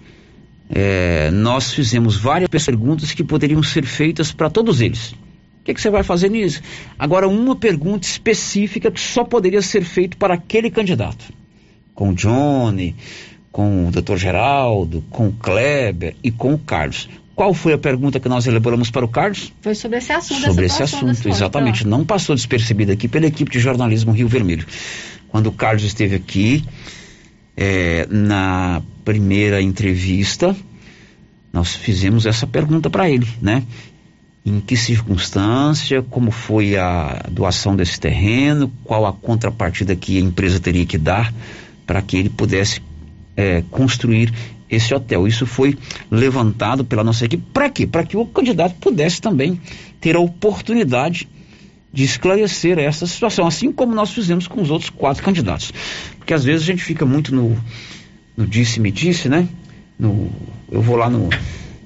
eh, 0.69 1.31
nós 1.31 1.73
fizemos 1.73 2.17
várias 2.17 2.49
perguntas 2.49 3.13
que 3.13 3.25
poderiam 3.25 3.63
ser 3.63 3.85
feitas 3.85 4.33
para 4.33 4.51
todos 4.51 4.81
eles. 4.81 5.13
O 5.63 5.65
que, 5.65 5.75
que 5.75 5.81
você 5.81 5.91
vai 5.91 6.03
fazer 6.03 6.29
nisso? 6.29 6.61
Agora, 6.99 7.29
uma 7.29 7.55
pergunta 7.55 8.07
específica 8.07 8.91
que 8.91 9.01
só 9.01 9.23
poderia 9.23 9.63
ser 9.63 9.85
feita 9.85 10.17
para 10.17 10.35
aquele 10.35 10.71
candidato. 10.71 11.25
Com 11.95 12.11
o 12.11 12.15
Johnny, 12.15 12.97
com 13.53 13.87
o 13.87 13.91
Dr. 13.91 14.17
Geraldo, 14.17 15.05
com 15.11 15.29
o 15.29 15.33
Kleber 15.33 16.17
e 16.25 16.31
com 16.31 16.55
o 16.55 16.59
Carlos. 16.59 17.09
Qual 17.35 17.53
foi 17.53 17.75
a 17.75 17.79
pergunta 17.79 18.19
que 18.19 18.29
nós 18.29 18.47
elaboramos 18.47 18.91
para 18.91 19.05
o 19.05 19.09
Carlos? 19.09 19.53
Foi 19.61 19.75
sobre 19.75 19.99
esse 19.99 20.13
assunto. 20.13 20.41
Sobre 20.41 20.67
esse 20.67 20.83
assunto, 20.83 21.29
exatamente. 21.29 21.87
Não 21.87 22.05
passou 22.05 22.35
despercebido 22.35 22.93
aqui 22.93 23.09
pela 23.09 23.27
equipe 23.27 23.51
de 23.51 23.59
jornalismo 23.59 24.13
Rio 24.13 24.29
Vermelho. 24.29 24.67
Quando 25.29 25.47
o 25.47 25.53
Carlos 25.53 25.83
esteve 25.85 26.15
aqui, 26.17 26.65
eh, 27.57 28.07
na 28.11 28.83
primeira 29.05 29.63
entrevista, 29.63 30.55
nós 31.53 31.75
fizemos 31.75 32.27
essa 32.27 32.47
pergunta 32.47 32.89
para 32.89 33.09
ele, 33.09 33.27
né? 33.41 33.63
Em 34.45 34.61
que 34.61 34.77
circunstância, 34.77 36.03
como 36.03 36.31
foi 36.31 36.77
a 36.77 37.25
doação 37.31 37.77
desse 37.77 37.99
terreno, 37.99 38.73
qual 38.85 39.07
a 39.07 39.13
contrapartida 39.13 39.95
que 39.95 40.19
a 40.19 40.21
empresa 40.21 40.59
teria 40.59 40.85
que 40.85 40.99
dar 40.99 41.33
para 41.87 42.03
que 42.03 42.17
ele 42.17 42.29
pudesse 42.29 42.81
eh, 43.37 43.63
construir 43.71 44.33
esse 44.71 44.95
hotel. 44.95 45.27
Isso 45.27 45.47
foi 45.47 45.77
levantado 46.11 46.85
pela 46.85 47.05
nossa 47.05 47.25
equipe. 47.27 47.45
Para 47.53 47.69
quê? 47.69 47.87
Para 47.87 48.05
que 48.05 48.17
o 48.17 48.25
candidato 48.27 48.75
pudesse 48.77 49.21
também 49.21 49.61
ter 50.01 50.17
a 50.17 50.21
oportunidade 50.21 51.29
de 51.93 52.05
esclarecer 52.05 52.79
essa 52.79 53.07
situação, 53.07 53.47
assim 53.47 53.71
como 53.71 53.95
nós 53.95 54.11
fizemos 54.13 54.49
com 54.49 54.63
os 54.63 54.71
outros 54.71 54.89
quatro 54.89 55.23
candidatos. 55.23 55.73
Porque 56.19 56.33
às 56.33 56.43
vezes 56.43 56.63
a 56.63 56.67
gente 56.67 56.83
fica 56.83 57.05
muito 57.05 57.35
no, 57.35 57.57
no 58.35 58.47
disse-me-disse, 58.47 59.29
né? 59.29 59.47
No, 59.99 60.31
eu 60.71 60.81
vou 60.81 60.97
lá 60.97 61.11
no, 61.11 61.29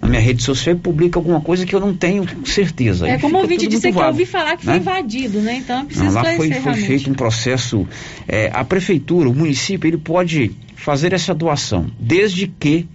na 0.01 0.09
minha 0.09 0.20
rede 0.20 0.44
social 0.44 0.77
e 0.77 0.78
publico 0.78 1.18
alguma 1.18 1.40
coisa 1.40 1.66
que 1.66 1.74
eu 1.74 1.81
não 1.81 1.93
tenho 1.93 2.24
certeza. 2.47 3.09
É 3.09 3.14
Aí 3.14 3.20
como 3.20 3.36
o 3.36 3.47
dizer 3.48 3.89
muito 3.89 3.98
que 3.98 3.98
eu 3.98 4.06
ouvi 4.06 4.27
falar 4.27 4.56
que 4.56 4.64
né? 4.64 4.74
foi 4.74 4.81
invadido, 4.81 5.40
né? 5.40 5.56
Então 5.56 5.85
preciso 5.85 6.06
Não, 6.06 6.12
lá 6.14 6.23
foi, 6.23 6.31
esclarecer 6.32 6.62
foi 6.62 6.73
realmente. 6.73 6.86
feito 6.86 7.10
um 7.10 7.14
processo. 7.14 7.89
é, 8.28 8.48
a 8.55 8.64
prefeitura, 8.64 9.28
o 9.28 9.35
município, 9.35 9.89
ele 9.89 9.98
pode 9.98 10.52
fazer 10.77 11.12
essa 11.12 11.35
doação, 11.35 11.90
desde 11.98 12.47
que 12.47 12.86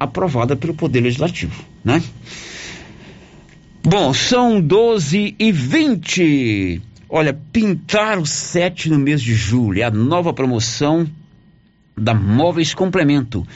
aprovada 0.00 0.56
pelo 0.56 0.72
Poder 0.72 1.00
Legislativo, 1.00 1.62
né? 1.84 2.02
Bom, 3.82 4.14
são 4.14 4.60
12 4.60 5.36
e 5.38 5.52
20. 5.52 6.80
Olha, 7.06 7.38
pintar 7.52 8.18
o 8.18 8.24
7 8.24 8.88
no 8.88 8.98
mês 8.98 9.20
de 9.20 9.34
julho 9.34 9.80
é 9.80 9.82
a 9.82 9.90
nova 9.90 10.32
promoção 10.32 11.06
da 11.94 12.14
Móveis 12.14 12.72
Complemento. 12.72 13.46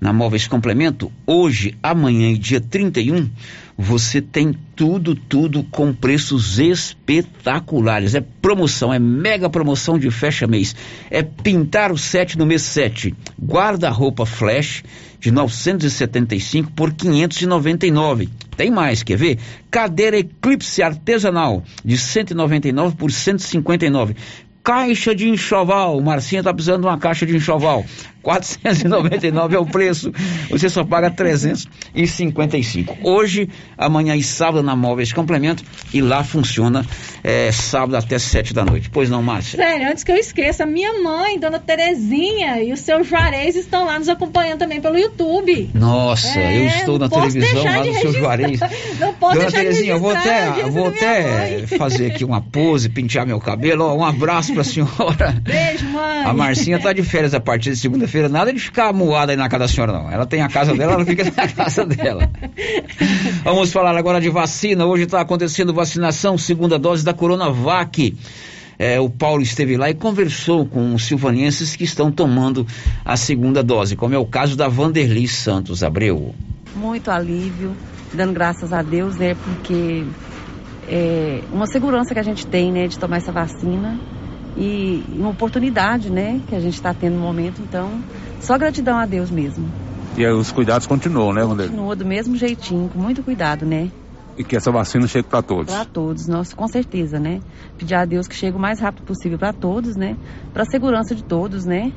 Na 0.00 0.12
Móveis 0.12 0.46
Complemento, 0.46 1.12
hoje, 1.26 1.74
amanhã 1.82 2.30
e 2.30 2.38
dia 2.38 2.60
31, 2.60 3.28
você 3.76 4.22
tem 4.22 4.54
tudo, 4.74 5.14
tudo 5.14 5.62
com 5.64 5.92
preços 5.92 6.58
espetaculares. 6.58 8.14
É 8.14 8.20
promoção, 8.20 8.92
é 8.92 8.98
mega 8.98 9.50
promoção 9.50 9.98
de 9.98 10.10
fecha 10.10 10.46
mês. 10.46 10.74
É 11.10 11.22
pintar 11.22 11.92
o 11.92 11.98
7 11.98 12.38
no 12.38 12.46
mês 12.46 12.62
7. 12.62 13.14
Guarda-roupa 13.40 14.24
flash 14.24 14.82
de 15.20 15.30
975 15.30 16.72
por 16.72 16.92
599. 16.92 18.28
Tem 18.56 18.70
mais, 18.70 19.02
quer 19.02 19.16
ver? 19.16 19.38
Cadeira 19.70 20.18
Eclipse 20.18 20.82
artesanal 20.82 21.62
de 21.84 21.98
199 21.98 22.96
por 22.96 23.12
159. 23.12 24.16
Caixa 24.64 25.14
de 25.14 25.28
enxoval, 25.28 26.00
Marcinha 26.00 26.42
tá 26.42 26.52
precisando 26.52 26.80
de 26.80 26.86
uma 26.88 26.98
caixa 26.98 27.24
de 27.24 27.36
enxoval. 27.36 27.84
499 28.26 29.54
é 29.54 29.58
o 29.60 29.64
preço. 29.64 30.12
Você 30.50 30.68
só 30.68 30.82
paga 30.82 31.08
355. 31.12 32.98
Hoje, 33.04 33.48
amanhã 33.78 34.16
e 34.16 34.22
sábado 34.24 34.64
na 34.64 34.74
Móveis 34.74 35.12
Complemento 35.12 35.62
e 35.94 36.00
lá 36.00 36.24
funciona 36.24 36.84
é, 37.22 37.52
sábado 37.52 37.96
até 37.96 38.18
7 38.18 38.52
da 38.52 38.64
noite. 38.64 38.90
Pois 38.90 39.08
não, 39.08 39.22
Márcia? 39.22 39.56
Sério, 39.56 39.88
antes 39.88 40.02
que 40.02 40.10
eu 40.10 40.16
esqueça, 40.16 40.66
minha 40.66 41.00
mãe, 41.00 41.38
Dona 41.38 41.60
Terezinha 41.60 42.60
e 42.60 42.72
o 42.72 42.76
seu 42.76 43.04
Juarez 43.04 43.54
estão 43.54 43.84
lá 43.84 43.96
nos 43.96 44.08
acompanhando 44.08 44.58
também 44.58 44.80
pelo 44.80 44.98
YouTube. 44.98 45.70
Nossa, 45.72 46.36
É, 46.36 46.58
eu 46.58 46.66
estou 46.66 46.98
na 46.98 47.08
televisão 47.08 47.62
lá 47.62 47.82
do 47.82 47.94
seu. 47.94 48.12
Juarez. 48.12 48.58
Não 48.98 49.14
posso 49.14 49.38
Dona 49.38 49.52
Terezinha, 49.52 49.92
eu 49.92 50.00
vou 50.00 50.10
a 50.10 50.18
até, 50.18 50.46
audiência 50.46 50.70
vou 50.72 50.88
até 50.88 51.66
fazer 51.78 52.06
aqui 52.06 52.24
uma 52.24 52.40
pose, 52.40 52.88
pentear 52.88 53.24
meu 53.24 53.38
cabelo. 53.38 53.84
Ó, 53.84 53.94
um 53.94 54.04
abraço 54.04 54.52
pra 54.52 54.64
senhora. 54.64 55.36
Beijo, 55.42 55.86
mãe. 55.90 56.24
A 56.24 56.32
Marcinha 56.32 56.80
tá 56.80 56.92
de 56.92 57.04
férias 57.04 57.34
a 57.34 57.40
partir 57.40 57.70
de 57.70 57.76
segunda-feira, 57.76 58.15
nada 58.28 58.52
de 58.52 58.58
ficar 58.58 58.92
moada 58.92 59.32
aí 59.32 59.36
na 59.36 59.48
casa 59.48 59.64
da 59.64 59.68
senhora, 59.68 59.92
não. 59.92 60.10
Ela 60.10 60.26
tem 60.26 60.42
a 60.42 60.48
casa 60.48 60.74
dela, 60.74 60.94
ela 60.94 61.04
fica 61.04 61.24
na 61.36 61.48
casa 61.48 61.84
dela. 61.84 62.30
Vamos 63.44 63.72
falar 63.72 63.96
agora 63.96 64.20
de 64.20 64.28
vacina. 64.28 64.84
Hoje 64.84 65.04
está 65.04 65.20
acontecendo 65.20 65.72
vacinação, 65.72 66.36
segunda 66.36 66.78
dose 66.78 67.04
da 67.04 67.12
Coronavac. 67.12 68.16
É, 68.78 69.00
o 69.00 69.08
Paulo 69.08 69.42
esteve 69.42 69.76
lá 69.76 69.88
e 69.88 69.94
conversou 69.94 70.66
com 70.66 70.94
os 70.94 71.04
silvanienses 71.06 71.74
que 71.74 71.84
estão 71.84 72.12
tomando 72.12 72.66
a 73.04 73.16
segunda 73.16 73.62
dose, 73.62 73.96
como 73.96 74.14
é 74.14 74.18
o 74.18 74.26
caso 74.26 74.54
da 74.54 74.68
Vanderly 74.68 75.26
Santos 75.26 75.82
Abreu. 75.82 76.34
muito 76.74 77.10
alívio, 77.10 77.74
dando 78.12 78.34
graças 78.34 78.74
a 78.74 78.82
Deus, 78.82 79.16
né? 79.16 79.34
Porque 79.34 80.04
é 80.88 81.40
uma 81.50 81.66
segurança 81.66 82.12
que 82.12 82.20
a 82.20 82.22
gente 82.22 82.46
tem, 82.46 82.70
né, 82.70 82.86
de 82.86 82.98
tomar 82.98 83.16
essa 83.16 83.32
vacina 83.32 83.98
e 84.56 85.04
uma 85.14 85.30
oportunidade, 85.30 86.10
né, 86.10 86.40
que 86.48 86.54
a 86.54 86.60
gente 86.60 86.74
está 86.74 86.94
tendo 86.94 87.16
no 87.16 87.20
momento. 87.20 87.60
Então, 87.60 88.00
só 88.40 88.56
gratidão 88.56 88.98
a 88.98 89.06
Deus 89.06 89.30
mesmo. 89.30 89.68
E 90.16 90.24
aí 90.24 90.32
os 90.32 90.50
cuidados 90.50 90.86
continuam, 90.86 91.32
né, 91.32 91.42
Vanderlei? 91.42 91.68
Continua 91.68 91.94
do 91.94 92.06
mesmo 92.06 92.36
jeitinho, 92.36 92.88
com 92.88 92.98
muito 92.98 93.22
cuidado, 93.22 93.66
né? 93.66 93.90
E 94.38 94.44
que 94.44 94.56
essa 94.56 94.70
vacina 94.70 95.06
chegue 95.06 95.28
para 95.28 95.42
todos. 95.42 95.74
Para 95.74 95.84
todos, 95.84 96.26
nós 96.26 96.52
com 96.52 96.66
certeza, 96.68 97.18
né? 97.18 97.40
Pedir 97.78 97.94
a 97.94 98.04
Deus 98.04 98.26
que 98.26 98.34
chegue 98.34 98.56
o 98.56 98.60
mais 98.60 98.80
rápido 98.80 99.04
possível 99.04 99.38
para 99.38 99.52
todos, 99.52 99.96
né? 99.96 100.16
Para 100.52 100.62
a 100.62 100.66
segurança 100.66 101.14
de 101.14 101.24
todos, 101.24 101.64
né? 101.64 101.92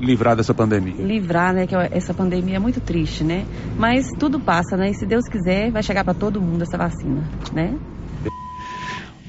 Livrar 0.00 0.34
dessa 0.34 0.54
pandemia. 0.54 0.94
Livrar, 0.94 1.54
né? 1.54 1.66
Que 1.66 1.74
essa 1.74 2.14
pandemia 2.14 2.56
é 2.56 2.58
muito 2.58 2.80
triste, 2.80 3.24
né? 3.24 3.44
Mas 3.78 4.06
tudo 4.18 4.40
passa, 4.40 4.76
né? 4.76 4.90
E 4.90 4.94
se 4.94 5.06
Deus 5.06 5.24
quiser, 5.28 5.70
vai 5.70 5.82
chegar 5.82 6.02
para 6.02 6.14
todo 6.14 6.40
mundo 6.40 6.62
essa 6.62 6.78
vacina, 6.78 7.22
né? 7.52 7.74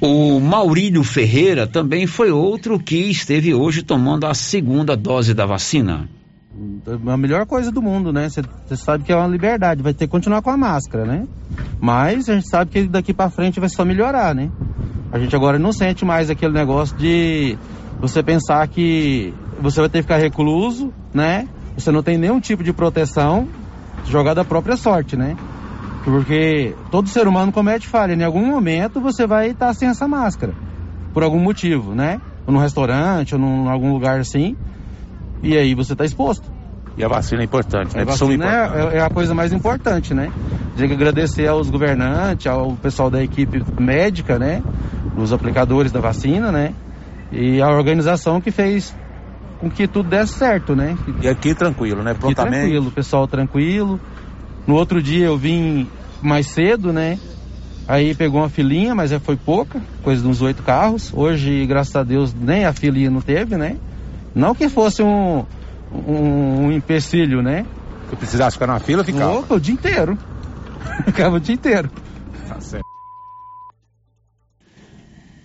O 0.05 0.37
Maurílio 0.37 1.01
Ferreira 1.01 1.65
também 1.65 2.05
foi 2.05 2.29
outro 2.29 2.77
que 2.77 3.09
esteve 3.09 3.53
hoje 3.53 3.81
tomando 3.81 4.25
a 4.25 4.33
segunda 4.33 4.97
dose 4.97 5.33
da 5.33 5.45
vacina. 5.45 6.09
a 7.07 7.15
melhor 7.15 7.45
coisa 7.45 7.71
do 7.71 7.81
mundo, 7.81 8.11
né? 8.11 8.27
Você 8.27 8.75
sabe 8.75 9.05
que 9.05 9.13
é 9.13 9.15
uma 9.15 9.29
liberdade, 9.29 9.81
vai 9.81 9.93
ter 9.93 10.05
que 10.05 10.11
continuar 10.11 10.41
com 10.41 10.49
a 10.49 10.57
máscara, 10.57 11.05
né? 11.05 11.25
Mas 11.79 12.27
a 12.27 12.33
gente 12.33 12.49
sabe 12.49 12.69
que 12.69 12.83
daqui 12.83 13.13
pra 13.13 13.29
frente 13.29 13.61
vai 13.61 13.69
só 13.69 13.85
melhorar, 13.85 14.35
né? 14.35 14.51
A 15.09 15.17
gente 15.17 15.33
agora 15.37 15.57
não 15.57 15.71
sente 15.71 16.03
mais 16.03 16.29
aquele 16.29 16.51
negócio 16.51 16.97
de 16.97 17.57
você 18.01 18.21
pensar 18.21 18.67
que 18.67 19.33
você 19.61 19.79
vai 19.79 19.87
ter 19.87 19.99
que 19.99 20.03
ficar 20.03 20.17
recluso, 20.17 20.93
né? 21.13 21.47
Você 21.77 21.91
não 21.91 22.03
tem 22.03 22.17
nenhum 22.17 22.41
tipo 22.41 22.61
de 22.61 22.73
proteção, 22.73 23.47
jogar 24.05 24.33
da 24.33 24.43
própria 24.43 24.75
sorte, 24.75 25.15
né? 25.15 25.37
Porque 26.03 26.75
todo 26.91 27.07
ser 27.07 27.27
humano 27.27 27.51
comete 27.51 27.87
falha. 27.87 28.13
Em 28.13 28.23
algum 28.23 28.45
momento 28.45 28.99
você 28.99 29.25
vai 29.25 29.49
estar 29.49 29.73
sem 29.73 29.87
essa 29.87 30.07
máscara, 30.07 30.53
por 31.13 31.23
algum 31.23 31.39
motivo, 31.39 31.95
né? 31.95 32.19
Ou 32.45 32.53
num 32.53 32.59
restaurante, 32.59 33.33
ou 33.33 33.39
num 33.39 33.69
algum 33.69 33.91
lugar 33.93 34.19
assim. 34.19 34.55
E 35.41 35.57
aí 35.57 35.73
você 35.73 35.93
está 35.93 36.03
exposto. 36.03 36.51
E 36.97 37.03
a 37.03 37.07
vacina 37.07 37.41
é 37.41 37.45
importante, 37.45 37.95
né? 37.95 38.03
A 38.03 38.05
vacina 38.05 38.33
importância. 38.33 38.89
é, 38.91 38.97
é 38.97 39.01
a 39.01 39.09
coisa 39.09 39.33
mais 39.33 39.51
importante, 39.51 40.13
né? 40.13 40.31
Tenho 40.75 40.89
que 40.89 40.95
agradecer 40.95 41.47
aos 41.47 41.69
governantes, 41.69 42.47
ao 42.47 42.73
pessoal 42.73 43.09
da 43.09 43.23
equipe 43.23 43.63
médica, 43.79 44.37
né? 44.37 44.61
Os 45.17 45.31
aplicadores 45.31 45.91
da 45.91 45.99
vacina, 45.99 46.51
né? 46.51 46.73
E 47.31 47.61
a 47.61 47.67
organização 47.69 48.39
que 48.39 48.51
fez 48.51 48.95
com 49.59 49.69
que 49.69 49.87
tudo 49.87 50.09
desse 50.09 50.33
certo, 50.33 50.75
né? 50.75 50.97
E 51.21 51.27
aqui 51.27 51.55
tranquilo, 51.55 52.03
né? 52.03 52.11
Aqui 52.11 52.19
Prontamente. 52.19 52.59
tranquilo, 52.59 52.87
o 52.87 52.91
pessoal 52.91 53.27
tranquilo. 53.27 53.99
No 54.65 54.75
outro 54.75 55.01
dia 55.01 55.25
eu 55.25 55.37
vim 55.37 55.87
mais 56.21 56.47
cedo, 56.47 56.93
né? 56.93 57.19
Aí 57.87 58.15
pegou 58.15 58.39
uma 58.41 58.49
filinha, 58.49 58.95
mas 58.95 59.11
é- 59.11 59.19
foi 59.19 59.35
pouca, 59.35 59.81
coisa 60.01 60.21
de 60.21 60.27
uns 60.27 60.41
oito 60.41 60.63
carros. 60.63 61.11
Hoje, 61.13 61.65
graças 61.65 61.95
a 61.95 62.03
Deus, 62.03 62.33
nem 62.33 62.65
a 62.65 62.71
filinha 62.73 63.09
não 63.09 63.21
teve, 63.21 63.57
né? 63.57 63.75
Não 64.33 64.55
que 64.55 64.69
fosse 64.69 65.03
um, 65.03 65.45
um, 65.91 66.65
um 66.65 66.71
empecilho, 66.71 67.41
né? 67.41 67.65
Se 68.09 68.15
precisasse 68.15 68.55
ficar 68.55 68.67
na 68.67 68.79
fila, 68.79 69.03
ficava. 69.03 69.39
Opa, 69.39 69.55
o 69.55 69.59
dia 69.59 69.73
inteiro. 69.73 70.17
Ficava 71.05 71.37
o 71.37 71.39
dia 71.39 71.55
inteiro. 71.55 71.89
Tá 72.47 72.59
certo. 72.61 72.85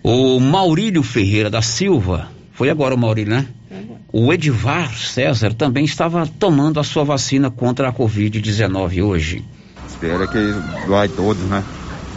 O 0.03 0.39
Maurílio 0.41 1.03
Ferreira 1.03 1.51
da 1.51 1.63
Silva, 1.63 2.29
foi 2.59 2.71
agora 2.71 2.93
o 2.93 2.99
Maurílio, 2.99 3.33
né? 3.33 3.47
O 4.13 4.33
Edivar 4.33 4.93
César 4.93 5.55
também 5.55 5.85
estava 5.85 6.27
tomando 6.27 6.81
a 6.81 6.83
sua 6.83 7.05
vacina 7.05 7.53
contra 7.53 7.89
a 7.89 7.93
Covid-19 7.93 9.01
hoje. 9.01 9.45
Espera 9.87 10.27
que 10.27 10.55
vai 10.89 11.09
todos, 11.09 11.41
né? 11.45 11.63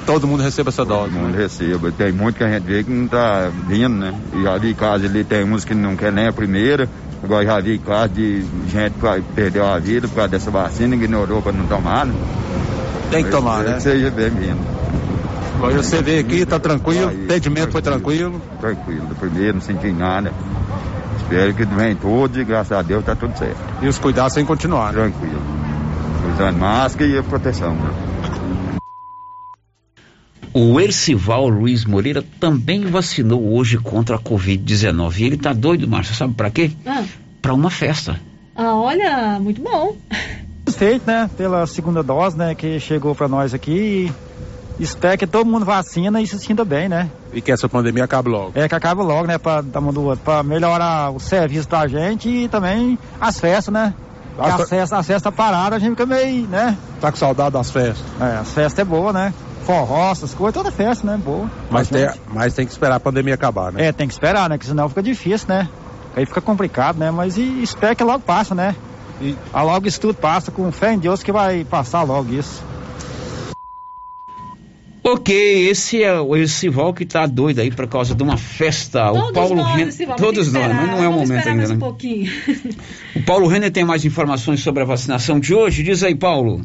Todo 0.03 0.27
mundo 0.27 0.41
receba 0.41 0.69
essa 0.69 0.83
dose. 0.83 1.11
Todo 1.11 1.21
mundo 1.21 1.37
receba. 1.37 1.91
Tem 1.91 2.11
muito 2.11 2.37
que 2.37 2.43
a 2.43 2.49
gente 2.49 2.63
vê 2.63 2.83
que 2.83 2.89
não 2.89 3.07
tá 3.07 3.51
vindo, 3.67 3.93
né? 3.93 4.19
E 4.33 4.47
ali 4.47 4.71
em 4.71 4.73
casa 4.73 5.05
ali 5.05 5.23
tem 5.23 5.43
uns 5.43 5.63
que 5.63 5.75
não 5.75 5.95
quer 5.95 6.11
nem 6.11 6.25
a 6.25 6.33
primeira. 6.33 6.89
Agora 7.23 7.45
já 7.45 7.59
vi 7.59 7.77
casos 7.77 8.15
de 8.15 8.43
gente 8.67 8.93
que 8.93 9.21
perdeu 9.35 9.67
a 9.67 9.77
vida 9.77 10.07
por 10.07 10.15
causa 10.15 10.29
dessa 10.29 10.49
vacina, 10.49 10.95
ignorou 10.95 11.39
para 11.39 11.51
não 11.51 11.67
tomar, 11.67 12.07
né? 12.07 12.15
Tem 13.11 13.23
que 13.23 13.29
tomar, 13.29 13.63
né? 13.63 13.79
Seja 13.79 14.09
bem-vindo. 14.09 14.59
Agora 15.55 15.83
você 15.83 16.01
vê 16.01 16.19
aqui, 16.19 16.45
tá 16.45 16.59
tranquilo, 16.59 17.07
o 17.07 17.25
atendimento 17.25 17.71
foi 17.71 17.81
tranquilo. 17.81 18.41
Tranquilo, 18.59 19.05
do 19.07 19.15
primeiro 19.15 19.55
não 19.55 19.61
senti 19.61 19.91
nada. 19.91 20.33
Espero 21.17 21.53
que 21.53 21.65
vem 21.65 21.95
todos 21.95 22.37
e 22.37 22.43
graças 22.43 22.71
a 22.71 22.81
Deus 22.81 23.05
tá 23.05 23.15
tudo 23.15 23.37
certo. 23.37 23.57
E 23.81 23.87
os 23.87 23.97
cuidados 23.97 24.33
sem 24.33 24.45
continuar, 24.45 24.93
né? 24.93 25.01
Tranquilo. 25.09 25.41
Usando 26.33 26.57
máscara 26.57 27.09
e 27.09 27.23
proteção, 27.23 27.75
né? 27.75 27.89
O 30.53 30.77
Ercival 30.81 31.47
Luiz 31.47 31.85
Moreira 31.85 32.23
também 32.37 32.85
vacinou 32.85 33.53
hoje 33.53 33.77
contra 33.77 34.17
a 34.17 34.19
Covid-19. 34.19 35.19
E 35.19 35.23
ele 35.23 35.37
tá 35.37 35.53
doido, 35.53 35.87
Márcio, 35.87 36.13
sabe 36.13 36.33
para 36.33 36.49
quê? 36.49 36.71
Ah. 36.85 37.05
Para 37.41 37.53
uma 37.53 37.69
festa. 37.69 38.19
Ah, 38.53 38.75
olha, 38.75 39.39
muito 39.39 39.61
bom. 39.61 39.95
Satisfeito, 40.65 41.07
né, 41.07 41.29
pela 41.37 41.65
segunda 41.65 42.03
dose, 42.03 42.37
né, 42.37 42.53
que 42.53 42.79
chegou 42.79 43.15
para 43.15 43.29
nós 43.29 43.53
aqui. 43.53 44.11
Espero 44.81 45.15
que 45.15 45.27
todo 45.27 45.45
mundo 45.45 45.63
vacina 45.63 46.19
e 46.19 46.25
se 46.25 46.39
sinta 46.39 46.65
bem, 46.65 46.89
né? 46.89 47.07
E 47.31 47.39
que 47.39 47.51
essa 47.51 47.69
pandemia 47.69 48.05
acabe 48.05 48.29
logo. 48.29 48.51
É, 48.55 48.67
que 48.67 48.73
acabe 48.73 49.03
logo, 49.03 49.27
né, 49.27 49.37
para 49.37 49.61
dar 49.61 49.79
mão 49.79 49.93
do 49.93 50.03
outro, 50.03 50.25
para 50.25 50.41
melhorar 50.41 51.11
o 51.11 51.19
serviço 51.19 51.67
pra 51.67 51.87
gente 51.87 52.27
e 52.27 52.47
também 52.47 52.97
as 53.19 53.39
festas, 53.39 53.71
né? 53.71 53.93
Porque 54.35 54.49
As 54.49 54.61
As 54.61 54.69
festas, 54.69 54.99
as 54.99 55.05
festas 55.05 55.35
paradas, 55.35 55.73
a 55.73 55.79
gente 55.79 55.91
fica 55.91 56.07
meio, 56.07 56.47
né? 56.47 56.75
Tá 56.99 57.11
com 57.11 57.17
saudade 57.17 57.51
das 57.51 57.69
festas. 57.69 58.03
É, 58.19 58.37
as 58.37 58.51
festas 58.51 58.79
é 58.79 58.83
boa, 58.83 59.13
né? 59.13 59.31
Forró, 59.67 60.11
essas 60.11 60.33
coisas, 60.33 60.55
toda 60.55 60.71
festa, 60.71 61.05
né? 61.05 61.15
Boa. 61.23 61.47
Mas 61.69 61.87
tem, 61.87 62.09
mas 62.33 62.55
tem 62.55 62.65
que 62.65 62.71
esperar 62.71 62.95
a 62.95 62.99
pandemia 62.99 63.35
acabar, 63.35 63.71
né? 63.71 63.85
É, 63.85 63.91
tem 63.91 64.07
que 64.07 64.13
esperar, 64.13 64.49
né? 64.49 64.57
Que 64.57 64.65
senão 64.65 64.89
fica 64.89 65.03
difícil, 65.03 65.47
né? 65.47 65.69
Aí 66.15 66.25
fica 66.25 66.41
complicado, 66.41 66.97
né? 66.97 67.11
Mas 67.11 67.37
e, 67.37 67.61
espero 67.61 67.95
que 67.95 68.03
logo 68.03 68.21
passa, 68.21 68.55
né? 68.55 68.75
E 69.21 69.37
ah, 69.53 69.61
logo 69.61 69.87
isso 69.87 70.01
tudo 70.01 70.15
passa, 70.15 70.49
com 70.49 70.71
fé 70.71 70.93
em 70.93 70.97
Deus 70.97 71.21
que 71.21 71.31
vai 71.31 71.63
passar 71.63 72.01
logo 72.01 72.33
isso. 72.33 72.63
Ok, 75.03 75.33
esse 75.67 76.03
é 76.03 76.13
o 76.19 76.35
Ercival 76.35 76.93
que 76.93 77.05
tá 77.07 77.25
doido 77.25 77.59
aí 77.59 77.73
por 77.73 77.87
causa 77.89 78.13
de 78.13 78.21
uma 78.21 78.37
festa. 78.37 79.11
o 79.11 79.13
Todos 79.13 79.31
Paulo 79.33 79.55
nós, 79.55 79.75
Renner. 79.75 80.15
Todos 80.15 80.53
nós, 80.53 80.63
esperar, 80.63 80.73
mas 80.75 80.91
não 80.91 81.03
é 81.03 81.07
o 81.07 81.11
momento 81.11 81.47
ainda, 81.47 81.55
mais 81.55 81.69
né? 81.71 81.75
um 81.75 81.79
pouquinho. 81.79 82.31
O 83.15 83.25
Paulo 83.25 83.47
Renner 83.47 83.71
tem 83.71 83.83
mais 83.83 84.05
informações 84.05 84.61
sobre 84.61 84.83
a 84.83 84.85
vacinação 84.85 85.39
de 85.39 85.55
hoje. 85.55 85.81
Diz 85.81 86.03
aí, 86.03 86.15
Paulo. 86.15 86.61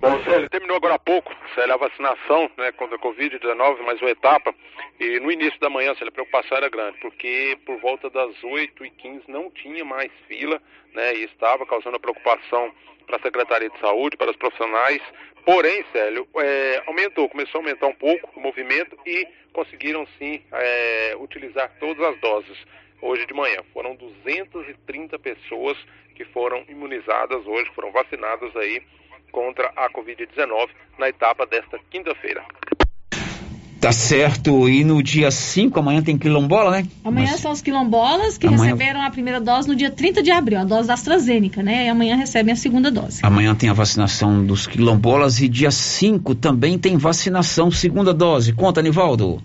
Bom, 0.00 0.24
Célio, 0.24 0.50
terminou 0.50 0.76
agora 0.76 0.96
há 0.96 0.98
pouco, 0.98 1.32
Célio, 1.54 1.74
a 1.74 1.76
vacinação 1.76 2.50
né, 2.58 2.72
contra 2.72 2.96
a 2.96 2.98
Covid-19, 2.98 3.86
mais 3.86 4.00
uma 4.00 4.10
etapa. 4.10 4.52
E 4.98 5.20
no 5.20 5.30
início 5.30 5.60
da 5.60 5.70
manhã, 5.70 5.94
Célio, 5.94 6.08
a 6.08 6.12
preocupação 6.12 6.58
era 6.58 6.68
grande, 6.68 6.98
porque 7.00 7.56
por 7.64 7.78
volta 7.78 8.10
das 8.10 8.34
8h15 8.42 9.22
não 9.28 9.48
tinha 9.52 9.84
mais 9.84 10.10
fila, 10.26 10.60
né, 10.92 11.14
e 11.14 11.24
estava 11.26 11.64
causando 11.64 12.00
preocupação 12.00 12.72
para 13.06 13.16
a 13.16 13.22
Secretaria 13.22 13.70
de 13.70 13.78
Saúde, 13.78 14.16
para 14.16 14.32
os 14.32 14.36
profissionais. 14.36 15.00
Porém, 15.44 15.84
Célio, 15.92 16.26
é, 16.36 16.82
aumentou, 16.86 17.28
começou 17.28 17.60
a 17.60 17.64
aumentar 17.64 17.86
um 17.88 17.94
pouco 17.94 18.30
o 18.36 18.40
movimento 18.40 18.96
e 19.04 19.26
conseguiram 19.52 20.06
sim 20.18 20.40
é, 20.52 21.16
utilizar 21.18 21.70
todas 21.80 22.02
as 22.04 22.20
doses 22.20 22.58
hoje 23.00 23.26
de 23.26 23.34
manhã. 23.34 23.58
Foram 23.72 23.96
230 23.96 25.18
pessoas 25.18 25.76
que 26.14 26.24
foram 26.26 26.64
imunizadas 26.68 27.44
hoje, 27.44 27.70
foram 27.74 27.90
vacinadas 27.90 28.54
aí 28.56 28.82
contra 29.32 29.72
a 29.74 29.90
Covid-19 29.90 30.70
na 30.98 31.08
etapa 31.08 31.44
desta 31.44 31.78
quinta-feira. 31.90 32.44
Tá 33.82 33.90
certo. 33.90 34.68
E 34.68 34.84
no 34.84 35.02
dia 35.02 35.28
5, 35.28 35.76
amanhã 35.80 36.00
tem 36.00 36.16
quilombola, 36.16 36.70
né? 36.70 36.86
Amanhã 37.02 37.36
são 37.36 37.50
os 37.50 37.60
quilombolas 37.60 38.38
que 38.38 38.46
Amanhã- 38.46 38.62
receberam 38.62 39.02
a 39.02 39.10
primeira 39.10 39.40
dose 39.40 39.66
no 39.66 39.74
dia 39.74 39.90
30 39.90 40.22
de 40.22 40.30
abril, 40.30 40.60
a 40.60 40.64
dose 40.64 40.86
da 40.86 40.94
AstraZeneca, 40.94 41.64
né? 41.64 41.86
E 41.86 41.88
amanhã 41.88 42.14
recebem 42.14 42.52
a 42.52 42.56
segunda 42.56 42.92
dose. 42.92 43.18
Amanhã 43.24 43.56
tem 43.56 43.68
a 43.68 43.72
vacinação 43.72 44.46
dos 44.46 44.68
quilombolas 44.68 45.40
e 45.40 45.48
dia 45.48 45.72
5 45.72 46.32
também 46.36 46.78
tem 46.78 46.96
vacinação 46.96 47.72
segunda 47.72 48.14
dose. 48.14 48.52
Conta, 48.52 48.80
Nivaldo. 48.80 49.42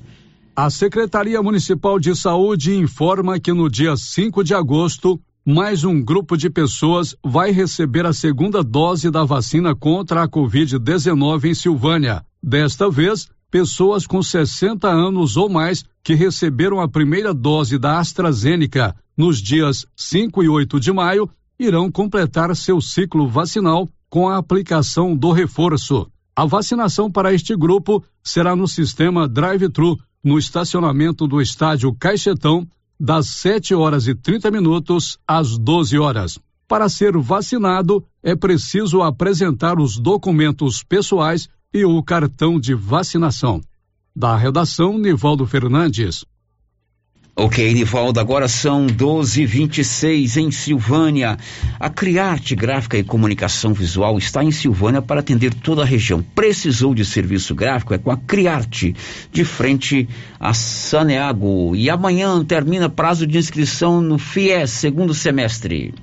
A 0.55 0.69
Secretaria 0.69 1.41
Municipal 1.41 1.99
de 1.99 2.15
Saúde 2.15 2.75
informa 2.75 3.39
que 3.39 3.51
no 3.51 3.67
dia 3.67 3.97
5 3.97 4.43
de 4.43 4.53
agosto, 4.53 5.19
mais 5.43 5.83
um 5.83 5.99
grupo 5.99 6.37
de 6.37 6.47
pessoas 6.47 7.15
vai 7.25 7.49
receber 7.49 8.05
a 8.05 8.13
segunda 8.13 8.63
dose 8.63 9.09
da 9.09 9.23
vacina 9.23 9.73
contra 9.73 10.21
a 10.21 10.27
Covid-19 10.29 11.45
em 11.45 11.53
Silvânia. 11.55 12.23
Desta 12.43 12.87
vez, 12.87 13.27
pessoas 13.49 14.05
com 14.05 14.21
60 14.21 14.87
anos 14.87 15.37
ou 15.37 15.49
mais 15.49 15.83
que 16.03 16.13
receberam 16.13 16.79
a 16.79 16.87
primeira 16.87 17.33
dose 17.33 17.77
da 17.77 17.99
AstraZeneca 17.99 18.95
nos 19.15 19.41
dias 19.41 19.85
5 19.95 20.43
e 20.43 20.49
8 20.49 20.79
de 20.79 20.91
maio 20.91 21.29
irão 21.59 21.91
completar 21.91 22.55
seu 22.55 22.79
ciclo 22.79 23.27
vacinal 23.27 23.89
com 24.09 24.29
a 24.29 24.37
aplicação 24.37 25.15
do 25.15 25.31
reforço. 25.31 26.07
A 26.35 26.45
vacinação 26.45 27.11
para 27.11 27.33
este 27.33 27.55
grupo 27.55 28.03
será 28.23 28.55
no 28.55 28.67
sistema 28.67 29.27
drive-thru 29.27 29.97
no 30.23 30.37
estacionamento 30.37 31.25
do 31.25 31.41
estádio 31.41 31.93
Caixetão 31.93 32.67
das 32.99 33.27
7 33.27 33.73
horas 33.73 34.07
e 34.07 34.15
30 34.15 34.51
minutos 34.51 35.17
às 35.27 35.57
12 35.57 35.97
horas. 35.97 36.39
Para 36.67 36.89
ser 36.89 37.17
vacinado, 37.17 38.03
é 38.21 38.35
preciso 38.35 39.01
apresentar 39.01 39.79
os 39.79 39.97
documentos 39.97 40.83
pessoais 40.83 41.47
e 41.77 41.85
o 41.85 42.01
cartão 42.01 42.59
de 42.59 42.73
vacinação. 42.73 43.61
Da 44.15 44.35
redação, 44.35 44.97
Nivaldo 44.97 45.45
Fernandes. 45.45 46.25
Ok, 47.39 47.71
Nivaldo, 47.71 48.19
agora 48.19 48.47
são 48.47 48.87
12h26 48.87 50.37
em 50.37 50.49
Silvânia. 50.49 51.37
A 51.79 51.87
Criarte 51.87 52.55
Gráfica 52.55 52.97
e 52.97 53.03
Comunicação 53.03 53.75
Visual 53.75 54.17
está 54.17 54.43
em 54.43 54.49
Silvânia 54.49 55.03
para 55.03 55.19
atender 55.19 55.53
toda 55.53 55.83
a 55.83 55.85
região. 55.85 56.23
Precisou 56.23 56.95
de 56.95 57.05
serviço 57.05 57.53
gráfico? 57.53 57.93
É 57.93 57.99
com 57.99 58.09
a 58.09 58.17
Criarte, 58.17 58.95
de 59.31 59.45
frente 59.45 60.09
a 60.39 60.51
Saneago. 60.55 61.75
E 61.75 61.91
amanhã 61.91 62.43
termina 62.43 62.89
prazo 62.89 63.27
de 63.27 63.37
inscrição 63.37 64.01
no 64.01 64.17
FIES, 64.17 64.71
segundo 64.71 65.13
semestre. 65.13 65.93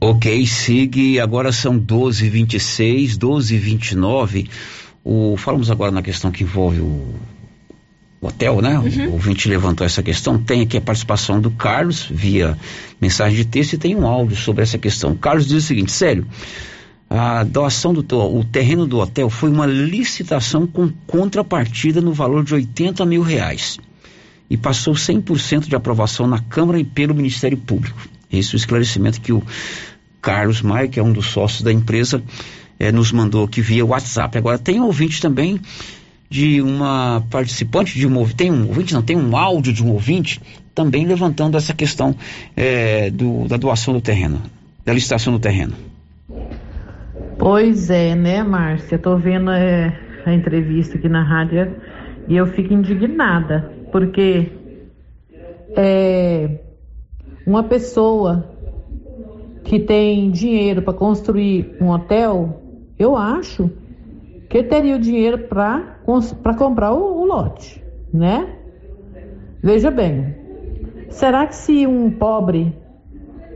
Ok, 0.00 0.46
siga. 0.46 1.22
Agora 1.22 1.52
são 1.52 1.78
12h26, 1.78 3.16
12h29. 3.16 4.50
O, 5.04 5.36
falamos 5.36 5.70
agora 5.70 5.90
na 5.90 6.02
questão 6.02 6.30
que 6.30 6.42
envolve 6.42 6.80
o, 6.80 7.14
hotel, 8.22 8.62
né? 8.62 8.78
Uhum. 8.78 9.08
O 9.08 9.12
ouvinte 9.12 9.48
levantou 9.48 9.84
essa 9.84 10.02
questão. 10.02 10.38
Tem 10.38 10.62
aqui 10.62 10.76
a 10.76 10.80
participação 10.80 11.40
do 11.40 11.50
Carlos 11.50 12.06
via 12.08 12.56
mensagem 13.00 13.36
de 13.36 13.44
texto 13.44 13.72
e 13.72 13.78
tem 13.78 13.96
um 13.96 14.06
áudio 14.06 14.36
sobre 14.36 14.62
essa 14.62 14.78
questão. 14.78 15.10
O 15.10 15.16
Carlos 15.16 15.46
diz 15.46 15.64
o 15.64 15.66
seguinte: 15.66 15.90
sério, 15.90 16.26
a 17.10 17.42
doação 17.42 17.92
do 17.92 18.00
o 18.16 18.44
terreno 18.44 18.86
do 18.86 18.98
hotel 18.98 19.28
foi 19.28 19.50
uma 19.50 19.66
licitação 19.66 20.66
com 20.66 20.88
contrapartida 21.06 22.00
no 22.00 22.12
valor 22.12 22.44
de 22.44 22.54
80 22.54 23.04
mil 23.04 23.22
reais 23.22 23.76
e 24.48 24.56
passou 24.56 24.94
100% 24.94 25.68
de 25.68 25.74
aprovação 25.74 26.26
na 26.26 26.38
Câmara 26.38 26.78
e 26.78 26.84
pelo 26.84 27.14
Ministério 27.14 27.58
Público. 27.58 28.00
Esse 28.30 28.54
é 28.54 28.54
o 28.54 28.56
esclarecimento 28.56 29.20
que 29.20 29.32
o 29.32 29.42
Carlos 30.20 30.62
Maia, 30.62 30.88
que 30.88 31.00
é 31.00 31.02
um 31.02 31.12
dos 31.12 31.26
sócios 31.26 31.62
da 31.62 31.72
empresa, 31.72 32.22
eh, 32.78 32.92
nos 32.92 33.10
mandou 33.12 33.44
aqui 33.44 33.60
via 33.60 33.84
WhatsApp. 33.84 34.38
Agora, 34.38 34.58
tem 34.58 34.80
ouvinte 34.80 35.20
também 35.20 35.60
de 36.32 36.62
uma 36.62 37.22
participante 37.30 37.98
de 37.98 38.06
um 38.06 38.26
tem 38.26 38.50
um 38.50 38.66
ouvinte, 38.66 38.94
não, 38.94 39.02
tem 39.02 39.14
um 39.14 39.36
áudio 39.36 39.70
de 39.70 39.84
um 39.84 39.92
ouvinte 39.92 40.40
também 40.74 41.04
levantando 41.04 41.58
essa 41.58 41.74
questão 41.74 42.16
é, 42.56 43.10
do, 43.10 43.46
da 43.46 43.58
doação 43.58 43.92
do 43.92 44.00
terreno, 44.00 44.40
da 44.82 44.94
licitação 44.94 45.34
do 45.34 45.38
terreno. 45.38 45.74
Pois 47.38 47.90
é, 47.90 48.14
né, 48.14 48.42
Márcia? 48.42 48.98
Tô 48.98 49.14
vendo 49.18 49.50
é, 49.50 49.94
a 50.24 50.32
entrevista 50.32 50.96
aqui 50.96 51.06
na 51.06 51.22
rádio 51.22 51.76
e 52.26 52.34
eu 52.34 52.46
fico 52.46 52.72
indignada, 52.72 53.70
porque 53.92 54.52
é, 55.76 56.60
uma 57.46 57.62
pessoa 57.62 58.48
que 59.64 59.80
tem 59.80 60.30
dinheiro 60.30 60.80
para 60.80 60.94
construir 60.94 61.76
um 61.78 61.90
hotel, 61.90 62.62
eu 62.98 63.18
acho 63.18 63.70
que 64.52 64.62
teria 64.62 64.96
o 64.96 64.98
dinheiro 64.98 65.48
para 65.48 66.54
comprar 66.58 66.92
o, 66.92 67.22
o 67.22 67.24
lote, 67.24 67.82
né? 68.12 68.58
Veja 69.62 69.90
bem, 69.90 70.36
será 71.08 71.46
que 71.46 71.56
se 71.56 71.86
um 71.86 72.10
pobre 72.10 72.76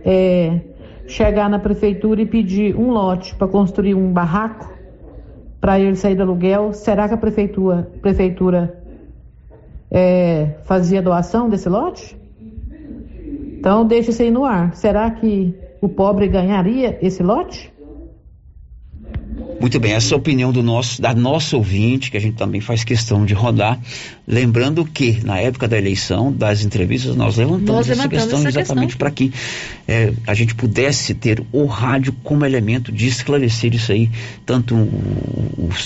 é, 0.02 0.59
chegar 1.06 1.51
na 1.51 1.59
prefeitura 1.59 2.23
e 2.23 2.27
pedir 2.27 2.74
um 2.74 2.89
lote 2.89 3.35
para 3.35 3.47
construir 3.47 3.94
um 3.94 4.10
barraco 4.10 4.73
para 5.60 5.78
ele 5.78 5.97
sair 5.97 6.14
do 6.14 6.23
aluguel, 6.23 6.73
será 6.73 7.06
que 7.06 7.12
a 7.12 7.18
prefeitura, 7.18 7.90
prefeitura 8.01 8.82
é, 9.90 10.55
fazia 10.64 11.02
doação 11.02 11.51
desse 11.51 11.68
lote? 11.68 12.16
Então 13.59 13.86
deixa 13.86 14.12
isso 14.12 14.23
aí 14.23 14.31
no 14.31 14.47
ar. 14.47 14.74
Será 14.74 15.10
que 15.10 15.55
o 15.78 15.90
pobre 15.90 16.27
ganharia 16.27 16.98
esse 17.02 17.23
lote? 17.23 17.70
Muito 19.60 19.80
bem, 19.80 19.92
essa 19.92 20.12
é 20.12 20.14
a 20.14 20.18
opinião 20.18 20.52
do 20.52 20.62
nosso, 20.62 21.00
da 21.00 21.14
nossa 21.14 21.56
ouvinte, 21.56 22.10
que 22.10 22.16
a 22.16 22.20
gente 22.20 22.36
também 22.36 22.60
faz 22.60 22.84
questão 22.84 23.24
de 23.24 23.34
rodar. 23.34 23.78
Lembrando 24.26 24.84
que, 24.84 25.24
na 25.24 25.38
época 25.38 25.68
da 25.68 25.76
eleição, 25.76 26.32
das 26.32 26.62
entrevistas, 26.62 27.16
nós 27.16 27.36
levantamos, 27.36 27.86
nós 27.86 27.90
essa 27.90 28.08
questão 28.08 28.38
essa 28.38 28.48
exatamente 28.48 28.96
para 28.96 29.10
que 29.10 29.32
é, 29.86 30.12
a 30.26 30.34
gente 30.34 30.54
pudesse 30.54 31.14
ter 31.14 31.42
o 31.52 31.64
rádio 31.66 32.14
como 32.22 32.44
elemento 32.44 32.90
de 32.90 33.06
esclarecer 33.06 33.74
isso 33.74 33.92
aí, 33.92 34.10
tanto 34.44 34.74
o, 34.74 35.66
o 35.66 35.68